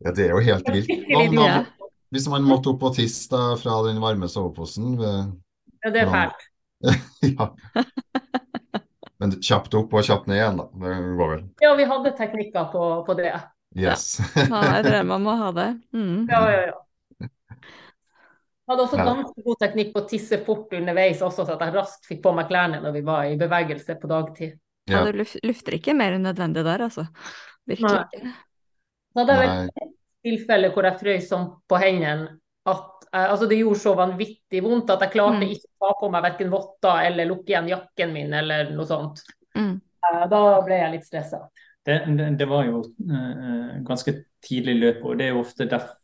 ja, 0.00 0.12
det 0.16 0.22
er 0.24 0.30
jo 0.32 0.38
helt 0.40 0.70
vilt. 0.72 0.88
Hva, 1.34 1.48
hvis 2.14 2.28
man 2.32 2.46
måtte 2.48 2.72
opp 2.72 2.86
og 2.88 2.94
tisse 2.96 3.28
da, 3.28 3.52
fra 3.60 3.82
den 3.84 4.00
varme 4.02 4.28
soveposen 4.30 4.96
Ja, 4.96 5.92
det 5.92 6.00
er 6.00 6.08
fælt. 6.08 6.46
ja. 7.28 7.50
Men 9.20 9.36
kjapt 9.36 9.76
opp 9.76 9.92
og 9.92 10.06
kjapt 10.06 10.30
ned 10.30 10.40
igjen, 10.40 10.62
da. 10.62 10.66
Det 10.80 10.94
går 11.20 11.32
vel. 11.34 11.42
Ja, 11.60 11.74
vi 11.76 11.86
hadde 11.92 12.14
teknikker 12.16 12.70
på, 12.72 12.84
på 13.04 13.16
det. 13.20 13.34
Yes. 13.76 14.18
ja, 14.36 14.62
jeg 14.76 14.86
drømmer 14.88 15.20
om 15.20 15.28
å 15.30 15.40
ha 15.44 15.50
det. 15.56 15.68
Mm. 15.94 16.24
Ja, 16.30 16.44
ja, 16.50 16.62
ja 16.70 16.78
hadde 18.70 18.86
også 18.86 18.98
ganske 19.02 19.44
god 19.44 19.60
teknikk 19.60 19.92
på 19.94 20.02
å 20.02 20.08
tisse 20.08 20.38
fort 20.46 20.74
underveis, 20.76 21.22
også 21.26 21.46
så 21.46 21.56
at 21.56 21.64
jeg 21.64 21.74
raskt 21.74 22.06
fikk 22.08 22.20
på 22.24 22.32
meg 22.36 22.50
klærne 22.50 22.80
når 22.82 22.94
vi 22.98 23.02
var 23.06 23.30
i 23.30 23.38
bevegelse 23.40 23.96
på 24.00 24.10
dagtid. 24.10 24.58
Ja, 24.90 25.02
du 25.06 25.14
lufter 25.14 25.76
ikke 25.76 25.94
mer 25.94 26.16
enn 26.16 26.24
nødvendig 26.26 26.64
der, 26.66 26.86
altså. 26.86 27.06
Virkelig 27.68 28.04
ikke. 28.06 28.34
Så 29.10 29.22
hadde 29.22 29.36
jeg 29.36 29.42
vel 29.42 29.72
et 29.82 29.92
tilfelle 30.26 30.70
hvor 30.74 30.86
jeg 30.86 31.00
frøs 31.00 31.28
sånn 31.30 31.46
på 31.70 31.80
hendene 31.82 32.28
at 32.70 33.06
eh, 33.10 33.26
altså 33.26 33.48
det 33.50 33.58
gjorde 33.58 33.82
så 33.82 33.94
vanvittig 33.98 34.62
vondt 34.62 34.92
at 34.94 35.02
jeg 35.06 35.14
klarte 35.16 35.42
mm. 35.42 35.54
ikke 35.56 35.70
å 35.70 35.86
ta 35.86 35.92
på 36.00 36.10
meg 36.14 36.26
verken 36.28 36.52
votter 36.52 37.06
eller 37.08 37.30
lukke 37.30 37.54
igjen 37.54 37.70
jakken 37.72 38.14
min 38.14 38.36
eller 38.38 38.70
noe 38.76 38.86
sånt. 38.86 39.24
Mm. 39.58 39.74
Eh, 39.80 40.24
da 40.30 40.42
ble 40.66 40.78
jeg 40.78 40.94
litt 40.94 41.08
stressa. 41.08 41.42
Det, 41.90 41.98
det, 42.18 42.28
det, 42.38 42.46
var 42.46 42.68
jo 42.68 42.84
uh, 42.86 43.80
ganske 43.86 44.14
tidlig 44.46 44.76
løp, 44.78 45.02
og 45.02 45.18
det 45.18 45.26
er 45.26 45.34
jo 45.34 45.42
ofte 45.42 45.66
derfor 45.66 45.96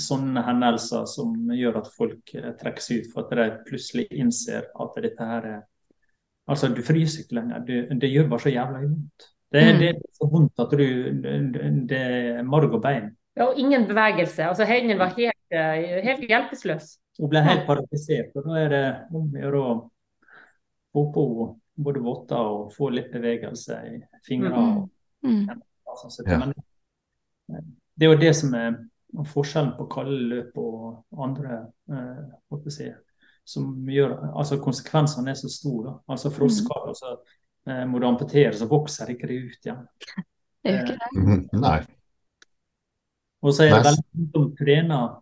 sånne 0.00 0.40
hendelser 0.46 1.02
som 1.12 1.34
gjør 1.52 1.82
at 1.82 1.90
folk 1.92 2.30
trekker 2.32 2.80
seg 2.80 3.02
ut 3.02 3.10
for 3.12 3.26
at 3.26 3.34
de 3.36 3.64
plutselig 3.66 4.06
innser 4.16 4.64
at 4.64 5.02
dette 5.04 5.26
her 5.28 5.50
er 5.56 5.58
Altså, 6.48 6.70
du 6.72 6.80
fryser 6.80 7.24
ikke 7.24 7.36
lenger. 7.36 7.64
Du, 7.64 7.72
det 8.00 8.08
gjør 8.08 8.28
bare 8.30 8.40
så 8.40 8.48
jævla 8.48 8.78
vondt. 8.80 9.26
Det, 9.52 9.62
mm. 9.64 9.78
det, 9.80 9.88
er 9.88 10.14
så 10.16 10.28
vondt 10.32 10.62
at 10.64 10.70
du 10.72 10.86
Det 11.88 11.98
er 11.98 12.42
marg 12.42 12.72
og 12.72 12.82
bein. 12.82 13.10
Ja, 13.36 13.50
og 13.50 13.58
ingen 13.60 13.86
bevegelse. 13.88 14.46
Altså, 14.48 14.64
Hendene 14.64 14.98
var 14.98 15.12
helt, 15.16 15.44
eh, 15.52 16.00
helt 16.04 16.24
hjelpeløse. 16.28 16.98
Hun 17.20 17.30
ble 17.30 17.42
helt 17.44 17.66
paralysert. 17.66 18.32
og 18.34 18.48
Da 18.48 18.60
er 18.62 18.68
det 18.72 18.82
om 19.12 19.28
å 19.28 19.42
gjøre 19.42 19.60
å 19.60 19.74
få 20.92 21.04
på 21.14 21.24
både 21.78 22.02
votter 22.02 22.52
og 22.52 22.70
få 22.74 22.90
litt 22.94 23.10
bevegelse 23.12 23.80
i 23.88 23.98
fingre. 24.26 24.52
Og, 24.54 24.86
mm. 25.26 25.34
mm. 25.34 25.64
Altså, 25.88 26.24
ja. 26.26 26.38
Men, 26.42 26.54
det 27.98 28.06
er 28.06 28.12
jo 28.12 28.20
det 28.20 28.32
som 28.36 28.54
er 28.54 28.76
forskjellen 29.32 29.74
på 29.78 29.88
kalde 29.90 30.18
løp 30.30 30.58
og 30.60 31.22
andre 31.24 31.60
eh, 31.90 32.66
si, 32.70 32.88
som 33.48 33.70
gjør 33.88 34.16
altså 34.28 34.58
Konsekvensene 34.62 35.32
er 35.32 35.38
så 35.40 35.50
store. 35.50 35.98
Altså 36.10 36.30
Frosker, 36.34 36.82
mm. 36.84 36.88
altså, 36.92 37.14
eh, 37.70 37.84
må 37.88 37.98
du 37.98 38.08
amputere, 38.08 38.52
så 38.56 38.68
vokser 38.70 39.14
ikke 39.14 39.30
det 39.30 39.38
ut 39.46 39.70
igjen. 39.70 39.86
Det 40.64 40.74
gjør 40.74 40.84
ikke 40.84 40.98
det. 40.98 41.38
Eh, 41.38 41.62
nei. 41.62 41.78
Og 43.38 43.54
så 43.54 43.64
er 43.64 43.72
det 43.72 43.86
veldig 43.86 44.04
mange 44.04 44.30
som 44.34 44.46
trener 44.58 45.02
eh, 45.06 45.16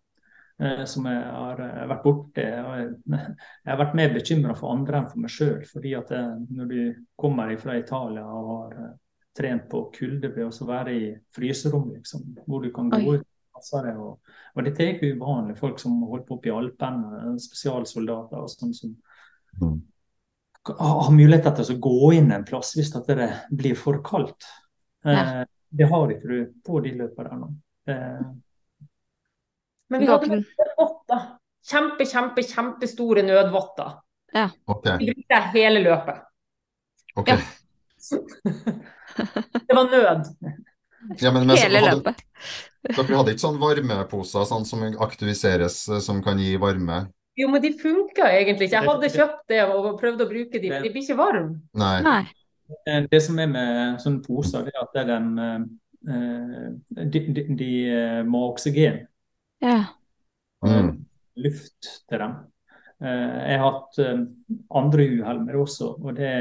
som 0.89 1.05
jeg 1.05 1.21
har 1.21 1.61
eh, 1.61 1.87
vært 1.91 2.05
borte. 2.05 2.45
Jeg, 2.47 3.73
har 3.73 3.81
vært 3.81 3.97
mer 3.99 4.15
bekymra 4.15 4.55
for 4.57 4.73
andre 4.73 5.03
enn 5.03 5.09
for 5.11 5.21
meg 5.21 5.33
sjøl. 5.33 5.65
Fordi 5.69 5.95
at 5.99 6.13
eh, 6.17 6.31
når 6.57 6.71
du 6.71 6.79
kommer 7.19 7.53
fra 7.61 7.77
Italia 7.77 8.25
og 8.25 8.53
har 8.53 8.77
eh, 8.81 8.95
trent 9.37 9.67
på 9.69 9.83
kulde 9.93 10.31
ved 10.33 10.47
å 10.49 10.69
være 10.69 10.95
i 10.97 11.11
fryserom, 11.37 11.91
liksom, 11.99 12.23
hvor 12.47 12.65
du 12.65 12.71
kan 12.75 12.89
gå 12.93 13.03
Oi. 13.03 13.19
ut. 13.19 13.33
Og, 13.57 14.33
og 14.53 14.67
dette 14.67 14.83
er 14.85 14.95
ikke 14.95 15.15
uvanlig. 15.17 15.57
Folk 15.57 15.81
som 15.81 15.95
holder 16.05 16.25
på 16.29 16.37
oppe 16.37 16.51
i 16.51 16.53
Alpene, 16.53 17.37
spesialsoldater 17.41 18.43
og 18.45 18.51
sånn 18.53 18.75
som 18.77 18.91
mm. 19.63 19.79
har 20.77 21.13
muligheter 21.15 21.57
til 21.57 21.73
å 21.73 21.85
gå 21.87 22.11
inn 22.19 22.35
en 22.37 22.45
plass 22.45 22.75
hvis 22.77 22.93
det 22.97 23.31
blir 23.49 23.79
for 23.81 24.03
kaldt. 24.05 24.45
Ja. 25.05 25.21
Eh, 25.21 25.45
det 25.77 25.89
har 25.89 26.13
ikke 26.13 26.29
du 26.29 26.53
på 26.65 26.81
de 26.85 26.93
løpene 26.97 27.31
der 27.31 27.41
nå. 27.41 27.49
Eh. 27.93 28.21
Men 29.91 30.03
vi 30.03 30.09
hadde 30.11 30.41
nødvotter. 30.41 31.27
Kjempe, 31.67 32.07
kjempe, 32.07 32.43
kjempestore 32.47 33.23
nødvotter. 33.27 33.97
Ja. 34.35 34.51
Okay. 34.67 34.99
Vi 35.01 35.13
brukte 35.13 35.41
hele 35.55 35.83
løpet. 35.83 36.23
Okay. 37.17 37.39
Ja. 37.39 37.45
Det 39.67 39.75
var 39.75 39.91
nød. 39.91 40.25
Ja, 41.21 41.33
men, 41.33 41.47
men, 41.47 41.57
Hele 41.57 41.81
hadde, 41.81 41.97
løpet. 41.97 42.23
Dere 42.87 43.19
hadde 43.19 43.35
ikke 43.35 43.45
sånn 43.45 43.61
varmeposer 43.61 44.47
sånn 44.49 44.67
som 44.69 44.83
aktiviseres, 45.05 45.79
eh, 45.89 46.03
som 46.05 46.21
kan 46.25 46.41
gi 46.43 46.57
varme? 46.61 47.07
Jo, 47.37 47.49
men 47.53 47.63
de 47.63 47.73
funka 47.79 48.29
egentlig 48.33 48.69
ikke. 48.69 48.81
Jeg 48.81 48.91
hadde 48.91 49.13
kjøpt 49.15 49.43
det 49.53 49.63
og 49.71 49.89
prøvd 50.01 50.25
å 50.25 50.29
bruke 50.31 50.61
de, 50.61 50.71
men 50.73 50.85
de 50.85 50.93
blir 50.93 51.05
ikke 51.05 51.19
varme. 51.19 51.61
Nei. 51.79 51.97
Nei. 52.07 52.23
Eh, 52.89 53.03
det 53.11 53.21
som 53.23 53.39
er 53.43 53.51
med 53.53 54.01
sånne 54.03 54.23
poser, 54.27 54.71
er 54.71 54.81
at 54.83 54.97
det 54.97 55.05
den, 55.11 55.29
eh, 56.07 57.05
de, 57.15 57.25
de, 57.37 57.47
de 57.61 57.71
må 58.29 58.47
ha 58.47 58.55
oksygen. 58.55 59.05
Ja. 59.65 59.79
Mm. 60.67 61.07
luft 61.37 61.89
til 62.09 62.19
dem. 62.19 62.37
Eh, 63.05 63.51
jeg 63.51 63.61
har 63.61 63.67
hatt 63.71 63.99
eh, 64.01 64.23
andre 64.81 65.09
uhell 65.19 65.43
med 65.45 65.53
det 65.55 65.61
også. 65.61 65.91
og 66.01 66.17
det 66.17 66.33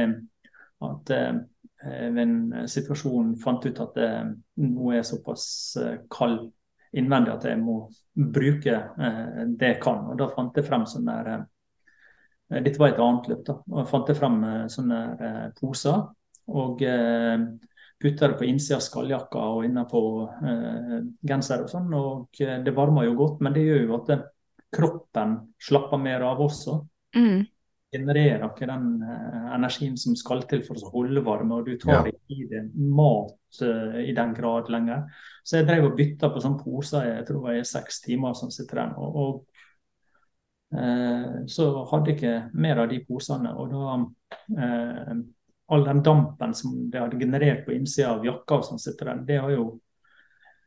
at 0.86 1.12
eh, 1.16 1.42
ved 1.86 2.22
en 2.22 2.68
situasjon 2.72 3.36
fant 3.44 3.66
ut 3.66 3.82
at 3.84 3.98
det 3.98 4.12
nå 4.64 4.94
er 4.96 5.04
såpass 5.06 5.76
kald 6.10 6.48
innvendig 6.96 7.34
at 7.34 7.46
jeg 7.46 7.60
må 7.60 7.76
bruke 8.16 8.78
det 8.96 9.70
jeg 9.70 9.82
kan. 9.84 10.08
og 10.10 10.18
Da 10.18 10.30
fant 10.32 10.56
jeg 10.58 10.66
frem 10.66 10.86
sånne 10.90 11.18
der, 11.28 11.44
Dette 12.64 12.80
var 12.80 12.94
et 12.94 13.02
annet 13.04 13.28
løp. 13.30 13.44
da, 13.46 13.58
og 13.70 13.78
jeg 13.82 13.90
fant 13.92 14.10
jeg 14.10 14.18
frem 14.18 14.40
sånne 14.72 15.00
poser. 15.60 16.08
og 16.48 16.82
putta 18.02 18.28
det 18.28 18.38
på 18.40 18.46
innsida 18.46 18.78
av 18.78 18.84
skalljakka 18.84 19.42
og 19.56 19.66
inne 19.68 19.86
på 19.90 20.02
eh, 20.26 20.96
genser 21.28 21.64
og 21.64 21.72
sånn. 21.72 21.94
og 21.96 22.40
Det 22.40 22.74
varmer 22.76 23.08
jo 23.08 23.18
godt, 23.20 23.44
men 23.46 23.56
det 23.56 23.66
gjør 23.66 23.86
jo 23.86 24.00
at 24.00 24.10
det, 24.12 24.22
kroppen 24.76 25.38
slapper 25.62 26.02
mer 26.02 26.26
av 26.28 26.42
også. 26.44 26.80
Mm. 27.16 27.46
Genererer 27.96 28.44
ikke 28.50 28.68
den 28.68 28.90
eh, 29.08 29.48
energien 29.56 29.96
som 30.00 30.18
skal 30.20 30.44
til 30.50 30.64
for 30.68 30.80
å 30.80 30.92
holde 30.98 31.24
varme, 31.26 31.60
og 31.60 31.70
du 31.70 31.78
tar 31.80 32.02
ja. 32.02 32.12
ikke 32.12 32.36
i 32.36 32.48
deg 32.52 32.72
mat 32.76 33.62
eh, 33.64 34.02
i 34.10 34.16
den 34.18 34.34
grad 34.36 34.72
lenger. 34.74 35.06
Så 35.46 35.62
jeg 35.62 35.70
drev 35.70 35.90
og 35.90 35.98
bytta 36.00 36.32
på 36.34 36.44
sånne 36.44 36.64
poser 36.66 37.10
jeg 37.12 37.28
tror 37.28 37.46
det 37.46 37.60
var 37.62 37.70
seks 37.72 38.02
timer 38.04 38.36
som 38.38 38.52
sitter 38.52 38.82
der. 38.84 38.98
Og, 39.00 39.20
og 39.22 40.76
uh, 40.76 41.46
så 41.48 41.70
hadde 41.92 42.12
jeg 42.12 42.18
ikke 42.18 42.36
mer 42.66 42.84
av 42.84 42.92
de 42.92 43.00
posene. 43.08 43.54
og 43.56 43.72
da 43.72 44.00
uh, 44.60 45.14
all 45.68 45.84
den 45.86 46.04
dampen 46.04 46.54
som 46.54 46.76
det 46.92 47.02
hadde 47.02 47.20
generert 47.20 47.66
på 47.66 47.74
innsida 47.74 48.12
av 48.12 48.26
jakka, 48.26 48.62
som 48.62 48.80
sitter 48.80 49.12
der, 49.12 49.26
det 49.28 49.42
har 49.42 49.56
jo 49.56 49.66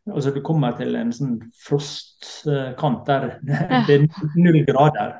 altså 0.08 0.30
Du 0.32 0.40
kommer 0.40 0.72
til 0.72 0.94
en 0.96 1.10
sånn 1.12 1.34
frostkant 1.60 3.02
der 3.04 3.26
det 3.88 3.96
er 3.98 4.06
null 4.40 4.62
grader. 4.64 5.18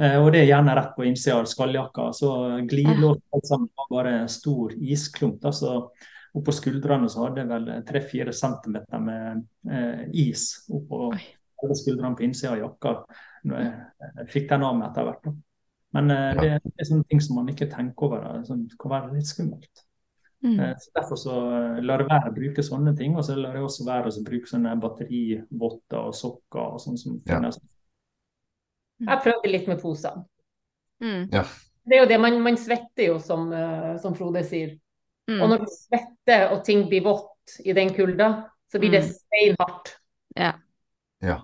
Eh, 0.00 0.16
og 0.16 0.30
det 0.32 0.40
er 0.40 0.48
gjerne 0.48 0.76
rett 0.78 0.94
på 0.96 1.04
innsida 1.04 1.36
av 1.42 1.50
skalljakka. 1.50 2.08
Så 2.16 2.30
glidelås 2.70 3.20
alt 3.36 3.50
sammen 3.50 3.68
var 3.76 3.90
bare 3.92 4.14
en 4.22 4.32
stor 4.32 4.72
isklump. 4.72 5.44
Altså, 5.44 5.90
oppå 6.32 6.54
skuldrene 6.56 7.10
så 7.12 7.26
hadde 7.26 7.42
jeg 7.42 7.50
vel 7.52 7.70
tre-fire 7.88 8.32
centimeter 8.32 9.04
med 9.04 9.44
eh, 9.68 10.06
is 10.24 10.46
oppå 10.72 11.12
skuldrene 11.76 12.16
på 12.16 12.24
innsida 12.24 12.54
av 12.54 12.62
jakka. 12.64 12.96
Jeg 13.52 14.30
fikk 14.32 14.48
den 14.50 14.64
av 14.64 14.78
meg 14.78 14.88
etter 14.88 15.10
hvert. 15.10 15.34
Men 15.92 16.10
uh, 16.10 16.30
det, 16.40 16.52
det, 16.64 16.72
er 16.80 16.88
sånne 16.88 17.08
ting 17.10 17.20
som 17.22 17.38
man 17.40 17.50
ikke 17.52 17.68
tenker 17.70 18.06
over, 18.08 18.28
Det 18.48 18.78
kan 18.80 18.94
være 18.94 19.16
litt 19.16 19.28
skummelt. 19.28 19.82
Mm. 20.42 20.56
Uh, 20.58 20.70
så 20.80 20.94
Derfor 20.96 21.20
så 21.20 21.34
uh, 21.38 21.82
lar 21.84 22.02
jeg 22.02 22.10
være 22.10 22.32
å 22.32 22.36
bruke 22.36 22.64
sånne 22.66 22.94
ting, 22.98 23.16
og 23.16 23.26
så 23.28 23.36
lar 23.38 23.58
jeg 23.58 23.66
også 23.66 23.86
være 23.88 24.12
å 24.12 24.24
bruke 24.26 24.50
sånne 24.50 24.76
batterivotter 24.82 26.00
og 26.00 26.16
sokker. 26.16 26.62
og 26.62 26.80
sånn 26.84 27.00
som 27.00 27.18
finnes. 27.28 27.60
Ja. 27.60 29.12
Jeg 29.12 29.24
prøvde 29.26 29.52
litt 29.52 29.68
med 29.68 29.82
posene. 29.82 30.24
Mm. 31.02 31.28
Ja. 31.34 31.44
Det 31.82 31.96
er 31.96 32.04
jo 32.04 32.08
det, 32.12 32.18
man, 32.22 32.38
man 32.44 32.56
svetter 32.60 33.08
jo, 33.08 33.18
som, 33.18 33.48
som 33.98 34.14
Frode 34.14 34.44
sier. 34.46 34.76
Mm. 35.26 35.40
Og 35.42 35.48
når 35.50 35.64
du 35.64 35.70
svetter 35.74 36.52
og 36.54 36.60
ting 36.66 36.84
blir 36.86 37.02
vått 37.02 37.56
i 37.66 37.74
den 37.74 37.90
kulda, 37.96 38.28
så 38.70 38.78
blir 38.78 38.94
det 38.94 39.02
mm. 39.02 39.08
steinhardt. 39.16 39.90
Ja. 40.38 40.52
ja. 41.26 41.40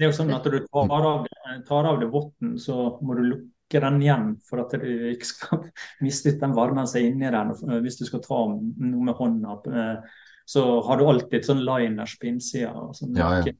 Det 0.00 0.06
er 0.06 0.14
jo 0.14 0.16
sånn 0.16 0.30
at 0.32 0.46
du 0.48 0.54
tar 0.64 1.04
av, 1.04 1.26
tar 1.68 1.86
av 1.90 1.98
det 2.00 2.06
votten, 2.08 2.54
så 2.56 2.94
må 3.04 3.18
du 3.18 3.26
lukke 3.26 3.82
den 3.84 3.98
igjen 4.00 4.30
for 4.48 4.62
at 4.62 4.72
du 4.80 5.10
ikke 5.10 5.28
skal 5.28 5.66
miste 6.06 6.32
ut 6.32 6.40
den 6.40 6.54
varmen 6.56 6.88
som 6.88 7.02
er 7.02 7.10
inni 7.10 7.28
den. 7.34 7.52
Hvis 7.84 8.00
du 8.00 8.06
skal 8.08 8.22
ta 8.24 8.38
noe 8.48 9.04
med 9.10 9.18
hånda, 9.18 9.58
eh, 9.68 10.22
så 10.48 10.64
har 10.88 10.96
du 10.96 11.04
alltid 11.04 11.44
sånn 11.44 11.60
liners 11.68 12.16
på 12.16 12.30
innsida. 12.32 12.72
Sånn, 12.96 13.12
ja, 13.20 13.28
ja. 13.44 13.54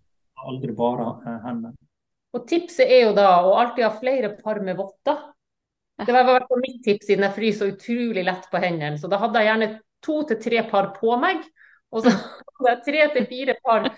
Aldri 0.49 0.73
bare 0.81 1.11
eh, 1.29 1.39
hendene. 1.45 1.77
Og 2.33 2.49
Tipset 2.49 2.89
er 2.89 3.05
jo 3.11 3.13
da 3.21 3.29
å 3.45 3.53
alltid 3.61 3.85
ha 3.85 3.93
flere 4.01 4.33
par 4.41 4.65
med 4.65 4.81
votter. 4.81 5.21
Det 6.01 6.09
var 6.09 6.25
i 6.25 6.33
hvert 6.33 6.49
fall 6.49 6.65
mitt 6.65 6.83
tips 6.89 7.11
siden 7.11 7.29
jeg 7.29 7.37
fryser 7.37 7.67
så 7.67 7.73
utrolig 7.75 8.25
lett 8.25 8.49
på 8.49 8.65
hendene. 8.65 8.97
Så 8.97 9.13
da 9.13 9.21
hadde 9.21 9.45
jeg 9.45 9.53
gjerne 9.53 9.73
to 10.01 10.23
til 10.31 10.41
tre 10.41 10.65
par 10.73 10.95
på 10.97 11.21
meg, 11.21 11.45
og 11.93 12.07
så 12.07 12.17
hadde 12.57 12.71
jeg 12.73 12.85
tre 12.87 13.09
til 13.19 13.33
fire 13.35 13.61
par 13.61 13.91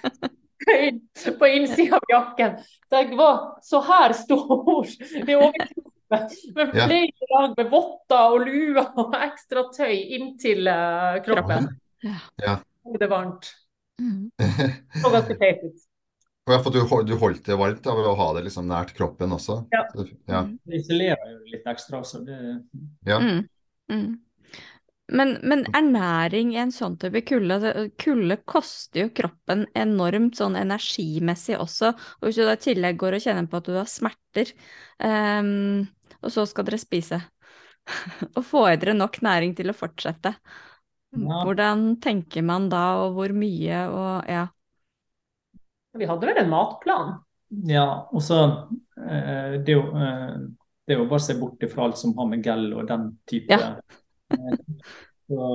på 1.39 1.49
innsida 1.49 1.99
av 1.99 2.11
jakken. 2.11 2.59
Så 2.89 3.01
jeg 3.01 3.17
var 3.19 3.41
så 3.65 3.81
her 3.87 4.15
stor 4.17 4.91
i 5.23 5.37
overkroppen. 5.39 5.89
Med 6.13 6.75
flere 6.75 7.29
lag 7.31 7.55
med 7.57 7.71
votter 7.73 8.35
og 8.35 8.43
lua 8.45 8.85
og 9.01 9.15
ekstra 9.17 9.65
tøy 9.73 9.95
inntil 10.19 10.69
uh, 10.69 11.17
kroppen. 11.25 11.71
Ja. 12.03 12.59
Det 12.99 13.11
varmt. 13.11 13.53
Mm. 14.03 14.31
Så 15.03 15.11
ganske 15.13 15.35
teit 15.39 15.61
ut. 15.63 15.83
Ja, 16.51 16.57
for 16.59 16.75
du, 16.75 16.81
du 17.07 17.13
holdt 17.21 17.45
det 17.47 17.55
varmt 17.61 17.85
ved 17.87 18.07
å 18.09 18.15
ha 18.19 18.29
det 18.35 18.47
liksom 18.49 18.65
nært 18.67 18.95
kroppen 18.97 19.31
også? 19.37 19.61
Ja. 19.71 19.83
ja. 20.27 20.41
Det 20.65 20.81
isolerer 20.81 21.35
jo 21.37 21.53
litt 21.53 21.69
ekstra 21.71 22.01
også. 22.01 22.23
Det... 22.27 22.39
Ja. 23.07 23.21
Mm. 23.23 23.45
Mm. 23.93 24.09
Men, 25.11 25.35
men, 25.43 25.65
ernæring 25.75 26.53
i 26.55 26.61
en 26.63 26.71
sånn 26.73 26.95
type 27.01 27.25
kulde 27.27 27.73
Kulde 28.01 28.37
koster 28.49 29.03
jo 29.03 29.11
kroppen 29.17 29.65
enormt 29.77 30.39
sånn 30.39 30.57
energimessig 30.57 31.59
også. 31.59 31.91
Og 32.21 32.29
hvis 32.29 32.39
du 32.39 32.45
da 32.47 32.55
i 32.55 32.63
tillegg 32.63 33.01
går 33.01 33.19
og 33.19 33.25
kjenner 33.25 33.49
på 33.51 33.59
at 33.59 33.69
du 33.69 33.75
har 33.77 33.91
smerter, 33.91 34.53
um, 35.03 35.83
og 36.23 36.33
så 36.33 36.47
skal 36.47 36.69
dere 36.69 36.79
spise 36.81 37.19
Og 38.37 38.45
får 38.47 38.69
i 38.71 38.79
dere 38.85 38.95
nok 38.95 39.19
næring 39.27 39.57
til 39.59 39.73
å 39.73 39.77
fortsette. 39.77 40.37
Ja. 41.13 41.43
Hvordan 41.43 41.97
tenker 42.01 42.45
man 42.47 42.71
da, 42.73 42.85
og 43.03 43.19
hvor 43.19 43.35
mye, 43.37 43.83
og 43.93 44.31
ja. 44.31 44.47
Vi 45.99 46.09
hadde 46.09 46.29
vel 46.31 46.41
en 46.41 46.53
matplan? 46.53 47.17
Ja, 47.69 48.07
og 48.09 48.23
så 48.25 48.39
eh, 48.97 49.59
det, 49.59 49.75
er 49.75 49.75
jo, 49.75 49.83
eh, 49.93 50.39
det 50.87 50.95
er 50.95 51.03
jo 51.03 51.09
bare 51.11 51.21
å 51.21 51.25
se 51.27 51.37
bort 51.37 51.67
fra 51.69 51.85
alt 51.85 52.01
som 52.01 52.15
har 52.17 52.31
med 52.31 52.47
gel 52.47 52.71
og 52.71 52.87
den 52.89 53.11
type 53.29 53.53
ja. 53.53 53.75
Så 55.29 55.49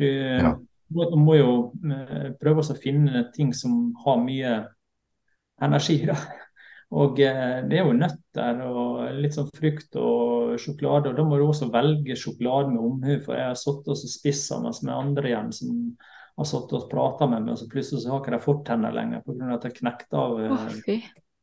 du 0.00 0.06
ja. 0.06 0.52
må, 0.94 1.08
må, 1.16 1.38
jo 1.38 1.50
eh, 1.86 2.30
prøve 2.40 2.64
å 2.64 2.78
finne 2.78 3.26
ting 3.34 3.54
som 3.56 3.90
har 4.04 4.20
mye 4.22 4.54
energi. 5.62 6.00
Da. 6.08 6.16
Og 6.96 7.20
eh, 7.22 7.60
det 7.70 7.78
er 7.78 7.86
jo 7.86 7.96
nøtter 7.96 8.62
og 8.66 9.20
litt 9.20 9.36
sånn 9.36 9.50
frukt 9.54 9.96
og 10.00 10.56
sjokolade. 10.60 11.12
Og 11.12 11.20
da 11.20 11.26
må 11.26 11.38
du 11.38 11.46
også 11.46 11.70
velge 11.72 12.18
sjokolade 12.18 12.74
med 12.74 12.82
omhu, 12.82 13.18
for 13.24 13.38
jeg 13.38 13.52
har 13.52 13.60
sittet 13.60 13.92
og 13.94 14.00
spist 14.00 14.48
sammen 14.50 14.74
med 14.82 14.96
andre 14.96 15.30
igjen 15.30 15.52
som 15.54 15.76
har 16.40 16.48
sittet 16.48 16.76
og 16.80 16.90
prata 16.90 17.28
med 17.28 17.44
meg, 17.44 17.54
og 17.54 17.60
så 17.60 17.68
plutselig 17.70 18.02
så 18.02 18.14
har 18.14 18.22
ikke 18.22 18.32
de 18.32 18.42
fortenner 18.42 18.94
lenger 18.96 19.24
pga. 19.26 19.54
at 19.54 19.66
jeg 19.68 19.76
knekte 19.76 20.18
av 20.18 20.38
oh, 20.40 20.68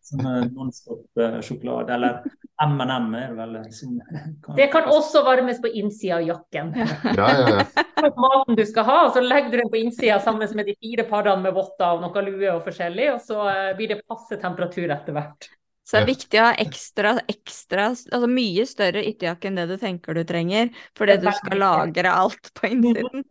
sånn 0.07 0.29
Nonstop-sjokolade. 0.55 1.95
Eller 1.95 2.21
M&M 2.63 3.13
er 3.15 3.27
det 3.27 3.35
vel. 3.37 3.57
Som 3.73 3.99
kan... 4.43 4.55
Det 4.57 4.67
kan 4.73 4.87
også 4.89 5.21
varmes 5.25 5.61
på 5.61 5.69
innsida 5.69 6.17
av 6.17 6.25
jakken. 6.25 6.73
Ja, 6.77 6.87
ja, 7.13 7.49
ja. 7.49 8.09
Maten 8.23 8.57
du 8.57 8.63
skal 8.65 8.87
ha, 8.87 8.97
og 9.07 9.13
så 9.13 9.21
legger 9.21 9.51
du 9.53 9.59
den 9.61 9.69
på 9.73 9.81
innsida 9.81 10.17
sammen 10.23 10.49
med 10.57 10.69
de 10.69 10.75
fire 10.81 11.05
parene 11.09 11.45
med 11.45 11.55
votter 11.57 11.97
og 11.97 12.03
noe 12.05 12.25
lue 12.25 12.49
og 12.55 12.65
forskjellig, 12.65 13.11
og 13.13 13.21
så 13.23 13.43
eh, 13.51 13.71
blir 13.77 13.93
det 13.93 14.01
passe 14.09 14.39
temperatur 14.41 14.89
etter 14.89 15.17
hvert. 15.17 15.49
Så 15.87 15.95
det 15.95 16.01
er 16.01 16.09
viktig 16.09 16.39
å 16.41 16.47
ha 16.49 16.55
ekstra, 16.59 17.11
ekstra 17.31 17.83
altså 17.93 18.27
mye 18.27 18.65
større 18.67 19.05
ytterjakke 19.07 19.47
enn 19.47 19.59
det 19.61 19.69
du 19.69 19.77
tenker 19.79 20.17
du 20.17 20.25
trenger, 20.27 20.73
fordi 20.99 21.15
du 21.23 21.29
skal 21.37 21.61
lagre 21.63 22.11
alt 22.11 22.51
på 22.57 22.73
innsiden. 22.73 23.23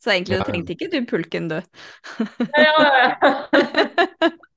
Så 0.00 0.14
egentlig 0.14 0.38
du 0.40 0.46
trengte 0.48 0.72
ikke 0.76 0.88
du 0.92 1.04
pulken, 1.08 1.50
du. 1.52 1.58
ja, 2.56 2.72
ja. 3.02 4.32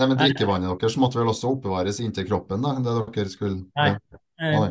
Nei, 0.00 0.08
men 0.08 0.20
Drikkevannet 0.20 0.80
deres 0.80 0.96
måtte 1.00 1.20
vel 1.20 1.30
også 1.32 1.54
oppbevares 1.54 2.00
inntil 2.00 2.28
kroppen? 2.28 2.64
da, 2.64 2.76
det 2.80 2.94
dere 3.14 3.32
skulle... 3.32 3.64
Nei, 3.76 3.90
ja. 4.40 4.68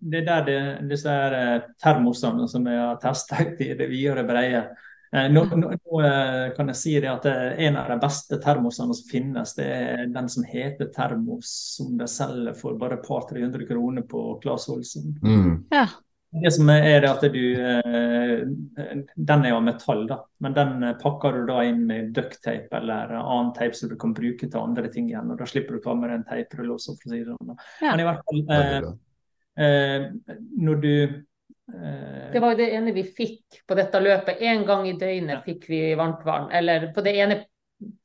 det 0.00 0.18
er 0.20 0.26
der 0.26 0.42
det, 0.44 0.58
disse 0.90 1.12
her 1.12 1.36
eh, 1.38 1.70
termosene 1.80 2.48
som 2.52 2.66
jeg 2.68 2.82
har 2.82 2.98
testa 3.00 3.40
ut 3.40 3.62
i 3.64 3.72
det 3.78 3.88
vide 3.88 4.20
og 4.20 4.28
breie. 4.28 4.66
Eh, 5.14 5.28
nå, 5.32 5.46
nå, 5.56 5.70
eh, 6.04 6.42
kan 6.56 6.68
jeg 6.72 6.78
si 6.80 6.94
det 7.00 7.08
at 7.08 7.26
En 7.26 7.78
av 7.80 7.88
de 7.88 7.96
beste 8.02 8.36
termosene 8.42 8.96
som 8.98 9.08
finnes, 9.08 9.54
det 9.56 9.66
er 9.66 10.02
den 10.12 10.28
som 10.28 10.44
heter 10.44 10.90
Termos, 10.92 11.52
som 11.78 11.96
de 11.96 12.08
selger 12.10 12.58
for 12.58 12.76
bare 12.80 12.98
et 13.00 13.06
par-tre 13.06 13.44
hundre 13.44 13.64
kroner 13.68 14.04
på 14.04 14.26
Claes 14.42 14.68
Olsen. 14.72 15.14
Mm. 15.22 15.64
Ja. 15.72 15.86
Det 16.30 16.50
som 16.52 16.68
er 16.70 17.00
det 17.00 17.10
at 17.10 17.22
du 17.32 17.42
eh, 17.54 18.40
Den 19.14 19.44
er 19.44 19.52
jo 19.52 19.58
av 19.60 19.64
metall, 19.66 20.02
da. 20.10 20.18
Men 20.42 20.56
den 20.56 20.82
eh, 20.84 20.96
pakker 21.00 21.38
du 21.38 21.46
da 21.52 21.60
inn 21.64 21.84
med 21.88 22.10
ducktape 22.16 22.80
eller 22.80 23.14
annen 23.20 23.52
teip 23.56 23.76
som 23.78 23.90
du 23.90 23.96
kan 24.00 24.14
bruke 24.16 24.48
til 24.48 24.60
andre 24.60 24.90
ting 24.92 25.08
igjen. 25.10 25.30
og 25.30 25.38
Da 25.40 25.48
slipper 25.48 25.76
du 25.76 25.80
å 25.80 25.84
ta 25.86 25.94
med 25.98 26.12
en 26.12 26.26
teiprull 26.26 26.74
også, 26.74 26.96
for 26.98 27.08
å 27.08 27.14
si 27.14 27.22
det 27.22 27.30
sånn. 27.36 27.54
Ja. 27.80 27.92
Men 27.92 28.02
i 28.02 28.08
hvert 28.08 28.26
fall 28.26 28.42
eh, 28.58 28.90
eh, 29.64 30.36
Når 30.66 30.82
du 30.82 30.92
eh, 31.06 32.28
Det 32.34 32.42
var 32.42 32.54
jo 32.54 32.60
det 32.60 32.70
ene 32.80 32.96
vi 32.96 33.06
fikk 33.06 33.62
på 33.68 33.78
dette 33.78 34.02
løpet. 34.02 34.42
En 34.50 34.66
gang 34.68 34.90
i 34.90 34.96
døgnet 34.98 35.38
ja. 35.38 35.42
fikk 35.46 35.70
vi 35.70 35.82
varmtvann. 35.98 36.50
Eller 36.50 36.90
på 36.96 37.06
det 37.06 37.16
ene 37.22 37.40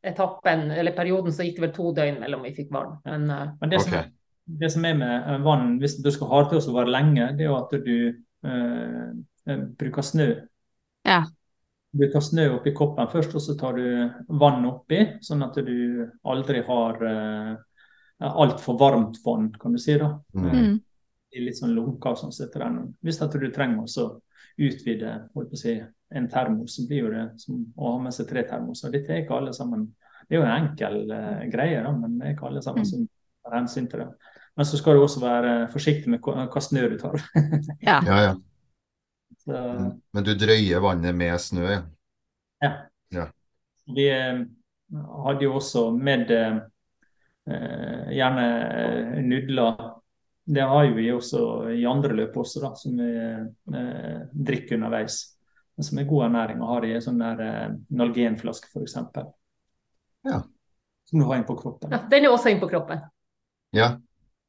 etappen 0.03 0.65
eller 0.75 0.91
perioden 0.91 1.31
så 1.31 1.45
gikk 1.47 1.61
det 1.61 1.67
vel 1.69 1.75
to 1.75 1.91
døgn 1.95 2.17
mellom 2.19 2.41
vi 2.43 2.55
fikk 2.55 2.73
vann. 2.75 2.97
Men, 3.07 3.29
Men 3.31 3.71
det 3.71 3.79
okay. 3.79 4.03
som 4.03 4.17
det 4.45 4.71
som 4.73 4.85
er 4.85 4.95
med 4.97 5.43
vann, 5.45 5.77
hvis 5.79 5.97
du 6.03 6.09
skal 6.11 6.27
ha 6.31 6.41
det 6.43 6.61
til 6.61 6.71
å 6.71 6.77
vare 6.79 6.91
lenge, 6.91 7.31
det 7.37 7.45
er 7.45 7.51
jo 7.51 7.59
at 7.59 7.75
du 7.85 7.97
eh, 8.09 9.11
eh, 9.47 9.61
bruker 9.79 10.05
snø. 10.05 10.29
Ja. 11.07 11.23
du 11.91 12.05
tar 12.11 12.21
snø 12.23 12.45
oppi 12.55 12.71
koppen 12.77 13.07
først, 13.11 13.33
og 13.35 13.41
så 13.41 13.55
tar 13.59 13.75
du 13.75 14.35
vann 14.39 14.65
oppi, 14.69 15.01
sånn 15.21 15.43
at 15.43 15.57
du 15.65 16.05
aldri 16.23 16.61
har 16.63 17.01
uh, 17.03 17.55
altfor 18.21 18.77
varmt 18.79 19.17
vann, 19.25 19.49
kan 19.59 19.73
du 19.75 19.79
si. 19.81 19.97
da. 19.99 20.13
Mm. 20.37 20.51
Mm. 20.51 20.77
I 21.31 21.43
litt 21.43 21.57
sånn 21.59 21.73
lunka 21.75 22.13
sånn 22.15 22.31
sitter 22.35 22.63
der. 22.63 22.77
Hvis 23.03 23.19
at 23.23 23.35
du 23.35 23.47
trenger 23.51 23.83
å 23.83 24.05
utvide 24.61 25.17
holdt 25.33 25.51
på 25.51 25.59
å 25.59 25.63
si, 25.63 25.75
en 26.11 26.27
termos, 26.31 26.75
så 26.75 26.87
blir 26.87 27.05
jo 27.05 27.11
det 27.11 27.25
som 27.39 27.59
å 27.75 27.93
ha 27.95 27.99
med 28.05 28.15
seg 28.15 28.27
tre 28.29 28.43
termoser. 28.47 28.91
Dette 28.91 29.13
er 29.13 29.23
ikke 29.23 29.37
alle 29.37 29.53
sammen 29.55 29.89
Det 30.27 30.37
er 30.37 30.39
jo 30.39 30.47
en 30.47 30.63
enkel 30.63 30.97
uh, 31.11 31.43
greie, 31.51 31.79
da, 31.83 31.91
men 31.91 32.19
det 32.19 32.27
er 32.27 32.33
ikke 32.37 32.47
alle 32.47 32.61
sammen 32.63 32.85
Mm. 32.85 32.87
som 32.87 33.07
tar 33.43 33.57
hensyn 33.57 33.87
til 33.91 33.99
det. 34.05 34.09
Men 34.55 34.67
så 34.67 34.77
skal 34.77 34.97
du 34.97 35.03
også 35.05 35.21
være 35.23 35.51
forsiktig 35.71 36.11
med 36.11 36.19
hva 36.21 36.61
snø 36.63 36.87
du 36.91 36.97
tar. 37.01 37.21
Ja. 37.87 37.99
Ja, 38.05 38.17
ja. 38.29 38.33
Så, 39.41 39.57
Mm. 39.57 40.01
Men 40.13 40.23
du 40.27 40.35
drøyer 40.37 40.81
vannet 40.83 41.15
med 41.17 41.33
snø, 41.41 41.63
ja. 41.65 41.81
Ja. 42.61 42.71
Ja. 43.15 43.23
Vi 43.89 44.05
eh, 44.11 44.43
hadde 45.25 45.47
jo 45.47 45.55
også 45.57 45.87
med 45.97 46.29
eh, 46.35 46.59
gjerne 48.13 48.45
eh, 48.83 49.17
nudler. 49.25 49.81
Det 50.45 50.67
har 50.67 50.85
jo 50.85 50.93
vi 50.93 51.07
også 51.13 51.41
i 51.73 51.85
andre 51.89 52.13
løp 52.19 52.37
også, 52.37 52.61
da, 52.61 52.71
som 52.77 53.01
vi 53.01 53.09
eh, 53.79 54.21
drikker 54.31 54.77
underveis. 54.77 55.23
Men 55.77 55.87
som 55.87 55.97
er 56.01 56.09
god 56.11 56.27
ernæring 56.27 56.61
å 56.61 56.69
ha 56.69 56.79
i 56.85 56.93
en 56.99 57.03
sånn 57.07 57.21
der 57.23 57.41
eh, 57.47 57.67
Nalgenflaske 57.97 58.69
f.eks. 58.69 58.97
Ja. 60.27 60.43
Som 61.09 61.19
du 61.19 61.25
har 61.25 61.39
inn 61.39 61.47
på 61.49 61.57
kroppen. 61.57 61.91
Ja, 61.95 62.03
den 62.11 62.27
er 62.27 62.35
også 62.35 62.53
inn 62.53 62.61
på 62.61 62.69
kroppen. 62.69 63.01
Ja, 63.73 63.95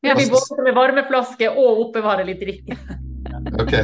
Det 0.02 0.14
Vi 0.18 0.30
både 0.30 0.62
med 0.66 0.74
varmeflaske 0.74 1.50
og 1.50 1.84
oppbevare 1.86 2.24
litt 2.26 2.40
drikke. 2.42 2.74
ok. 3.62 3.74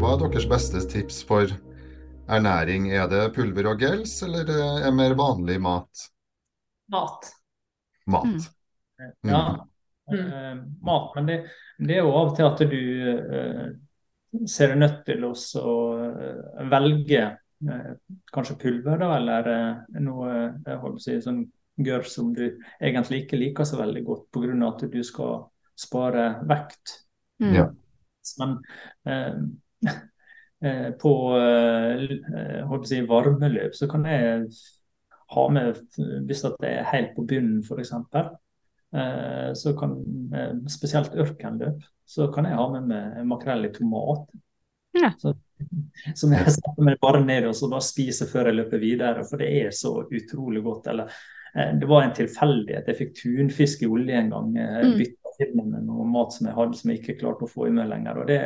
Hva 0.00 0.14
er 0.14 0.22
deres 0.22 0.46
beste 0.48 0.80
tips 0.88 1.20
for 1.28 1.50
ernæring? 2.32 2.88
Er 2.96 3.10
det 3.12 3.26
pulver 3.36 3.68
og 3.74 3.82
gels, 3.82 4.14
eller 4.24 4.48
er 4.48 4.86
det 4.86 4.94
mer 4.96 5.12
vanlig 5.18 5.58
mat? 5.60 6.06
Mat. 6.90 7.28
Mat. 8.10 8.48
Ja, 9.24 9.42
Mm. 10.10 10.18
eh, 10.18 10.56
mat. 10.82 11.12
Men 11.14 11.26
det, 11.26 11.36
det 11.78 11.94
er 11.98 12.00
jo 12.02 12.14
av 12.16 12.30
og 12.32 12.36
til 12.36 12.46
at 12.48 12.58
du 12.72 12.80
uh, 13.30 14.46
ser 14.48 14.72
deg 14.72 14.80
nødt 14.80 15.04
til 15.06 15.22
å 15.28 15.34
eh, 16.02 16.64
velge 16.72 17.20
kanskje 18.32 18.56
pulver, 18.60 19.00
da, 19.00 19.10
eller 19.18 19.48
eh, 19.52 20.00
noe 20.00 20.30
jeg 20.32 20.80
holdt 20.82 21.00
å 21.00 21.04
si, 21.04 21.16
sånn 21.24 21.44
gørr 21.80 22.06
som 22.08 22.32
du 22.36 22.44
egentlig 22.80 23.24
ikke 23.24 23.40
liker 23.40 23.68
så 23.68 23.80
veldig 23.80 24.02
godt, 24.06 24.26
pga. 24.32 24.56
at 24.68 24.84
du 24.92 25.00
skal 25.04 25.44
spare 25.78 26.26
vekt. 26.48 26.96
Mm. 27.40 27.54
Ja. 27.56 27.66
Men 28.40 28.58
eh, 29.08 29.38
eh, 30.68 30.90
på 31.00 31.14
eh, 31.38 32.04
eh, 32.34 32.60
å 32.64 32.82
si, 32.84 33.00
varmeløp 33.08 33.76
så 33.76 33.88
kan 33.90 34.04
jeg 34.08 34.44
ha 35.30 35.48
med, 35.52 35.80
hvis 36.26 36.44
det 36.44 36.68
er 36.68 36.88
helt 36.90 37.14
på 37.16 37.24
bunnen 37.28 37.60
f.eks., 37.62 37.92
eh, 38.96 39.50
så 39.56 39.74
kan 39.78 39.96
eh, 40.34 40.54
spesielt 40.72 41.14
ørkenløp, 41.14 41.84
så 42.08 42.28
kan 42.34 42.48
jeg 42.48 42.58
ha 42.58 42.70
med 42.72 42.88
meg 42.90 43.26
makrell 43.30 43.68
i 43.68 43.74
tomat. 43.74 44.26
Ja. 44.96 45.12
Så, 45.18 45.34
som 46.18 46.32
jeg 46.34 46.50
setter 46.56 46.82
meg 46.82 46.96
bare 47.02 47.20
ned 47.22 47.44
og 47.46 47.54
så 47.54 47.68
bare 47.70 47.84
spiser 47.84 48.26
før 48.30 48.48
jeg 48.50 48.56
løper 48.58 48.80
videre, 48.82 49.22
for 49.28 49.38
det 49.38 49.50
er 49.60 49.70
så 49.76 49.92
utrolig 50.08 50.62
godt. 50.64 50.88
Eller, 50.90 51.12
eh, 51.54 51.72
det 51.78 51.88
var 51.88 52.02
en 52.06 52.14
tilfeldighet. 52.16 52.88
Jeg 52.90 52.98
fikk 52.98 53.14
tunfisk 53.22 53.82
i 53.82 53.90
olje 53.90 54.18
en 54.18 54.30
gang. 54.34 54.54
Jeg 54.56 54.84
Mm. 54.88 54.98
bytta 54.98 55.34
til 55.38 55.54
meg 55.56 55.66
med 55.66 55.86
noe 55.86 56.04
mat 56.10 56.32
som 56.32 56.46
jeg 56.46 56.56
hadde 56.56 56.76
som 56.76 56.90
jeg 56.90 57.00
ikke 57.00 57.18
klarte 57.20 57.46
å 57.46 57.50
få 57.50 57.66
i 57.68 57.70
meg 57.70 57.88
lenger. 57.88 58.18
og 58.20 58.26
Det, 58.26 58.40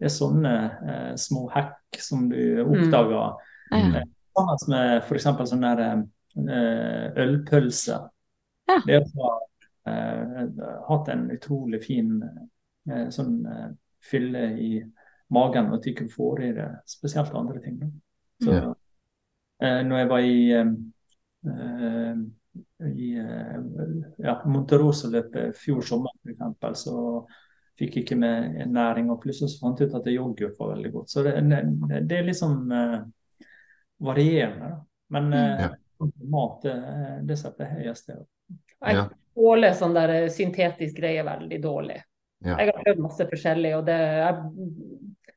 det 0.00 0.04
er 0.10 0.14
sånne 0.18 0.54
eh, 0.88 1.14
små 1.16 1.48
hack 1.54 1.98
som 1.98 2.28
du 2.28 2.40
oppdager. 2.64 3.36
Ja. 3.70 4.02
Sammen 4.38 4.68
med 4.68 5.02
f.eks. 5.02 5.24
sånn 5.50 5.64
der 5.66 5.80
eh, 5.88 7.22
ølpølse. 7.24 8.00
Ja. 8.68 8.80
Det 8.86 8.98
har 9.14 9.38
eh, 9.86 10.46
hatt 10.88 11.08
en 11.08 11.30
utrolig 11.30 11.80
fin 11.86 12.22
eh, 12.90 13.08
sånn 13.14 13.46
eh, 13.46 13.68
fylle 14.04 14.44
i 14.60 14.72
magen, 15.34 15.72
og 15.74 15.84
ikke 15.86 16.08
får 16.12 16.42
i 16.46 16.52
det 16.56 16.68
spesielt 16.88 17.34
andre 17.36 17.60
ting. 17.64 17.78
Da. 17.82 17.88
Så, 18.44 18.52
Ja. 18.54 18.74
eh, 19.62 19.82
når 19.86 19.98
jeg 19.98 20.08
var 20.08 20.18
i, 20.18 20.38
eh, 20.52 20.72
eh, 21.52 22.16
i 22.88 23.10
eh, 23.18 23.58
ja, 24.24 24.38
Monterosa-løpet 24.46 25.56
fjor 25.56 25.80
sommer 25.82 26.10
f.eks., 26.24 26.82
så 26.84 27.26
fikk 27.78 27.94
jeg 27.96 28.04
ikke 28.04 28.16
med 28.18 28.66
næring, 28.74 29.10
og 29.10 29.20
plutselig 29.22 29.52
så 29.52 29.60
fant 29.66 29.78
jeg 29.80 29.88
ut 29.92 29.94
at 30.00 30.08
yoghurt 30.10 30.56
var 30.58 30.72
veldig 30.74 30.92
godt. 30.92 31.10
Så 31.12 31.22
det, 31.22 31.36
det, 31.50 32.00
det 32.10 32.16
er 32.18 32.26
liksom 32.26 32.72
eh, 32.72 32.98
varierende. 34.02 34.72
Da. 34.72 34.84
Men 35.14 35.32
eh, 35.32 35.60
Ja. 35.60 35.70
mat, 36.30 36.62
det, 36.62 36.74
det 37.26 37.36
setter 37.38 37.64
jeg 37.66 37.86
høyest. 37.86 38.06
det. 38.06 38.18
Jeg 38.86 39.08
tåler 39.34 39.72
sånn 39.74 39.94
der 39.96 40.12
syntetisk 40.30 40.96
greie 41.00 41.22
veldig 41.26 41.58
dårlig. 41.62 41.96
Ja. 42.46 42.54
Jeg 42.60 42.70
har 42.70 42.82
prøvd 42.84 43.00
masse 43.02 43.24
forskjellig, 43.26 43.72
og 43.80 43.86
det, 43.88 43.96
jeg, 43.98 44.34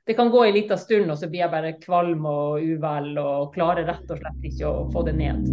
det 0.08 0.14
kan 0.18 0.32
gå 0.32 0.43
en 0.45 0.54
liten 0.54 0.78
stund, 0.78 1.12
og 1.12 1.18
så 1.18 1.30
blir 1.30 1.43
jeg 1.43 1.52
bare 1.52 1.76
kvalm 1.82 2.26
og 2.26 2.64
uvel 2.66 3.14
og 3.22 3.54
klarer 3.54 3.86
rett 3.86 4.10
og 4.10 4.18
slett 4.18 4.47
ikke 4.49 4.70
å 4.70 4.88
få 4.93 5.04
det 5.06 5.14
ned. 5.20 5.45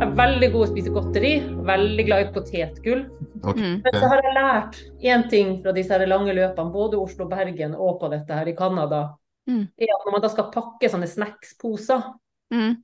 Jeg 0.00 0.08
er 0.08 0.12
veldig 0.16 0.48
god 0.52 0.62
å 0.64 0.68
spise 0.70 0.92
godteri, 0.94 1.32
veldig 1.68 2.04
glad 2.08 2.22
i 2.24 2.28
potetgull. 2.32 3.02
Ok. 3.44 3.58
Mm. 3.60 3.80
Men 3.84 3.96
så 3.96 4.08
har 4.08 4.22
jeg 4.24 4.36
lært 4.36 4.78
én 5.04 5.26
ting 5.32 5.50
fra 5.64 5.74
disse 5.76 5.92
her 5.92 6.06
lange 6.08 6.32
løpene, 6.36 6.72
både 6.72 7.00
Oslo-Bergen 7.00 7.74
og 7.76 7.98
på 8.00 8.12
dette 8.12 8.36
her 8.36 8.48
i 8.48 8.56
Canada, 8.56 9.16
Mm. 9.48 9.66
er 9.80 9.88
at 9.90 10.04
når 10.06 10.12
man 10.12 10.20
da 10.20 10.28
skal 10.28 10.50
pakke 10.52 10.88
sånne 10.88 11.08
snacksposer, 11.08 12.02
Mm. 12.52 12.76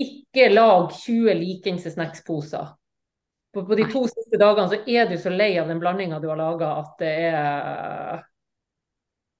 ikke 0.00 0.54
lag 0.54 0.90
20 0.90 1.34
likens 1.34 1.84
snacksposer. 1.84 2.77
På, 3.54 3.62
på 3.64 3.74
de 3.78 3.84
to 3.88 4.02
siste 4.10 4.36
dagene 4.40 4.68
så 4.68 4.78
er 4.86 5.06
du 5.08 5.16
så 5.20 5.30
lei 5.32 5.54
av 5.58 5.70
den 5.70 5.78
blandinga 5.80 6.18
du 6.20 6.28
har 6.28 6.36
laga 6.36 6.72
at 6.82 6.98
det 7.00 7.12
er 7.30 8.26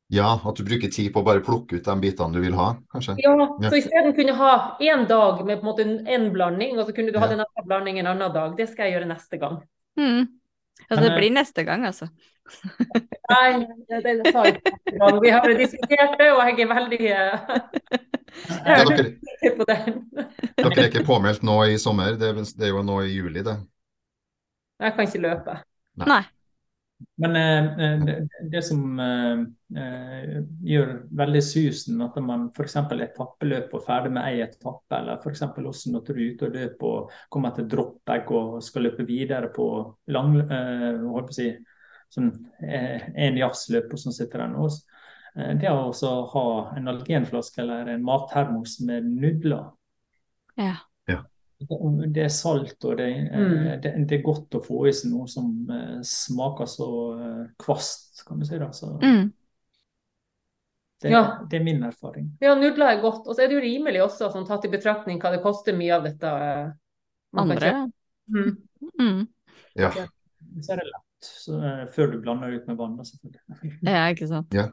Ja, 0.08 0.30
at 0.48 0.56
du 0.56 0.64
bruker 0.64 0.88
tid 0.88 1.10
på 1.12 1.20
å 1.20 1.26
bare 1.26 1.42
plukke 1.44 1.76
ut 1.76 1.84
de 1.84 1.94
bitene 2.00 2.32
du 2.32 2.40
vil 2.40 2.54
ha, 2.56 2.70
kanskje? 2.94 3.18
Ja, 3.20 3.34
Ja. 3.60 3.68
så 3.68 3.76
isteden 3.76 4.14
kunne 4.16 4.32
ha 4.38 4.78
én 4.80 5.04
dag 5.10 5.44
med 5.44 5.60
på 5.60 5.66
en 5.66 5.68
måte 5.68 5.84
en 6.08 6.30
blanding, 6.32 6.78
og 6.78 6.86
så 6.88 6.94
kunne 6.96 7.12
du 7.12 7.18
ha 7.20 7.26
Ja. 7.26 7.34
den 7.36 7.44
andre 7.44 7.66
blandingen 7.66 8.06
en 8.06 8.14
annen 8.16 8.32
dag. 8.32 8.56
Det 8.56 8.70
skal 8.70 8.86
jeg 8.88 8.96
gjøre 8.96 9.10
neste 9.12 9.36
gang. 9.36 9.60
Mm. 10.00 10.26
Altså, 10.88 11.04
det 11.04 11.12
eh, 11.12 11.18
blir 11.18 11.30
neste 11.36 11.64
gang, 11.68 11.84
altså. 11.84 12.08
Nei, 13.34 13.66
det, 13.90 14.00
det 14.06 14.32
sa 14.32 14.44
jeg 14.46 14.56
ikke. 14.56 15.20
Vi 15.20 15.30
har 15.36 15.52
diskutert 15.58 16.16
det, 16.18 16.32
og 16.32 16.40
jeg 16.48 16.60
er 16.64 16.72
veldig 16.72 17.00
eh, 17.12 17.38
Ja, 18.64 18.78
jeg 18.78 18.80
er 18.80 18.84
dere, 18.88 19.10
usikker 19.12 19.56
på 19.60 19.64
den. 19.68 20.04
dere 20.56 20.78
er 20.80 20.88
ikke 20.88 21.04
påmeldt 21.04 21.42
nå 21.44 21.58
i 21.68 21.76
sommer, 21.76 22.16
det, 22.16 22.32
det 22.56 22.64
er 22.64 22.72
jo 22.72 22.80
nå 22.86 23.02
i 23.04 23.12
juli, 23.12 23.42
det. 23.44 23.58
Jeg 24.78 24.94
kan 24.94 25.08
ikke 25.08 25.22
løpe. 25.22 25.60
Nei. 26.06 26.24
Men 27.22 27.36
eh, 27.36 27.66
eh, 27.84 28.00
det, 28.02 28.14
det 28.50 28.62
som 28.66 28.98
eh, 29.00 29.42
eh, 29.78 30.38
gjør 30.66 30.92
veldig 31.20 31.42
susen, 31.46 32.00
at 32.02 32.18
man 32.22 32.48
f.eks. 32.54 32.74
etappeløp 32.78 33.74
og 33.74 33.84
ferdig 33.86 34.12
med 34.14 34.26
ei 34.26 34.42
etappe, 34.42 34.98
eller 34.98 35.22
f.eks. 35.22 35.44
også 35.46 35.92
når 35.94 36.04
du 36.06 36.12
er 36.14 36.22
ute 36.24 36.48
og 36.48 36.58
løper 36.58 36.90
og 36.90 37.16
kommer 37.30 37.54
til 37.54 37.68
droppegg 37.70 38.32
og 38.34 38.58
skal 38.66 38.88
løpe 38.88 39.06
videre 39.06 39.50
på 39.54 39.68
lang, 40.14 40.38
eh, 40.42 41.02
holdt 41.06 41.30
på 41.30 41.36
å 41.36 41.38
si, 41.38 41.48
sånn 42.14 42.32
eh, 42.64 43.10
en 43.26 43.38
jazzløp 43.38 43.94
og 43.94 44.02
sånn 44.02 44.16
sitter 44.16 44.42
der 44.44 44.52
nå. 44.54 44.66
Eh, 45.38 45.54
det 45.60 45.70
å 45.70 46.14
ha 46.34 46.46
en 46.78 46.94
algenflaske 46.94 47.62
eller 47.62 47.94
en 47.94 48.06
mattermos 48.06 48.78
med 48.86 49.06
nudler. 49.06 49.70
Ja. 50.58 50.74
Det 51.58 52.12
det 52.14 52.22
er 52.22 52.28
salt, 52.28 52.84
og 52.84 52.96
det, 52.98 53.06
eh, 53.32 53.38
Mm. 53.38 53.80
det, 53.82 53.92
det 54.08 54.18
er 54.18 54.22
godt 54.22 54.50
å 54.54 54.60
få 54.64 54.86
i 54.88 54.92
seg 54.92 55.10
noe 55.10 55.26
som 55.26 55.68
eh, 55.70 55.98
smaker 56.02 56.66
så 56.70 56.86
eh, 57.20 57.46
kvast, 57.58 58.22
kan 58.26 58.38
du 58.38 58.44
si. 58.46 58.58
da. 58.58 58.68
Så 58.70 58.92
Mm. 59.02 59.32
det, 61.02 61.10
Ja. 61.10 61.38
det 61.50 61.60
er 61.60 61.64
min 61.64 61.82
erfaring. 61.82 62.30
Ja, 62.40 62.54
nudler 62.54 62.86
er 62.96 63.00
godt. 63.02 63.26
Og 63.26 63.34
så 63.36 63.42
er 63.42 63.48
det 63.48 63.54
jo 63.56 63.60
rimelig 63.66 64.02
også, 64.02 64.30
sånn 64.32 64.46
tatt 64.46 64.64
i 64.64 64.68
betraktning 64.68 65.18
hva 65.20 65.30
det 65.34 65.42
koster 65.42 65.72
mye 65.76 65.94
av 65.96 66.04
dette. 66.04 66.24
eh, 66.26 66.70
Andre. 67.36 67.90
Mm. 68.30 68.56
Mm. 69.00 69.28
Ja. 69.76 69.90
Så 69.90 70.72
er 70.72 70.76
det 70.76 70.86
lett, 70.86 71.20
så, 71.20 71.58
eh, 71.62 71.86
før 71.86 72.12
du 72.12 72.20
blander 72.20 72.54
ut 72.54 72.66
med 72.66 72.76
vann. 72.76 72.96
selvfølgelig. 72.98 73.78
Ja, 73.82 74.06
ikke 74.14 74.28
sant. 74.28 74.54
Ja, 74.54 74.68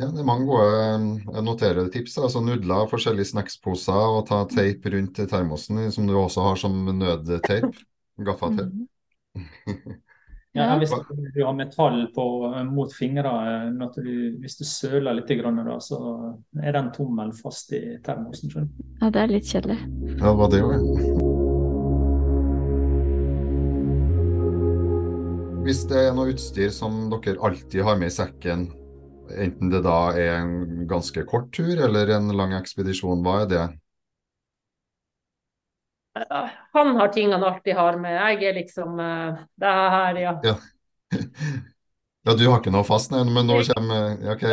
det 0.00 0.22
er 0.22 0.26
mange 0.26 0.46
gode 0.48 0.68
jeg 0.72 1.44
noterer 1.44 1.90
tips. 1.92 2.16
Altså 2.18 2.40
nudler, 2.44 2.88
forskjellige 2.90 3.32
snacksposer 3.32 4.16
og 4.16 4.24
ta 4.30 4.42
teip 4.50 4.86
rundt 4.92 5.20
termosen, 5.30 5.84
som 5.92 6.08
du 6.08 6.16
også 6.16 6.46
har 6.48 6.62
som 6.62 6.78
nødteip. 6.98 7.76
Gaffateip. 8.22 8.72
Mm. 8.72 8.88
Ja, 9.34 9.96
Ja. 10.52 10.74
Hvis 10.76 10.90
du 11.32 11.38
har 11.46 11.54
metall 11.56 12.02
på, 12.12 12.24
eh, 12.52 12.64
mot 12.68 12.92
fingrene, 12.92 13.88
hvis 14.42 14.58
du 14.58 14.66
søler 14.68 15.16
litt, 15.16 15.32
grann, 15.40 15.62
da, 15.64 15.78
så 15.80 15.96
er 16.60 16.76
den 16.76 16.90
tommel 16.92 17.32
fast 17.32 17.72
i 17.72 17.80
termosen. 18.04 18.52
skjønner 18.52 18.68
jeg. 18.68 18.90
Ja, 19.00 19.08
det 19.08 19.22
er 19.22 19.32
litt 19.32 19.48
kjedelig. 19.48 19.78
Ja, 20.18 20.28
det 20.28 20.36
var 20.42 20.52
det 20.52 20.60
ja. 20.60 21.40
hvis 25.62 25.84
det 25.86 26.00
er 26.08 26.14
noe 26.16 26.32
utstyr 26.34 26.72
som 26.74 27.06
dere 27.08 27.38
alltid 27.46 27.84
har 27.86 27.96
med 27.96 28.10
i 28.10 28.14
sekken, 28.14 28.66
enten 29.30 29.70
det 29.72 29.82
da 29.84 30.12
er 30.18 30.34
en 30.40 30.86
ganske 30.90 31.24
kort 31.28 31.52
tur 31.54 31.80
eller 31.86 32.10
en 32.16 32.30
lang 32.36 32.54
ekspedisjon, 32.58 33.22
hva 33.24 33.42
er 33.44 33.50
det? 33.52 33.64
Han 36.76 36.96
har 36.96 37.08
ting 37.08 37.32
han 37.32 37.44
alltid 37.44 37.74
har 37.74 37.96
med. 37.96 38.18
Jeg 38.18 38.50
er 38.50 38.56
liksom 38.60 39.00
uh, 39.00 39.42
det 39.56 39.74
her, 39.96 40.20
ja. 40.20 40.34
ja. 40.44 40.54
ja. 42.26 42.34
du 42.34 42.46
har 42.48 42.60
ikke 42.60 42.74
noe 42.74 42.84
fast, 42.84 43.14
nei, 43.14 43.24
men 43.28 43.48
nå 43.48 43.62
kommer 43.72 44.20
OK. 44.34 44.46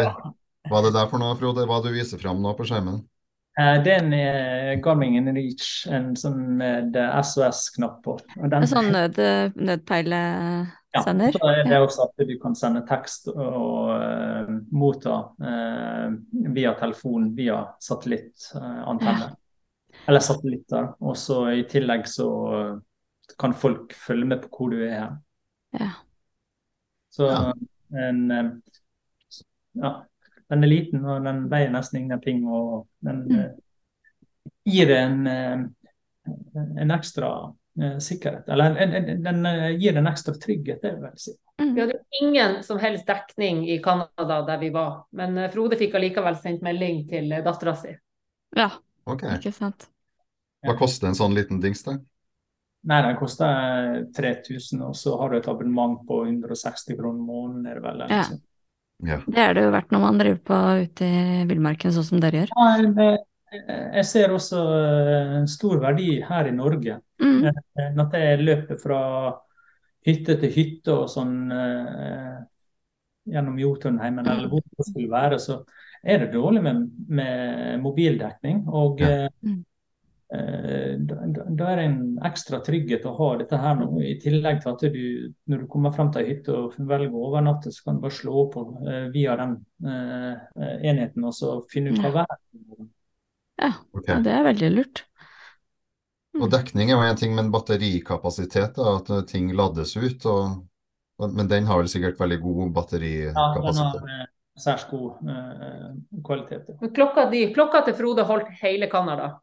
Hva 0.70 0.80
er 0.80 0.88
det 0.88 0.96
der 0.96 1.12
for 1.12 1.22
noe, 1.22 1.36
Frode? 1.40 1.68
Hva 1.68 1.82
du 1.84 1.92
viser 1.92 2.22
fram 2.22 2.40
nå 2.44 2.54
på 2.56 2.68
skjermen? 2.68 3.02
Eh, 3.60 3.76
det 3.84 3.96
er 3.98 4.06
en 4.06 4.82
Garmin 4.84 5.32
Reach, 5.36 5.88
en 5.92 6.14
sånn 6.20 6.40
med 6.60 6.96
SOS-knapp 6.96 8.00
på. 8.06 8.20
Den... 8.38 8.62
En 8.62 8.70
sånn 8.70 8.92
nød, 8.94 9.20
nødpeilesender? 9.60 10.76
Ja, 10.96 11.04
så 11.06 11.12
er 11.14 11.68
det 11.70 11.78
også 11.78 12.08
at 12.08 12.24
du 12.26 12.32
kan 12.42 12.56
sende 12.58 12.82
tekst 12.90 13.28
og 13.30 13.92
uh, 13.94 14.56
motta 14.74 15.20
uh, 15.38 16.16
via 16.56 16.74
telefon 16.80 17.30
via 17.38 17.62
satellittantenne. 17.84 19.30
Ja 19.30 19.36
eller 20.08 20.20
satellitter. 20.20 20.94
Og 21.00 21.18
så 21.18 21.42
i 21.54 21.64
tillegg 21.70 22.08
så 22.10 22.30
kan 23.40 23.54
folk 23.54 23.94
følge 23.94 24.28
med 24.30 24.44
på 24.44 24.52
hvor 24.54 24.74
du 24.74 24.84
er 24.84 24.96
hen. 24.96 25.18
Ja. 25.80 25.90
Så 27.14 27.30
ja. 27.30 27.54
en 28.10 28.62
ja, 29.80 29.92
den 30.50 30.66
er 30.66 30.72
liten 30.72 31.06
og 31.06 31.26
den 31.26 31.46
veier 31.52 31.72
nesten 31.74 32.04
ingenting. 32.04 32.46
Og 32.48 32.88
den 33.06 33.26
mm. 33.30 33.40
Eh, 33.40 33.52
gir 34.70 34.92
en, 34.94 35.28
eh, 35.28 35.62
en 36.82 36.92
ekstra 36.94 37.32
sikkerhet. 38.04 38.50
Eller 38.50 38.76
en, 38.76 38.94
en, 38.96 39.24
den 39.24 39.48
gir 39.82 39.98
en 39.98 40.10
ekstra 40.10 40.34
trygghet, 40.36 40.82
det 40.84 40.96
vil 40.96 41.08
jeg 41.10 41.24
si. 41.24 41.36
Mm. 41.60 41.74
Vi 41.76 41.82
hadde 41.82 41.98
ingen 42.22 42.60
som 42.64 42.80
helst 42.80 43.08
dekning 43.08 43.66
i 43.70 43.80
Canada 43.84 44.42
der 44.48 44.62
vi 44.62 44.70
var, 44.76 45.06
men 45.16 45.38
Frode 45.54 45.80
fikk 45.80 45.98
allikevel 46.00 46.38
sendt 46.40 46.64
melding 46.66 47.04
til 47.10 47.34
dattera 47.46 47.76
si. 47.80 47.96
Ja, 48.56 48.70
okay. 49.06 49.36
ikke 49.38 49.54
sant. 49.56 49.90
Hva 50.66 50.76
koster 50.80 51.10
en 51.10 51.18
sånn 51.18 51.36
liten 51.36 51.62
dings, 51.64 51.84
da? 51.86 51.98
Nei, 52.88 53.02
Den 53.04 53.18
koster 53.20 54.06
3000, 54.16 54.82
og 54.88 54.96
så 54.96 55.18
har 55.20 55.32
du 55.32 55.40
et 55.40 55.50
abonnement 55.52 56.00
på 56.08 56.22
160 56.26 56.96
kroner 57.00 57.20
måneden. 57.20 57.66
Er 57.68 57.80
det 57.80 57.84
vel, 57.84 58.04
ja. 58.08 58.22
ja. 59.10 59.18
Det 59.28 59.44
er 59.44 59.56
det 59.56 59.66
jo 59.66 59.74
verdt 59.76 59.92
når 59.96 60.04
man 60.06 60.22
driver 60.22 60.40
på 60.50 60.60
ute 60.86 61.10
i 61.10 61.44
villmarken, 61.50 61.94
sånn 61.96 62.08
som 62.08 62.24
dere 62.24 62.44
gjør. 62.44 62.54
Ja, 62.56 62.92
det, 62.96 63.10
jeg 63.52 64.06
ser 64.06 64.34
også 64.34 64.62
en 64.62 65.44
eh, 65.44 65.50
stor 65.50 65.80
verdi 65.82 66.10
her 66.26 66.50
i 66.50 66.56
Norge. 66.56 67.00
Mm. 67.22 67.48
Eh, 67.50 68.02
at 68.04 68.18
jeg 68.18 68.44
løper 68.44 68.80
fra 68.82 69.02
hytte 70.06 70.38
til 70.42 70.54
hytte 70.54 70.96
og 71.04 71.10
sånn 71.12 71.36
eh, 71.54 72.36
gjennom 73.30 73.58
Jotunheimen, 73.62 74.26
mm. 74.26 74.32
eller 74.34 74.52
hvor 74.52 74.64
det 74.66 74.88
skulle 74.88 75.12
være, 75.12 75.40
så 75.42 75.62
er 76.00 76.22
det 76.24 76.34
dårlig 76.34 76.62
med, 76.66 76.86
med 77.10 77.82
mobildekning. 77.84 78.64
Og 78.68 79.04
ja. 79.04 79.26
mm. 79.42 79.66
Eh, 80.30 80.92
da, 81.10 81.16
da, 81.26 81.72
er 81.72 81.80
det 81.80 81.84
en 81.88 82.02
ekstra 82.28 82.60
trygghet 82.62 83.08
å 83.10 83.16
ha 83.18 83.30
dette 83.40 83.58
her 83.58 83.80
nå. 83.80 83.88
I 84.06 84.14
tillegg 84.22 84.60
til 84.62 84.76
at 84.76 84.84
du, 84.94 85.06
når 85.50 85.64
du 85.64 85.70
kommer 85.74 85.96
frem 85.96 86.12
til 86.14 86.22
ei 86.22 86.36
hytte 86.36 86.54
og 86.54 86.76
velger 86.78 87.16
å 87.18 87.24
overnatte, 87.32 87.74
så 87.74 87.88
kan 87.88 87.98
du 87.98 88.06
bare 88.06 88.18
slå 88.20 88.44
på 88.54 88.68
via 89.16 89.40
den 89.40 89.58
uh, 89.88 90.38
enheten 90.86 91.26
og 91.26 91.34
så 91.34 91.56
finne 91.74 91.96
ut 91.96 92.04
hva 92.06 92.14
været 92.20 92.38
er. 92.38 92.86
Ja, 93.60 93.74
okay. 93.92 94.14
ja, 94.14 94.20
det 94.24 94.34
er 94.34 94.48
veldig 94.48 94.72
lurt. 94.74 95.04
Mm. 96.36 96.44
Og 96.46 96.52
dekning 96.54 96.92
er 96.92 96.96
jo 96.96 97.06
en 97.10 97.20
ting, 97.20 97.36
men 97.36 97.52
batterikapasitet, 97.54 98.78
da, 98.78 98.98
at 99.00 99.30
ting 99.32 99.52
lades 99.58 99.96
ut. 99.98 100.28
Og, 100.30 100.60
men 101.26 101.50
den 101.52 101.68
har 101.68 101.82
vel 101.82 101.90
sikkert 101.92 102.20
veldig 102.22 102.40
god 102.44 102.76
batterikapasitet? 102.78 103.88
Ja, 103.88 103.94
den 103.98 104.14
har 104.14 104.28
særs 104.60 104.86
god 104.90 105.24
uh, 105.28 105.92
kvalitet. 106.26 106.70
Klokka, 106.96 107.26
di, 107.32 107.46
klokka 107.56 107.84
til 107.88 107.98
Frode 107.98 108.26
holdt 108.28 108.52
hele 108.62 108.90
Canada. 108.92 109.34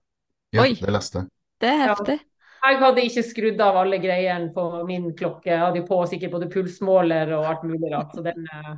Ja, 0.54 0.64
Oi. 0.64 0.76
det 0.80 0.92
leste 0.94 1.22
jeg. 1.22 1.32
Det 1.60 1.72
er 1.72 1.84
heftig. 1.90 2.18
Ja. 2.20 2.32
Jeg 2.66 2.80
hadde 2.82 3.04
ikke 3.06 3.22
skrudd 3.22 3.60
av 3.62 3.78
alle 3.82 3.98
greiene 4.02 4.50
på 4.54 4.64
min 4.88 5.10
klokke. 5.16 5.52
Jeg 5.52 5.62
hadde 5.62 5.84
på 5.86 6.00
sikkert 6.10 6.32
både 6.34 6.48
pulsmåler 6.50 7.30
og 7.36 7.46
alt 7.46 7.66
mulig 7.68 7.92
rart. 7.92 8.14
Så 8.16 8.24
den, 8.26 8.48
eh, 8.52 8.72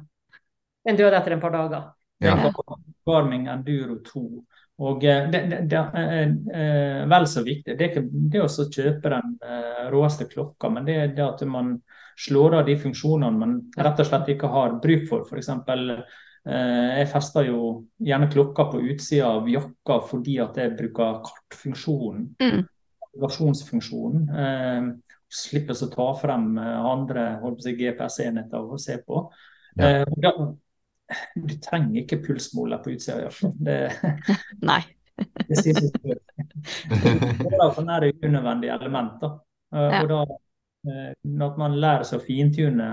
den 0.89 0.99
døde 0.99 1.17
etter 1.17 1.37
et 1.37 1.43
par 1.43 1.55
dager. 1.55 1.87
Ja. 2.21 2.35
Garmin 3.07 3.49
Enduro 3.49 3.99
2. 4.05 4.25
Og 4.79 5.05
eh, 5.05 5.27
det, 5.33 5.43
det, 5.51 5.61
det 5.71 5.83
er 6.03 6.33
eh, 6.55 7.03
vel 7.11 7.27
så 7.31 7.43
viktig. 7.47 7.75
Det 7.75 7.85
er 7.85 7.93
ikke 7.93 8.07
det 8.35 8.45
å 8.45 8.49
kjøpe 8.49 9.15
den 9.15 9.37
råeste 9.93 10.29
klokka, 10.31 10.71
men 10.71 10.87
det 10.87 10.97
er 10.97 11.15
det 11.17 11.25
at 11.25 11.43
man 11.49 11.79
slår 12.19 12.59
av 12.59 12.65
de 12.67 12.75
funksjonene 12.79 13.39
man 13.39 13.59
rett 13.79 14.01
og 14.03 14.09
slett 14.09 14.33
ikke 14.35 14.51
har 14.51 14.79
bruk 14.83 15.07
for. 15.11 15.27
F.eks. 15.27 15.51
Eh, 16.49 17.01
jeg 17.01 17.11
fester 17.13 17.49
jo 17.51 17.61
gjerne 18.01 18.31
klokka 18.33 18.69
på 18.73 18.81
utsida 18.93 19.35
av 19.37 19.49
jakka 19.51 19.99
fordi 20.09 20.39
at 20.43 20.57
jeg 20.57 20.77
bruker 20.79 21.21
kartfunksjonen. 21.27 22.25
Mm. 22.41 22.63
Navigasjonsfunksjonen. 23.05 24.25
Eh, 24.45 24.89
slipper 25.29 25.77
å 25.85 25.91
ta 25.93 26.09
frem 26.23 26.55
eh, 26.63 26.89
andre 26.95 27.27
GPS-enheter 27.43 28.65
å 28.65 28.81
se 28.81 28.99
på. 29.05 29.27
Ja. 29.79 30.03
Eh, 31.09 31.25
du 31.41 31.55
trenger 31.65 32.03
ikke 32.03 32.21
pulsmåler 32.27 32.83
på 32.85 32.95
utsida 32.95 33.23
jakka. 33.27 33.53
Det, 33.55 33.79
Nei. 34.71 34.83
det 35.49 35.59
sier 35.61 35.81
seg 35.81 35.95
selv. 36.03 36.21
Derfor 37.45 37.83
er 37.83 38.07
det 38.07 38.13
unødvendige 38.23 38.77
elementer. 38.77 39.39
Eh, 39.75 39.91
ja. 39.97 40.03
Og 40.03 40.13
da, 40.13 40.39
eh, 40.89 41.13
når 41.41 41.61
man 41.61 41.77
lærer 41.83 42.07
seg 42.09 42.21
å 42.21 42.27
fintune 42.27 42.89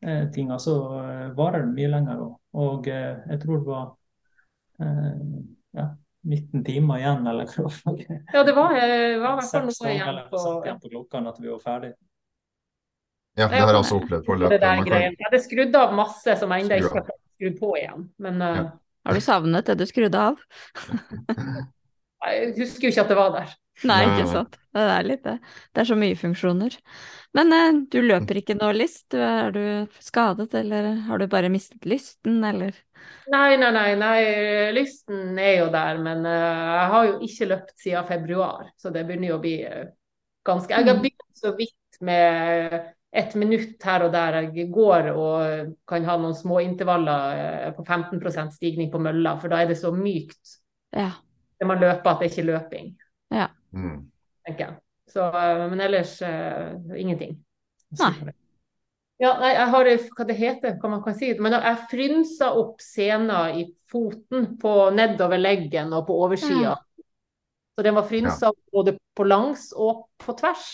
eh, 0.00 0.26
ting, 0.34 0.52
så 0.62 0.76
eh, 1.02 1.28
varer 1.38 1.66
det 1.66 1.74
mye 1.74 1.92
lenger. 1.96 2.26
Og, 2.26 2.34
og 2.64 2.90
eh, 2.92 3.22
jeg 3.34 3.44
tror 3.44 3.62
det 3.62 3.70
var 3.70 3.86
eh, 4.84 5.14
ja, 5.78 5.88
19 6.28 6.66
timer 6.66 7.02
igjen, 7.02 7.30
eller 7.30 7.54
hva 7.54 7.96
Ja, 8.34 8.42
det 8.44 8.56
var, 8.56 8.76
eh, 8.76 9.16
var 9.20 9.38
i 9.38 9.40
hvert 9.40 9.50
fall 9.52 9.70
noe 9.70 9.94
igjen 9.94 10.20
på, 10.30 10.44
igjen 10.64 10.82
på 10.82 10.92
klokken 10.96 11.32
at 11.32 11.40
vi 11.42 11.50
var 11.52 11.64
ferdig. 11.64 11.94
Ja, 13.38 13.46
det 13.46 13.60
har 13.62 13.70
jeg 13.70 13.78
også 13.84 14.00
opplevd 14.00 14.24
på 14.26 14.34
løpet. 14.34 14.64
Jeg 14.90 15.14
hadde 15.22 15.38
skrudd 15.44 15.76
av 15.78 15.92
masse 15.94 16.34
som 16.40 16.50
jeg 16.50 16.64
ennå 16.64 16.78
ikke 16.82 16.96
har 16.96 17.10
skrudd 17.38 17.56
på 17.60 17.72
igjen. 17.78 18.08
Men 18.18 18.42
uh, 18.42 18.60
Har 19.06 19.16
du 19.16 19.22
savnet 19.24 19.70
det 19.70 19.78
du 19.78 19.86
skrudde 19.88 20.26
av? 20.32 20.42
jeg 22.26 22.52
husker 22.58 22.88
jo 22.88 22.92
ikke 22.92 23.06
at 23.06 23.14
det 23.14 23.18
var 23.18 23.32
der. 23.38 23.56
Nei, 23.86 24.00
ikke 24.10 24.26
sant. 24.26 24.58
Det 24.74 24.82
er 24.90 25.06
litt 25.06 25.22
det. 25.22 25.36
Det 25.70 25.82
er 25.82 25.86
så 25.86 25.96
mye 25.98 26.18
funksjoner. 26.18 26.74
Men 27.38 27.54
uh, 27.54 27.78
du 27.92 28.00
løper 28.02 28.40
ikke 28.40 28.58
noe 28.58 28.74
List? 28.74 29.14
Er 29.14 29.54
du 29.54 29.62
skadet, 30.02 30.50
eller 30.58 30.90
har 31.06 31.22
du 31.22 31.28
bare 31.30 31.52
mistet 31.52 31.86
lysten, 31.86 32.42
eller? 32.44 32.74
Nei, 33.30 33.54
nei, 33.60 33.70
nei. 33.74 33.88
nei. 34.00 34.18
Lysten 34.74 35.38
er 35.38 35.62
jo 35.62 35.70
der, 35.74 36.02
men 36.02 36.26
uh, 36.26 36.74
jeg 36.74 36.90
har 36.94 37.08
jo 37.12 37.16
ikke 37.28 37.50
løpt 37.54 37.74
siden 37.78 38.10
februar. 38.10 38.68
Så 38.80 38.90
det 38.94 39.06
begynner 39.06 39.32
jo 39.32 39.38
å 39.38 39.42
bli 39.46 39.56
uh, 39.62 39.86
ganske 40.48 40.74
Jeg 40.74 40.90
har 40.90 40.98
mm. 40.98 41.04
begynt 41.06 41.42
så 41.46 41.54
vidt 41.58 42.02
med 42.04 42.80
et 43.16 43.34
minutt 43.40 43.84
her 43.84 44.04
og 44.04 44.12
der. 44.12 44.40
Jeg 44.52 44.68
går 44.72 45.10
og 45.14 45.74
kan 45.88 46.08
ha 46.08 46.16
noen 46.20 46.36
små 46.36 46.60
intervaller 46.64 47.68
uh, 47.68 47.70
på 47.76 47.84
15% 47.84 48.56
stigning 48.56 48.90
på 48.92 49.00
mølla, 49.02 49.36
for 49.40 49.52
da 49.52 49.62
er 49.62 49.72
det 49.72 49.78
så 49.80 49.92
mykt 49.94 50.58
ja. 50.96 51.10
når 51.60 51.72
man 51.72 51.82
løper 51.84 52.10
at 52.10 52.20
det 52.20 52.32
ikke 52.32 52.44
er 52.44 52.50
løping. 52.52 52.92
Ja. 53.34 53.48
Mm. 53.72 54.10
tenker 54.46 54.64
jeg. 54.64 54.78
Så, 55.08 55.24
eh, 55.24 55.62
men 55.70 55.80
ellers 55.80 56.18
uh, 56.24 56.76
ingenting. 56.96 57.38
Nei. 57.98 58.32
Ja, 59.18 59.32
nei, 59.40 59.50
jeg 59.56 59.70
har 59.72 59.88
hva 59.88 60.24
det 60.28 60.36
heter, 60.38 60.76
hva 60.78 60.90
man 60.92 61.00
kan 61.02 61.16
si. 61.16 61.32
Men 61.42 61.56
jeg 61.56 61.86
frynsa 61.90 62.52
opp 62.60 62.82
sener 62.84 63.56
i 63.56 63.64
foten 63.90 64.52
på 64.60 64.74
nedover 64.94 65.40
leggen 65.40 65.90
og 65.96 66.06
på 66.06 66.18
oversida. 66.26 66.76
Ja. 66.76 67.04
Så 67.74 67.84
den 67.86 67.96
var 67.96 68.06
frynsa 68.10 68.52
ja. 68.52 68.54
både 68.74 68.94
på 69.16 69.26
langs 69.26 69.70
og 69.74 70.06
på 70.22 70.36
tvers. 70.38 70.68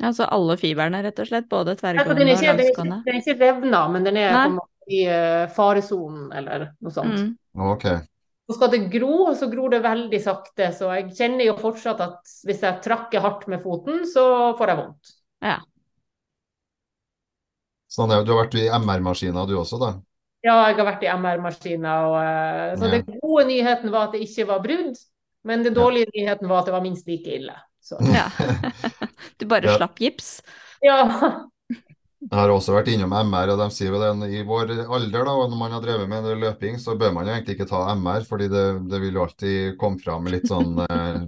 Ja, 0.00 0.12
Så 0.16 0.24
alle 0.24 0.56
fiberne, 0.56 1.02
rett 1.04 1.18
og 1.20 1.28
slett? 1.28 1.48
Både 1.50 1.76
tverrgående 1.76 2.24
ja, 2.32 2.36
og 2.36 2.60
langsgående? 2.60 3.00
Den 3.04 3.16
er 3.16 3.20
ikke 3.20 3.36
revna, 3.40 3.80
men 3.92 4.06
den 4.06 4.20
er 4.20 4.36
på 4.56 4.66
i 4.90 5.04
uh, 5.06 5.46
faresonen 5.54 6.30
eller 6.34 6.70
noe 6.82 6.94
sånt. 6.94 7.20
Mm. 7.20 7.34
Okay. 7.74 8.00
Så 8.50 8.56
skal 8.56 8.72
det 8.72 8.80
gro, 8.90 9.12
og 9.28 9.36
så 9.38 9.46
gror 9.50 9.70
det 9.70 9.82
veldig 9.84 10.20
sakte. 10.24 10.72
Så 10.74 10.90
jeg 10.96 11.12
kjenner 11.14 11.46
jo 11.46 11.56
fortsatt 11.60 12.00
at 12.02 12.32
hvis 12.48 12.64
jeg 12.66 12.82
trakker 12.82 13.22
hardt 13.22 13.46
med 13.52 13.62
foten, 13.62 14.02
så 14.10 14.24
får 14.58 14.72
jeg 14.72 14.80
vondt. 14.80 15.12
Ja. 15.46 15.60
Sånn, 17.90 18.10
du 18.10 18.32
har 18.32 18.44
vært 18.44 18.58
i 18.58 18.66
MR-maskiner 18.70 19.46
du 19.50 19.56
også, 19.60 19.78
da? 19.82 19.94
Ja, 20.46 20.56
jeg 20.70 20.78
har 20.80 20.86
vært 20.88 21.04
i 21.04 21.12
MR-maskiner. 21.12 22.10
Uh, 22.16 22.74
så 22.80 22.90
ja. 22.90 22.98
den 22.98 23.22
gode 23.22 23.46
nyheten 23.52 23.94
var 23.94 24.08
at 24.08 24.16
det 24.16 24.24
ikke 24.26 24.48
var 24.50 24.64
brudd, 24.64 24.98
men 25.46 25.66
den 25.66 25.76
dårlige 25.76 26.08
ja. 26.10 26.16
nyheten 26.16 26.50
var 26.50 26.62
at 26.62 26.70
det 26.70 26.74
var 26.74 26.86
minst 26.86 27.06
like 27.10 27.38
ille. 27.38 27.54
Så. 27.80 27.98
Ja. 28.12 28.28
du 29.38 29.46
bare 29.50 29.76
slapp 29.76 30.00
gips? 30.00 30.38
Ja. 30.84 31.00
Jeg 32.20 32.36
har 32.36 32.52
også 32.52 32.74
vært 32.74 32.90
innom 32.92 33.14
MR, 33.16 33.54
og 33.54 33.62
de 33.62 33.66
sier 33.72 33.94
jo 33.94 34.00
det 34.02 34.28
i 34.36 34.42
vår 34.44 34.74
alder, 34.84 35.24
da, 35.24 35.32
når 35.48 35.56
man 35.56 35.72
har 35.72 35.80
drevet 35.84 36.08
med 36.10 36.28
løping, 36.42 36.76
så 36.78 36.92
bør 37.00 37.14
man 37.16 37.26
jo 37.26 37.32
egentlig 37.32 37.56
ikke 37.56 37.70
ta 37.70 37.80
MR, 37.96 38.26
fordi 38.28 38.50
det, 38.52 38.64
det 38.92 39.00
vil 39.00 39.16
jo 39.16 39.24
alltid 39.24 39.78
komme 39.80 40.02
fram 40.02 40.28
litt 40.28 40.44
sånn 40.50 40.82
eh, 40.84 41.22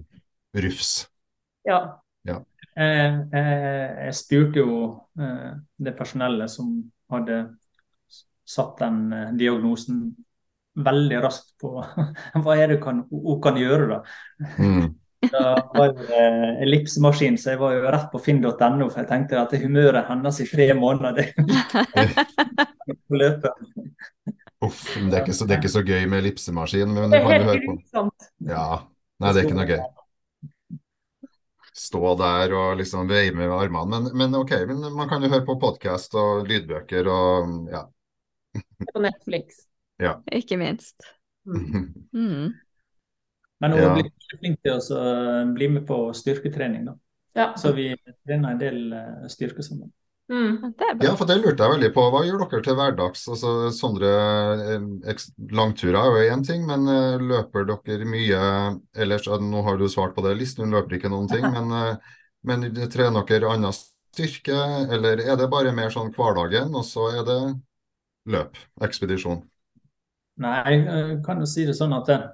rufs. 0.60 0.92
Ja. 1.64 1.80
ja. 2.28 2.42
Jeg, 2.76 3.16
jeg, 3.32 3.56
jeg 4.04 4.18
spurte 4.20 4.60
jo 4.60 4.76
eh, 5.16 5.50
det 5.80 5.96
personellet 5.96 6.52
som 6.52 6.76
hadde 7.12 7.40
satt 8.52 8.76
den 8.84 9.06
eh, 9.16 9.32
diagnosen 9.40 10.10
veldig 10.72 11.20
raskt 11.24 11.54
på 11.60 11.74
hva 12.44 12.56
er 12.56 12.74
det 12.74 12.82
kan, 12.84 13.04
hun 13.08 13.40
kan 13.44 13.56
gjøre, 13.60 13.96
da. 13.96 14.02
Mm. 14.60 14.92
Da 15.30 15.54
var 15.74 15.92
jo 15.92 16.06
eh, 16.18 16.62
ellipsemaskin, 16.64 17.36
så 17.38 17.52
jeg 17.54 17.60
var 17.60 17.76
jo 17.76 17.82
rett 17.94 18.08
på 18.12 18.20
finn.no, 18.22 18.88
for 18.88 19.02
jeg 19.02 19.10
tenkte 19.10 19.38
at 19.38 19.54
humøret 19.62 20.08
hennes 20.08 20.40
i 20.42 20.48
tre 20.50 20.68
måneder 20.78 21.18
det 21.20 21.28
på 23.08 23.18
løpet. 23.22 23.66
Uff, 24.62 24.84
men 24.96 25.10
det 25.10 25.18
er, 25.18 25.24
ikke 25.24 25.34
så, 25.34 25.46
det 25.46 25.56
er 25.56 25.62
ikke 25.62 25.72
så 25.74 25.82
gøy 25.86 26.04
med 26.06 26.22
ellipsemaskin, 26.22 26.90
men 26.94 27.10
Det 27.10 27.18
du 27.18 27.26
er 27.26 27.26
kan 27.26 27.46
jo 27.46 27.50
helt 27.50 27.66
høre 27.66 27.66
på. 27.66 28.28
Ja. 28.50 28.66
Nei, 29.22 29.32
det 29.32 29.42
er 29.42 29.48
ikke 29.48 29.58
noe 29.58 29.70
gøy. 29.70 29.82
Stå 31.72 32.12
der 32.20 32.52
og 32.52 32.76
liksom 32.78 33.08
veie 33.08 33.32
med 33.34 33.50
armene. 33.50 34.02
Men, 34.04 34.16
men 34.18 34.36
OK, 34.38 34.52
men 34.68 34.84
man 34.94 35.08
kan 35.10 35.24
jo 35.24 35.30
høre 35.32 35.46
på 35.48 35.56
podkast 35.62 36.14
og 36.20 36.44
lydbøker 36.50 37.08
og 37.10 37.72
ja. 37.72 37.86
På 38.92 39.02
Netflix. 39.02 39.64
Ikke 40.32 40.60
minst. 40.60 41.02
Mm. 42.12 42.52
Men 43.62 43.72
hun 43.76 43.80
Ja. 43.80 43.94
blir 43.94 44.38
flink 44.40 44.60
til 44.66 44.74
å 44.74 45.00
bli 45.54 45.68
med 45.70 45.86
på 45.86 45.98
styrketrening, 46.18 46.84
da. 46.90 46.96
Ja. 47.34 47.52
Så 47.56 47.72
vi 47.72 47.92
trener 48.26 48.52
en 48.52 48.58
del 48.60 48.92
eh, 48.92 49.28
styrke 49.32 49.62
sammen. 49.64 49.92
Mm. 50.32 50.72
Det 50.78 50.88
bra. 50.96 51.06
Ja, 51.06 51.12
for 51.18 51.28
det 51.28 51.36
lurte 51.42 51.64
jeg 51.64 51.72
veldig 51.74 51.90
på. 51.94 52.04
Hva 52.12 52.22
gjør 52.24 52.44
dere 52.48 52.62
til 52.64 52.76
hverdags? 52.78 53.22
Altså, 53.28 53.52
Sondre, 53.74 54.10
eh, 54.74 55.24
langturer 55.52 55.98
er 56.00 56.10
jo 56.10 56.34
én 56.36 56.44
ting, 56.46 56.66
men 56.68 56.86
eh, 56.88 57.18
løper 57.20 57.66
dere 57.68 58.08
mye 58.08 58.40
ellers? 58.96 59.28
eh, 59.28 59.38
Nå 59.44 59.62
har 59.66 59.76
du 59.80 59.86
svart 59.92 60.14
på 60.16 60.24
det, 60.26 60.36
Listen, 60.40 60.64
hun 60.66 60.76
løper 60.78 60.96
ikke 60.98 61.10
noen 61.12 61.28
ting. 61.28 61.42
Men, 61.56 61.72
eh, 61.72 61.96
men 62.44 62.64
trener 62.90 63.22
dere 63.28 63.50
annen 63.52 63.72
styrke, 63.76 64.56
eller 64.90 65.20
er 65.22 65.36
det 65.38 65.50
bare 65.52 65.70
mer 65.72 65.92
sånn 65.94 66.12
hverdagen, 66.16 66.74
og 66.74 66.82
så 66.84 67.04
er 67.20 67.22
det 67.28 67.40
løp, 68.26 68.56
ekspedisjon? 68.82 69.44
Nei, 70.42 70.74
jeg 70.76 71.16
kan 71.26 71.40
jo 71.42 71.46
si 71.48 71.64
det 71.68 71.74
sånn 71.78 71.94
at 71.96 72.08
eh, 72.14 72.26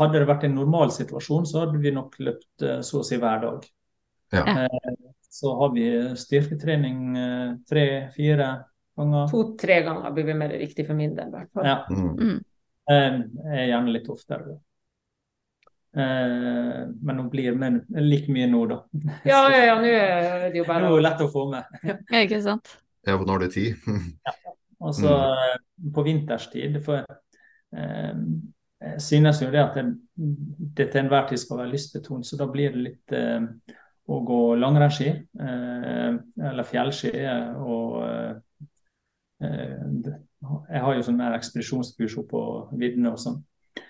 hadde 0.00 0.20
det 0.22 0.28
vært 0.30 0.46
en 0.48 0.54
normal 0.56 0.92
situasjon, 0.94 1.46
så 1.50 1.64
hadde 1.66 1.80
vi 1.82 1.92
nok 1.94 2.16
løpt 2.24 2.64
eh, 2.66 2.80
så 2.86 3.00
å 3.02 3.06
si 3.06 3.18
hver 3.20 3.42
dag. 3.46 3.68
Ja. 4.36 4.44
Eh, 4.64 4.96
Så 5.30 5.52
har 5.60 5.70
vi 5.72 5.84
styrketrening 6.18 7.16
eh, 7.16 7.50
tre-fire 7.70 8.48
ganger. 8.98 9.28
To-tre 9.30 9.76
ganger 9.86 10.10
blir 10.16 10.26
vi 10.26 10.34
mer 10.34 10.50
riktig 10.58 10.84
for 10.88 10.98
min 10.98 11.12
del, 11.14 11.28
i 11.30 11.36
hvert 11.36 11.52
fall. 11.54 11.68
Ja, 11.70 11.76
Mm. 11.90 12.16
Mm. 12.18 12.40
eh, 12.90 13.20
jeg 13.54 13.60
er 13.62 13.70
gjerne 13.70 13.94
litt 13.94 14.08
oftere. 14.10 14.56
Eh, 15.96 16.86
Men 17.02 17.18
hun 17.18 17.30
blir 17.30 17.54
med 17.58 17.84
like 17.90 18.30
mye 18.32 18.46
nå, 18.50 18.64
da. 18.70 18.80
Ja, 19.30 19.40
ja, 19.50 19.64
ja, 19.70 19.74
nå 19.80 19.88
er 19.90 20.50
det 20.52 20.60
jo 20.60 20.64
Nå 20.64 20.68
er 20.68 20.72
bare 20.74 20.92
hun 20.92 21.02
lett 21.02 21.24
å 21.24 21.30
få 21.32 21.46
med. 21.50 21.80
Ja, 22.12 22.20
ikke 22.26 22.42
sant? 22.44 22.74
Ja, 23.06 23.16
for 23.16 23.26
nå 23.26 23.38
er 23.38 23.46
det 23.46 23.52
tid. 23.56 23.88
ja. 24.26 24.34
Og 24.80 24.94
så 24.96 25.12
mm. 25.12 25.90
på 25.94 26.02
vinterstid, 26.06 26.78
for 26.84 27.02
eh, 27.02 27.18
synes 28.98 29.42
jo 29.42 29.50
det 29.52 29.60
at 29.62 29.76
det, 29.76 29.84
det 30.76 30.88
til 30.90 31.02
enhver 31.04 31.28
tid 31.28 31.38
skal 31.42 31.60
være 31.60 31.72
lystbetont, 31.74 32.26
så 32.26 32.38
da 32.40 32.48
blir 32.50 32.72
det 32.74 32.84
litt 32.86 33.14
eh, 33.16 33.44
å 34.10 34.20
gå 34.26 34.40
langrennsski 34.58 35.10
eh, 35.10 36.16
eller 36.50 36.66
fjellski. 36.66 37.12
eh, 37.20 37.60
og 37.60 38.00
eh, 38.06 38.32
eh, 39.46 40.10
Jeg 40.72 40.82
har 40.82 40.96
jo 40.96 41.04
sånn 41.06 41.20
mer 41.20 41.36
ekspedisjonskurs 41.36 42.16
på 42.30 42.42
viddene 42.80 43.12
og 43.12 43.20
sånn. 43.20 43.38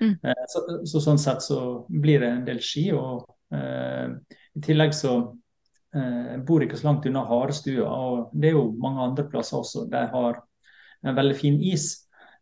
Mm. 0.01 0.17
Eh, 0.23 0.45
så, 0.51 0.65
så 0.89 1.03
sånn 1.05 1.21
sett 1.23 1.45
så 1.47 1.61
blir 1.89 2.21
det 2.25 2.33
en 2.35 2.45
del 2.49 2.61
ski. 2.65 2.89
Og 2.97 3.25
eh, 3.55 4.11
i 4.59 4.65
tillegg 4.67 4.95
så 4.97 5.15
eh, 5.95 6.35
jeg 6.35 6.45
bor 6.49 6.67
ikke 6.67 6.81
så 6.81 6.91
langt 6.91 7.09
unna 7.09 7.25
Harestua, 7.31 7.89
og 7.89 8.35
det 8.35 8.51
er 8.51 8.59
jo 8.59 8.71
mange 8.83 9.07
andre 9.09 9.29
plasser 9.31 9.61
også. 9.63 9.87
De 9.91 10.05
har 10.15 10.43
en 11.07 11.17
veldig 11.17 11.39
fin 11.39 11.61
is 11.65 11.93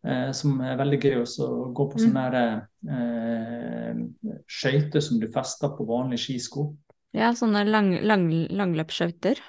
eh, 0.05 0.31
som 0.31 0.59
er 0.61 0.77
veldig 0.79 0.99
gøy 1.01 1.15
også 1.23 1.47
å 1.47 1.73
gå 1.75 1.87
på 1.91 1.99
Mm. 1.99 2.03
sånne 2.05 2.43
mm. 2.83 3.99
eh, 4.29 4.39
skøyter 4.47 5.01
som 5.01 5.19
du 5.19 5.27
fester 5.33 5.69
på 5.77 5.85
vanlige 5.89 6.23
skisko. 6.27 6.69
Ja, 7.13 7.31
sånne 7.33 7.63
lang, 7.65 7.91
lang, 8.05 8.27
langløpsskøyter. 8.53 9.39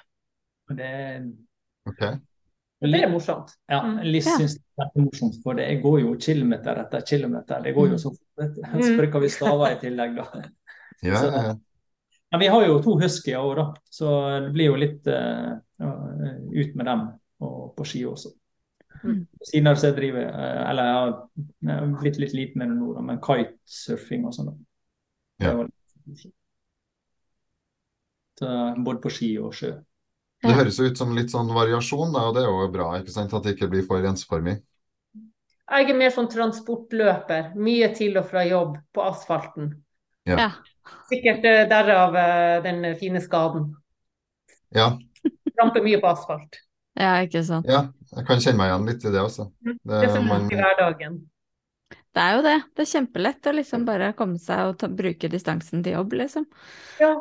Det 0.75 0.85
er 0.87 1.25
OK. 1.87 2.03
Det 2.81 2.97
er 3.03 3.09
morsomt. 3.11 3.51
ja, 3.69 3.81
Mm. 3.83 3.99
Liss 4.11 4.25
Ja. 4.25 4.37
syns 4.39 4.55
det 4.57 4.85
er 4.95 5.01
morsomt, 5.01 5.35
for 5.43 5.53
det 5.53 5.81
går 5.83 5.99
jo 6.01 6.15
kilometer 6.17 6.79
etter 6.81 7.01
kilometer. 7.05 7.61
Det 7.61 7.75
går 7.75 7.89
jo 7.91 7.97
så 7.97 8.09
fort. 8.09 8.55
Mm. 8.73 8.81
Så 8.81 8.97
bruker 8.97 9.19
vi 9.21 9.29
staver 9.29 9.71
i 9.75 9.79
tillegg, 9.79 10.15
da. 10.15 10.25
Ja, 11.03 11.15
Så- 11.15 11.31
ja, 11.31 11.43
ja. 12.31 12.37
Vi 12.39 12.47
har 12.47 12.65
jo 12.65 12.79
to 12.81 12.95
huskyer 12.97 13.37
òg, 13.43 13.55
da. 13.57 13.73
Så 13.91 14.07
det 14.45 14.53
blir 14.53 14.65
jo 14.71 14.75
litt 14.75 15.05
uh, 15.07 15.57
ut 15.81 16.75
med 16.75 16.85
dem 16.85 17.01
og 17.41 17.75
på 17.75 17.85
ski 17.85 18.05
også. 18.05 18.31
Mm. 19.03 19.21
Siden 19.43 19.67
av 19.67 19.75
det 19.75 19.81
så 19.81 19.89
jeg 19.89 19.97
driver 19.97 20.25
eh, 20.29 20.57
Eller 20.69 20.87
jeg 20.87 20.97
har, 21.71 21.85
blitt 22.01 22.19
litt 22.21 22.33
lite 22.37 22.59
med 22.61 22.69
det 22.69 22.77
nå, 22.77 22.91
da, 22.93 23.05
men 23.05 23.21
kitesurfing 23.23 24.27
og 24.29 24.35
sånn. 24.35 24.51
Ja. 25.41 25.55
Så, 28.37 28.51
både 28.77 28.99
på 29.01 29.13
ski 29.13 29.31
og 29.41 29.55
sjø. 29.57 29.71
Det 30.41 30.57
høres 30.57 30.79
ut 30.81 30.97
som 30.97 31.13
litt 31.13 31.33
sånn 31.33 31.49
variasjon, 31.53 32.13
da, 32.15 32.27
og 32.29 32.37
det 32.37 32.43
er 32.43 32.49
jo 32.49 32.69
bra, 32.73 32.91
ikke 32.97 33.13
sant? 33.13 33.33
At 33.37 33.45
det 33.45 33.55
ikke 33.55 33.69
blir 33.73 33.85
for 33.85 34.05
ensformig. 34.09 34.57
Jeg 35.71 35.87
er 35.87 35.97
mer 35.97 36.11
sånn 36.11 36.29
transportløper. 36.31 37.53
Mye 37.61 37.91
til 37.95 38.17
og 38.19 38.25
fra 38.27 38.41
jobb 38.43 38.73
på 38.91 39.05
asfalten. 39.05 39.69
Ja. 40.27 40.47
Ja. 40.47 40.49
Sikkert 41.09 41.45
eh, 41.47 41.61
derav 41.69 42.17
eh, 42.17 42.57
den 42.65 42.83
fine 42.99 43.21
skaden. 43.23 43.69
Ja, 44.75 44.95
Tramper 45.55 45.83
mye 45.85 45.99
på 46.01 46.09
asfalt. 46.09 46.59
Ja, 46.97 47.15
ikke 47.23 47.43
sant. 47.45 47.69
ja, 47.69 47.85
jeg 48.15 48.25
kan 48.27 48.39
kjenne 48.43 48.57
meg 48.59 48.71
igjen 48.71 48.87
litt 48.89 49.05
i 49.05 49.11
det 49.13 49.21
også. 49.21 49.45
Mm. 49.65 49.75
Det, 49.77 49.91
Det 49.91 50.07
er 50.07 50.15
så 50.15 50.21
man, 50.25 50.47
i 50.51 50.55
hverdagen. 50.59 51.19
Det 52.11 52.19
er 52.21 52.33
jo 52.35 52.41
det. 52.43 52.55
Det 52.75 52.83
er 52.83 52.89
kjempelett 52.91 53.47
å 53.47 53.53
liksom 53.55 53.85
bare 53.87 54.13
komme 54.19 54.39
seg 54.39 54.65
og 54.67 54.79
ta, 54.81 54.89
bruke 54.91 55.29
distansen 55.31 55.83
til 55.83 55.95
jobb, 55.95 56.13
liksom. 56.19 56.45
Ja. 56.99 57.13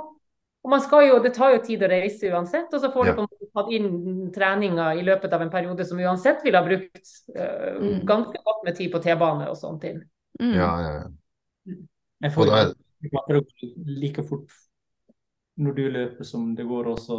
Og 0.61 0.69
man 0.69 0.83
skal 0.85 1.07
jo, 1.07 1.21
det 1.25 1.31
tar 1.37 1.55
jo 1.55 1.61
tid 1.65 1.81
å 1.87 1.89
reise 1.89 2.29
uansett, 2.35 2.75
og 2.75 2.83
så 2.83 2.91
får 2.93 3.07
Ja. 3.07 3.13
du 3.13 3.17
på 3.17 3.23
en 3.23 3.29
måte 3.31 3.47
tatt 3.57 3.71
inn 3.73 4.33
treninga 4.35 4.89
i 4.99 5.05
løpet 5.07 5.33
av 5.33 5.43
en 5.43 5.51
periode 5.51 5.87
som 5.89 5.99
uansett 6.03 6.43
ville 6.45 6.59
ha 6.59 6.67
brukt 6.67 7.07
uh, 7.37 7.79
Mm. 7.81 8.03
ganske 8.05 8.43
godt 8.45 8.65
med 8.67 8.77
tid 8.77 8.91
på 8.93 9.01
T-bane 9.01 9.47
og 9.49 9.57
sånn 9.57 9.81
til. 9.81 10.03
Mm. 10.41 10.55
ja, 10.59 10.73
ja, 10.83 10.91
ja. 10.99 11.77
Jeg 12.23 12.33
får 12.35 12.51
ikke 12.51 13.23
er 13.31 13.45
like 13.87 14.23
fort 14.29 14.53
når 15.57 15.75
du 15.77 15.83
løper 15.91 16.25
som 16.25 16.55
det 16.55 16.67
går 16.69 16.91
også 16.93 17.17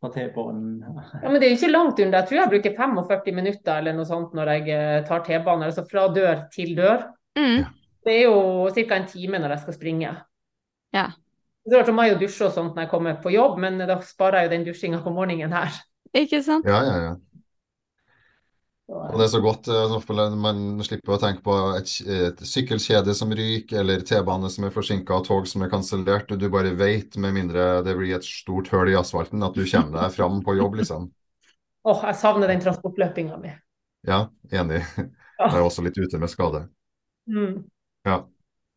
på 0.00 0.10
T-banen. 0.12 0.84
Ja, 1.22 1.30
men 1.30 1.40
det 1.40 1.48
er 1.48 1.56
ikke 1.56 1.72
langt 1.72 2.00
unna. 2.00 2.20
Jeg 2.20 2.28
tror 2.28 2.40
jeg 2.40 2.52
bruker 2.52 2.76
45 2.76 3.36
minutter 3.36 3.80
eller 3.80 3.96
noe 3.96 4.08
sånt 4.08 4.34
når 4.36 4.52
jeg 4.54 4.74
eh, 4.76 5.04
tar 5.08 5.22
T-banen. 5.24 5.68
altså 5.68 5.86
fra 5.88 6.06
dør 6.12 6.46
til 6.52 6.74
dør. 6.76 7.06
Mm. 7.38 7.64
Det 8.06 8.14
er 8.14 8.26
jo 8.28 8.68
ca. 8.74 8.98
en 8.98 9.08
time 9.10 9.40
når 9.42 9.56
jeg 9.56 9.64
skal 9.64 9.78
springe. 9.78 10.16
Ja. 10.94 11.06
Det 11.66 11.80
er 11.80 11.92
må 11.92 12.04
jeg 12.06 12.14
jo 12.14 12.20
dusje 12.22 12.46
og 12.46 12.54
sånt 12.54 12.76
når 12.76 12.86
jeg 12.86 12.92
kommer 12.92 13.16
på 13.22 13.32
jobb, 13.34 13.58
men 13.58 13.80
da 13.82 13.98
sparer 14.06 14.44
jeg 14.44 14.46
jo 14.46 14.54
den 14.54 14.66
dusjinga 14.68 15.00
på 15.02 15.12
morgenen 15.14 15.52
her. 15.52 15.80
Ikke 16.14 16.42
sant? 16.44 16.68
Ja, 16.68 16.82
ja, 16.86 16.98
ja. 17.08 17.14
Og 18.86 19.16
det 19.18 19.24
er 19.24 19.30
så 19.32 19.40
godt 19.42 19.66
eh, 19.72 20.34
man 20.38 20.60
slipper 20.86 21.16
å 21.16 21.18
tenke 21.18 21.42
på 21.42 21.54
et, 21.74 21.90
et 22.06 22.42
sykkelkjede 22.46 23.14
som 23.18 23.32
ryker, 23.34 23.80
eller 23.82 24.04
T-bane 24.06 24.50
som 24.52 24.68
er 24.68 24.74
forsinka, 24.74 25.16
og 25.16 25.26
tog 25.26 25.48
som 25.50 25.64
er 25.66 25.72
kansellert. 25.72 26.30
Du 26.38 26.46
bare 26.52 26.70
vet, 26.78 27.18
med 27.18 27.34
mindre 27.34 27.80
det 27.86 27.96
blir 27.98 28.14
et 28.14 28.26
stort 28.26 28.70
høl 28.70 28.92
i 28.92 28.98
asfalten, 28.98 29.42
at 29.42 29.58
du 29.58 29.64
kommer 29.66 29.98
deg 29.98 30.14
fram 30.14 30.38
på 30.46 30.54
jobb, 30.60 30.78
liksom. 30.82 31.10
Åh, 31.90 32.04
jeg 32.10 32.18
savner 32.18 32.50
den 32.50 32.62
transportløpinga 32.62 33.40
mi. 33.42 33.52
Ja, 34.06 34.26
enig. 34.54 34.84
Jeg 35.36 35.52
er 35.52 35.60
også 35.66 35.82
litt 35.84 35.98
ute 36.00 36.16
med 36.16 36.30
skade. 36.32 36.62
Mm. 37.28 37.58
Ja. 38.08 38.22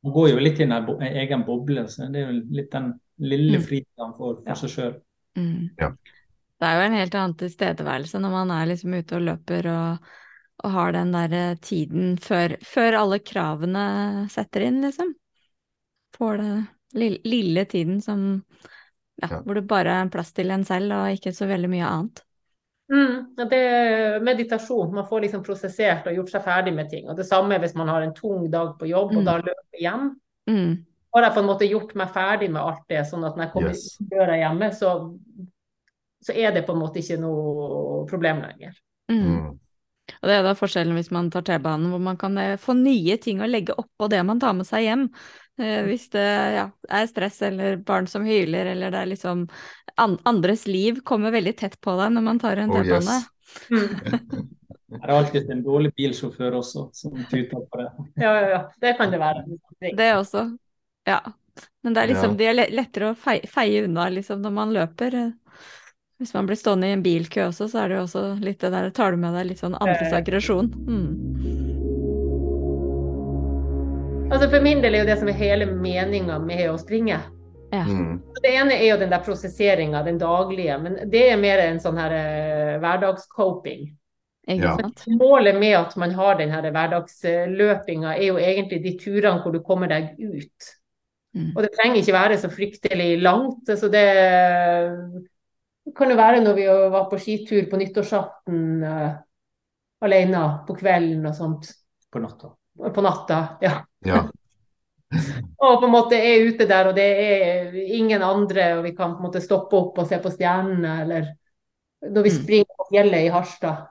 Man 0.03 0.13
går 0.15 0.25
jo 0.33 0.41
litt 0.41 0.59
i 0.59 0.65
en 0.65 0.73
egen 1.07 1.45
boble, 1.47 1.85
så 1.87 2.09
det 2.11 2.19
er 2.19 2.33
jo 2.33 2.41
litt 2.57 2.67
den 2.73 2.89
lille 3.19 3.59
Mm. 3.59 3.63
friheten 3.63 4.11
for, 4.17 4.41
for 4.43 4.59
seg 4.59 4.73
sjøl. 4.73 4.91
Mm. 5.39 5.69
Ja. 5.79 5.93
Det 6.59 6.67
er 6.67 6.75
jo 6.75 6.85
en 6.89 6.97
helt 6.99 7.15
annen 7.15 7.37
tilstedeværelse 7.39 8.19
når 8.19 8.33
man 8.33 8.49
er 8.51 8.65
liksom 8.73 8.93
ute 8.97 9.15
og 9.15 9.21
løper 9.23 9.67
og, 9.71 10.09
og 10.65 10.71
har 10.75 10.91
den 10.91 11.13
der 11.15 11.35
eh, 11.37 11.55
tiden 11.63 12.17
før, 12.19 12.57
før 12.67 12.97
alle 12.99 13.19
kravene 13.23 13.83
setter 14.33 14.65
inn, 14.67 14.81
liksom. 14.83 15.13
Får 16.17 16.41
det 16.41 16.53
lille, 16.99 17.19
lille 17.23 17.63
tiden 17.71 18.01
som 18.03 18.25
ja, 19.21 19.27
Ja. 19.29 19.41
hvor 19.43 19.55
det 19.55 19.67
bare 19.67 19.91
er 20.01 20.09
plass 20.11 20.33
til 20.35 20.51
en 20.51 20.63
selv 20.67 20.91
og 20.95 21.11
ikke 21.15 21.31
så 21.35 21.47
veldig 21.47 21.69
mye 21.71 21.87
annet. 21.87 22.21
Mm. 22.89 23.35
Det 23.37 23.53
er 23.53 24.19
meditasjon. 24.25 24.93
Man 24.95 25.05
får 25.05 25.21
liksom 25.25 25.43
prosessert 25.45 26.07
og 26.09 26.15
gjort 26.15 26.31
seg 26.33 26.43
ferdig 26.45 26.71
med 26.73 26.87
ting. 26.89 27.07
Og 27.11 27.15
det 27.19 27.25
samme 27.27 27.59
hvis 27.61 27.75
man 27.77 27.87
har 27.91 28.01
en 28.01 28.13
tung 28.17 28.47
dag 28.51 28.71
på 28.79 28.87
jobb 28.89 29.11
og 29.13 29.19
Mm. 29.21 29.25
da 29.27 29.35
løper 29.37 29.79
hjem. 29.83 30.07
Mm. 30.49 30.85
har 31.13 31.23
jeg 31.23 31.33
på 31.33 31.39
en 31.39 31.45
måte 31.49 31.67
gjort 31.69 31.95
meg 31.95 32.09
ferdig 32.13 32.49
med 32.51 32.61
alt 32.61 32.83
det, 32.89 33.03
sånn 33.05 33.23
at 33.27 33.35
når 33.35 33.43
jeg 33.45 33.51
kommer 33.53 33.69
Yes. 33.69 33.97
ut 34.01 34.09
døra 34.09 34.35
hjemme, 34.37 34.67
så, 34.73 34.89
så 36.23 36.35
er 36.35 36.51
det 36.55 36.65
på 36.67 36.73
en 36.75 36.81
måte 36.81 36.99
ikke 37.01 37.19
noe 37.21 38.05
problem 38.09 38.41
lenger. 38.43 38.75
Mm. 39.11 39.23
Mm. 39.25 39.49
Og 40.09 40.25
det 40.25 40.35
er 40.35 40.43
da 40.43 40.55
forskjellen 40.57 40.97
hvis 40.97 41.11
man 41.13 41.29
tar 41.31 41.43
T-banen, 41.45 41.91
hvor 41.93 42.01
man 42.01 42.17
kan 42.19 42.37
eh, 42.41 42.55
få 42.59 42.73
nye 42.77 43.17
ting 43.21 43.41
å 43.41 43.47
legge 43.49 43.75
oppå 43.77 44.07
det 44.09 44.23
man 44.25 44.39
tar 44.41 44.55
med 44.57 44.67
seg 44.67 44.87
hjem. 44.87 45.03
Eh, 45.61 45.83
Hvis 45.85 46.07
det 46.13 46.25
ja, 46.55 46.65
er 46.89 47.09
stress 47.09 47.41
eller 47.45 47.77
barn 47.85 48.07
som 48.09 48.25
hyler, 48.25 48.71
eller 48.73 48.91
det 48.91 49.01
er 49.03 49.11
liksom 49.11 49.45
an 49.99 50.15
andres 50.29 50.65
liv 50.67 51.01
kommer 51.05 51.31
veldig 51.35 51.53
tett 51.59 51.75
på 51.83 51.93
deg 51.99 52.15
når 52.15 52.25
man 52.25 52.39
tar 52.41 52.57
en 52.63 52.71
Oh, 52.71 52.79
T-bane. 52.81 53.19
yes. 53.19 53.27
Mm. 53.69 54.47
Det 54.89 54.99
er 55.03 55.11
alltid 55.13 55.51
en 55.53 55.61
dårlig 55.63 55.91
bilsjåfør 55.99 56.55
også, 56.63 56.87
som 56.97 57.13
tuter 57.29 57.61
på 57.69 57.77
det. 57.81 57.89
Ja, 58.23 58.31
ja, 58.33 58.47
ja. 58.49 58.61
Det 58.81 58.95
kan 58.97 59.11
det 59.13 59.19
være. 59.21 59.43
Det 59.97 60.07
også. 60.17 60.47
Ja. 61.05 61.19
Men 61.83 61.93
det 61.93 62.01
er 62.01 62.07
liksom, 62.15 62.31
Ja. 62.33 62.37
de 62.39 62.47
er 62.49 62.73
lettere 62.73 63.11
å 63.11 63.17
feie, 63.17 63.45
feie 63.47 63.83
unna 63.85 64.07
liksom, 64.09 64.41
når 64.41 64.55
man 64.55 64.73
løper. 64.73 65.19
Eh. 66.19 66.23
Hvis 66.23 66.33
man 66.35 66.45
blir 66.45 66.59
stående 66.59 66.87
i 66.87 66.91
en 66.91 67.03
bilkø 67.03 67.47
også, 67.47 67.69
så 67.71 67.79
er 67.83 67.89
det 67.89 67.95
jo 67.95 68.03
også 68.03 68.23
litt 68.43 68.59
det 68.59 68.71
der 68.75 68.89
Tar 68.91 69.11
du 69.11 69.17
med 69.17 69.33
deg 69.37 69.47
litt 69.47 69.63
sånn 69.63 69.77
andres 69.79 70.13
aggresjon? 70.13 70.67
Mm. 70.87 71.11
Altså 74.29 74.49
For 74.49 74.61
min 74.61 74.81
del 74.83 74.93
er 74.93 74.99
jo 75.03 75.09
det 75.09 75.19
som 75.21 75.29
er 75.31 75.37
hele 75.39 75.65
meninga 75.71 76.39
med 76.43 76.67
å 76.69 76.77
springe. 76.77 77.21
Ja. 77.71 77.85
Mm. 77.85 78.19
Det 78.41 78.51
ene 78.51 78.75
er 78.77 78.87
jo 78.91 78.99
den 79.01 79.13
der 79.13 79.23
prosesseringa, 79.25 80.03
den 80.05 80.19
daglige, 80.21 80.77
men 80.81 80.99
det 81.09 81.23
er 81.31 81.41
mer 81.41 81.61
en 81.63 81.79
sånn 81.81 81.97
her 82.01 82.13
eh, 82.17 82.75
hverdagscoping. 82.81 83.87
Ja. 84.49 84.77
Målet 85.19 85.59
med 85.59 85.75
at 85.77 85.95
man 86.01 86.11
har 86.17 86.37
den 86.39 86.49
her 86.49 86.65
hverdagsløpinga, 86.65 88.15
er 88.15 88.25
jo 88.31 88.39
egentlig 88.41 88.81
de 88.85 88.95
turene 89.01 89.43
hvor 89.43 89.53
du 89.53 89.61
kommer 89.65 89.91
deg 89.91 90.15
ut. 90.17 90.69
Mm. 91.37 91.51
Og 91.53 91.61
det 91.61 91.69
trenger 91.75 92.01
ikke 92.01 92.15
være 92.15 92.39
så 92.41 92.49
fryktelig 92.49 93.09
langt. 93.21 93.69
Så 93.69 93.91
det 93.93 94.05
kan 95.95 96.09
jo 96.11 96.17
være 96.19 96.41
når 96.43 96.55
vi 96.57 96.65
var 96.93 97.07
på 97.11 97.19
skitur 97.21 97.69
på 97.71 97.79
nyttårsaften 97.79 98.83
uh, 98.83 99.11
alene 100.05 100.43
på 100.67 100.75
kvelden 100.79 101.25
og 101.29 101.35
sånt. 101.37 101.69
På 102.11 102.21
natta. 102.23 102.51
På 102.95 103.01
natta, 103.05 103.39
ja. 103.61 103.79
Ja. 104.07 104.23
Og 105.59 105.79
på 105.81 105.87
en 105.87 105.91
måte 105.91 106.17
er 106.21 106.45
ute 106.47 106.67
der, 106.69 106.87
og 106.91 106.95
det 106.95 107.05
er 107.19 107.73
ingen 107.97 108.21
andre, 108.23 108.67
og 108.77 108.83
vi 108.85 108.91
kan 108.95 109.15
på 109.15 109.23
en 109.23 109.25
måte 109.25 109.41
stoppe 109.41 109.75
opp 109.75 109.97
og 109.97 110.05
se 110.07 110.19
på 110.21 110.29
stjernene, 110.31 110.91
eller 111.01 111.31
når 112.05 112.23
vi 112.27 112.29
Mm. 112.29 112.37
springer 112.43 112.77
på 112.77 112.85
fjellet 112.93 113.25
i 113.25 113.31
Harstad. 113.33 113.87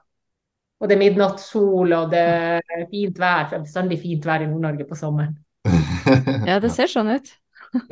Og 0.80 0.88
det 0.88 0.94
er 0.94 1.02
midnattssol, 1.02 1.92
og 1.92 2.10
det 2.14 2.22
er 2.22 2.86
fint 2.90 3.18
vær. 3.18 3.48
Det 3.50 3.56
er 3.58 3.64
bestandig 3.66 3.98
fint 4.00 4.24
vær 4.24 4.44
i 4.44 4.46
Nord-Norge 4.46 4.86
på 4.88 4.96
sommeren. 4.96 5.34
Ja, 6.48 6.60
det 6.62 6.70
ser 6.72 6.88
sånn 6.88 7.10
ut. 7.12 7.28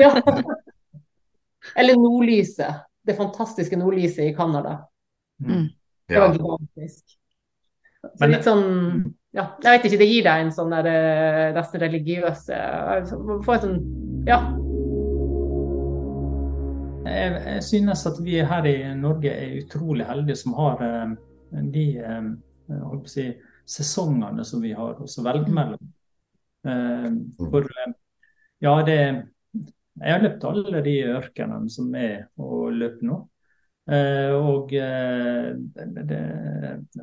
Ja. 0.00 0.14
Eller 1.76 1.98
nordlyset. 1.98 2.86
Det 3.06 3.16
fantastiske 3.16 3.76
nordlyset 3.78 4.24
i 4.30 4.34
Canada. 4.34 4.80
Mm. 5.40 5.68
Det 6.08 6.18
var 6.18 6.26
Ja. 6.26 6.32
gigantisk. 6.32 7.04
Så 8.02 8.20
Men- 8.20 8.30
litt 8.30 8.44
sånn 8.44 9.14
Ja, 9.34 9.50
jeg 9.62 9.82
vet 9.82 9.84
ikke, 9.92 9.98
det 9.98 10.08
gir 10.08 10.22
deg 10.24 10.40
en 10.46 10.50
sånn 10.52 10.70
der 10.70 10.86
eh, 10.86 11.52
nesten 11.52 11.80
religiøs 11.80 12.48
eh, 12.48 13.04
Få 13.44 13.52
en 13.52 13.60
sånn 13.60 14.26
Ja. 14.26 14.38
Jeg, 17.06 17.42
jeg 17.46 17.62
synes 17.62 18.06
at 18.06 18.18
vi 18.24 18.38
her 18.44 18.66
i 18.66 18.94
Norge 18.98 19.30
er 19.30 19.60
utrolig 19.62 20.06
heldige 20.08 20.36
som 20.40 20.54
har 20.58 20.80
eh, 20.82 21.12
de 21.72 21.84
eh, 21.98 22.30
jeg 22.68 22.80
holdt 22.82 23.04
på 23.04 23.10
å 23.10 23.12
si, 23.12 23.26
sesongene 23.66 24.44
som 24.46 24.62
vi 24.62 24.72
har 24.74 24.98
å 24.98 25.22
velge 25.26 25.52
mellom. 25.54 25.92
Eh, 26.66 27.10
for 27.50 27.62
eh, 27.62 27.92
ja, 28.64 28.82
det 28.86 28.98
Jeg 29.96 30.12
har 30.12 30.22
løpt 30.22 30.44
alle 30.44 30.82
de 30.84 30.94
ørkenene 31.14 31.72
som 31.72 31.94
er 31.96 32.26
å 32.36 32.66
løpe 32.74 33.06
nå. 33.06 33.22
Eh, 33.86 34.32
og, 34.34 34.72
eh, 34.74 35.54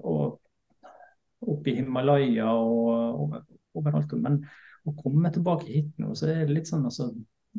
og 0.03 0.39
opp 1.53 1.67
i 1.67 1.75
Himalaya 1.77 2.49
og, 2.51 3.23
og 3.23 3.79
overalt. 3.79 4.15
Men 4.19 4.41
å 4.83 4.95
komme 4.97 5.31
tilbake 5.33 5.69
hit 5.69 6.01
nå, 6.03 6.11
så 6.15 6.29
er 6.29 6.43
det 6.43 6.57
litt 6.57 6.69
sånn 6.69 6.83
altså 6.89 7.09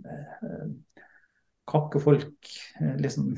eh, 0.05 0.67
kakke 1.65 2.01
folk 2.03 2.51
liksom 3.01 3.31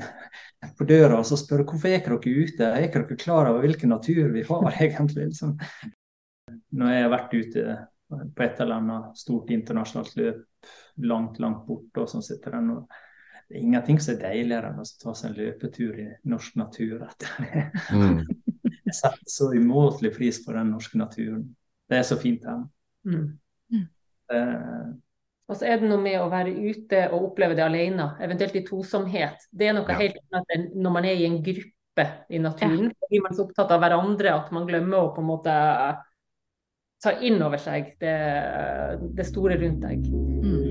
på 0.75 0.85
døra 0.89 1.21
og 1.21 1.27
så 1.29 1.37
spørre 1.39 1.63
hvorfor 1.69 1.87
er 1.87 2.01
dere 2.03 2.17
ute, 2.19 2.65
er 2.67 2.89
dere 2.91 3.15
klar 3.15 3.47
over 3.47 3.63
hvilken 3.63 3.93
natur 3.95 4.33
vi 4.33 4.43
har 4.49 4.67
egentlig. 4.83 5.29
Liksom. 5.31 5.55
Når 6.75 6.91
jeg 6.93 7.05
har 7.05 7.13
vært 7.15 7.37
ute 7.37 7.77
på 8.07 8.43
et 8.43 8.59
eller 8.63 8.81
annet 8.81 9.23
stort 9.23 9.49
internasjonalt 9.55 10.19
løp 10.19 10.43
langt, 10.97 11.39
langt 11.39 11.65
borte, 11.67 12.01
og 12.03 12.09
sånn 12.09 12.23
sitter 12.25 12.51
den 12.57 12.71
og 12.77 12.87
det 13.47 13.55
er 13.55 13.63
ingenting 13.63 13.99
som 14.03 14.15
er 14.17 14.19
deiligere 14.25 14.73
enn 14.73 14.81
å 14.81 14.85
ta 14.99 15.13
seg 15.15 15.29
en 15.29 15.37
løpetur 15.37 15.99
i 16.03 16.07
norsk 16.27 16.55
natur. 16.59 17.05
Mm. 17.95 18.17
Jeg 18.83 18.95
setter 19.01 19.29
så 19.31 19.47
umåtelig 19.55 20.11
pris 20.17 20.41
på 20.43 20.51
den 20.51 20.73
norske 20.73 20.99
naturen. 20.99 21.45
Det 21.87 22.01
er 22.01 22.03
så 22.09 22.17
fint 22.19 22.43
her. 22.43 22.65
Mm. 23.07 23.29
Eh, 24.33 24.89
Og 25.47 25.55
så 25.55 25.63
er 25.69 25.79
det 25.79 25.87
noe 25.87 26.01
med 26.03 26.17
å 26.19 26.27
være 26.27 26.51
ute 26.51 27.05
og 27.15 27.29
oppleve 27.29 27.55
det 27.55 27.63
alene, 27.63 28.09
eventuelt 28.19 28.57
i 28.59 28.65
tosomhet. 28.67 29.47
Det 29.55 29.69
er 29.69 29.77
noe 29.77 29.87
Ja. 29.87 29.95
helt 30.01 30.19
annet 30.27 30.51
enn 30.57 30.67
når 30.83 30.91
man 30.97 31.05
er 31.07 31.15
i 31.15 31.25
en 31.29 31.39
gruppe 31.47 32.07
i 32.29 32.37
naturen. 32.43 32.89
Ja. 32.91 33.07
blir 33.09 33.23
man 33.23 33.33
så 33.37 33.45
opptatt 33.47 33.71
av 33.71 33.79
hverandre 33.79 34.33
at 34.35 34.51
man 34.51 34.67
glemmer 34.67 35.07
å 35.07 35.13
på 35.15 35.23
en 35.23 35.31
måte 35.31 35.55
ta 36.99 37.11
inn 37.21 37.39
over 37.41 37.57
seg 37.63 37.93
det, 38.01 38.17
det 39.15 39.25
store 39.25 39.55
rundt 39.61 39.79
deg. 39.87 40.03
Mm. 40.03 40.66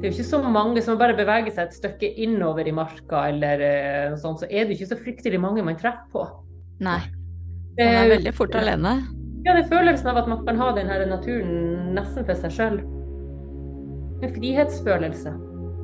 Det 0.00 0.06
er 0.08 0.12
jo 0.14 0.16
ikke 0.16 0.30
så 0.30 0.38
mange 0.48 0.80
som 0.82 0.96
bare 0.98 1.12
beveger 1.18 1.52
seg 1.52 1.66
et 1.68 1.74
stykke 1.76 2.08
innover 2.24 2.64
i 2.68 2.72
marka, 2.72 3.26
eller 3.28 3.60
eh, 3.60 4.06
noe 4.14 4.20
sånt, 4.20 4.40
så 4.40 4.46
er 4.48 4.64
det 4.64 4.78
ikke 4.78 4.88
så 4.94 4.96
fryktelig 4.96 5.40
mange 5.42 5.60
man 5.66 5.76
treffer 5.76 6.06
på. 6.14 6.22
Nei, 6.80 7.00
Det 7.76 7.84
man 7.84 7.98
er 8.06 8.08
veldig 8.14 8.32
fort 8.38 8.54
alene. 8.56 8.94
Ja, 9.44 9.52
det 9.56 9.66
er 9.66 9.68
følelsen 9.68 10.08
av 10.12 10.16
at 10.22 10.28
man 10.28 10.40
kan 10.46 10.56
ha 10.60 10.70
den 10.76 10.88
her 10.88 11.04
naturen 11.08 11.92
nesten 11.96 12.24
for 12.28 12.34
seg 12.40 12.50
sjøl. 12.56 12.80
En 14.24 14.34
frihetsfølelse. 14.34 15.32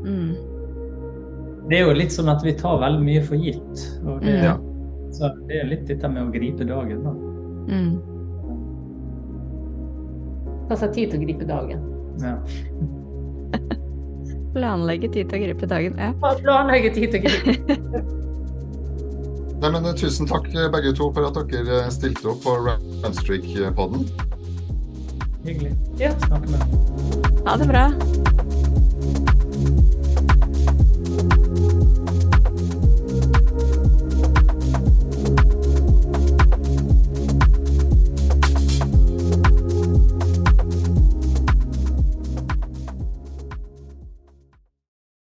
Mm. 0.07 0.35
det 1.69 1.79
er 1.81 1.83
jo 1.89 1.95
litt 1.99 2.13
sånn 2.15 2.29
at 2.31 2.45
vi 2.47 2.53
tar 2.55 2.77
veldig 2.79 3.03
mye 3.03 3.23
for 3.27 3.37
gitt. 3.43 3.85
Og 4.07 4.21
det, 4.23 4.33
Mm. 4.37 4.45
Ja. 4.45 4.57
så 5.13 5.31
det 5.49 5.57
er 5.61 5.67
litt 5.69 5.87
dette 5.89 6.09
med 6.09 6.23
å 6.23 6.33
gripe 6.33 6.65
dagen, 6.69 7.03
da. 7.05 7.13
Mm. 7.75 7.97
Ta 10.69 10.77
seg 10.77 10.93
tid 10.95 11.11
til 11.11 11.21
å 11.21 11.25
gripe 11.27 11.45
dagen. 11.49 11.83
Ja. 12.23 12.37
Planlegge 14.57 15.11
tid 15.13 15.29
til 15.29 15.37
å 15.37 15.43
gripe 15.45 15.69
dagen. 15.69 15.99
Ja. 16.01 16.13
Planlegge 16.41 16.95
tid 16.97 17.13
til 17.13 17.21
å 17.21 17.29
gripe. 17.29 18.05
Nei, 19.61 19.71
men, 19.73 19.87
eh, 19.89 19.95
tusen 19.97 20.29
takk 20.29 20.49
eh, 20.53 20.69
begge 20.73 20.93
to 20.97 21.09
for 21.17 21.29
at 21.29 21.37
dere 21.53 21.83
eh, 21.85 21.93
stilte 21.93 22.29
opp 22.33 22.43
på 22.45 22.57
Runstreak-podden. 22.61 24.09
Hyggelig. 25.47 25.73
Ja. 26.01 26.13
Snakke 26.27 26.53
med 26.53 26.61
deg. 26.61 26.69
Ha 27.47 27.57
det 27.61 27.69
bra. 27.71 27.89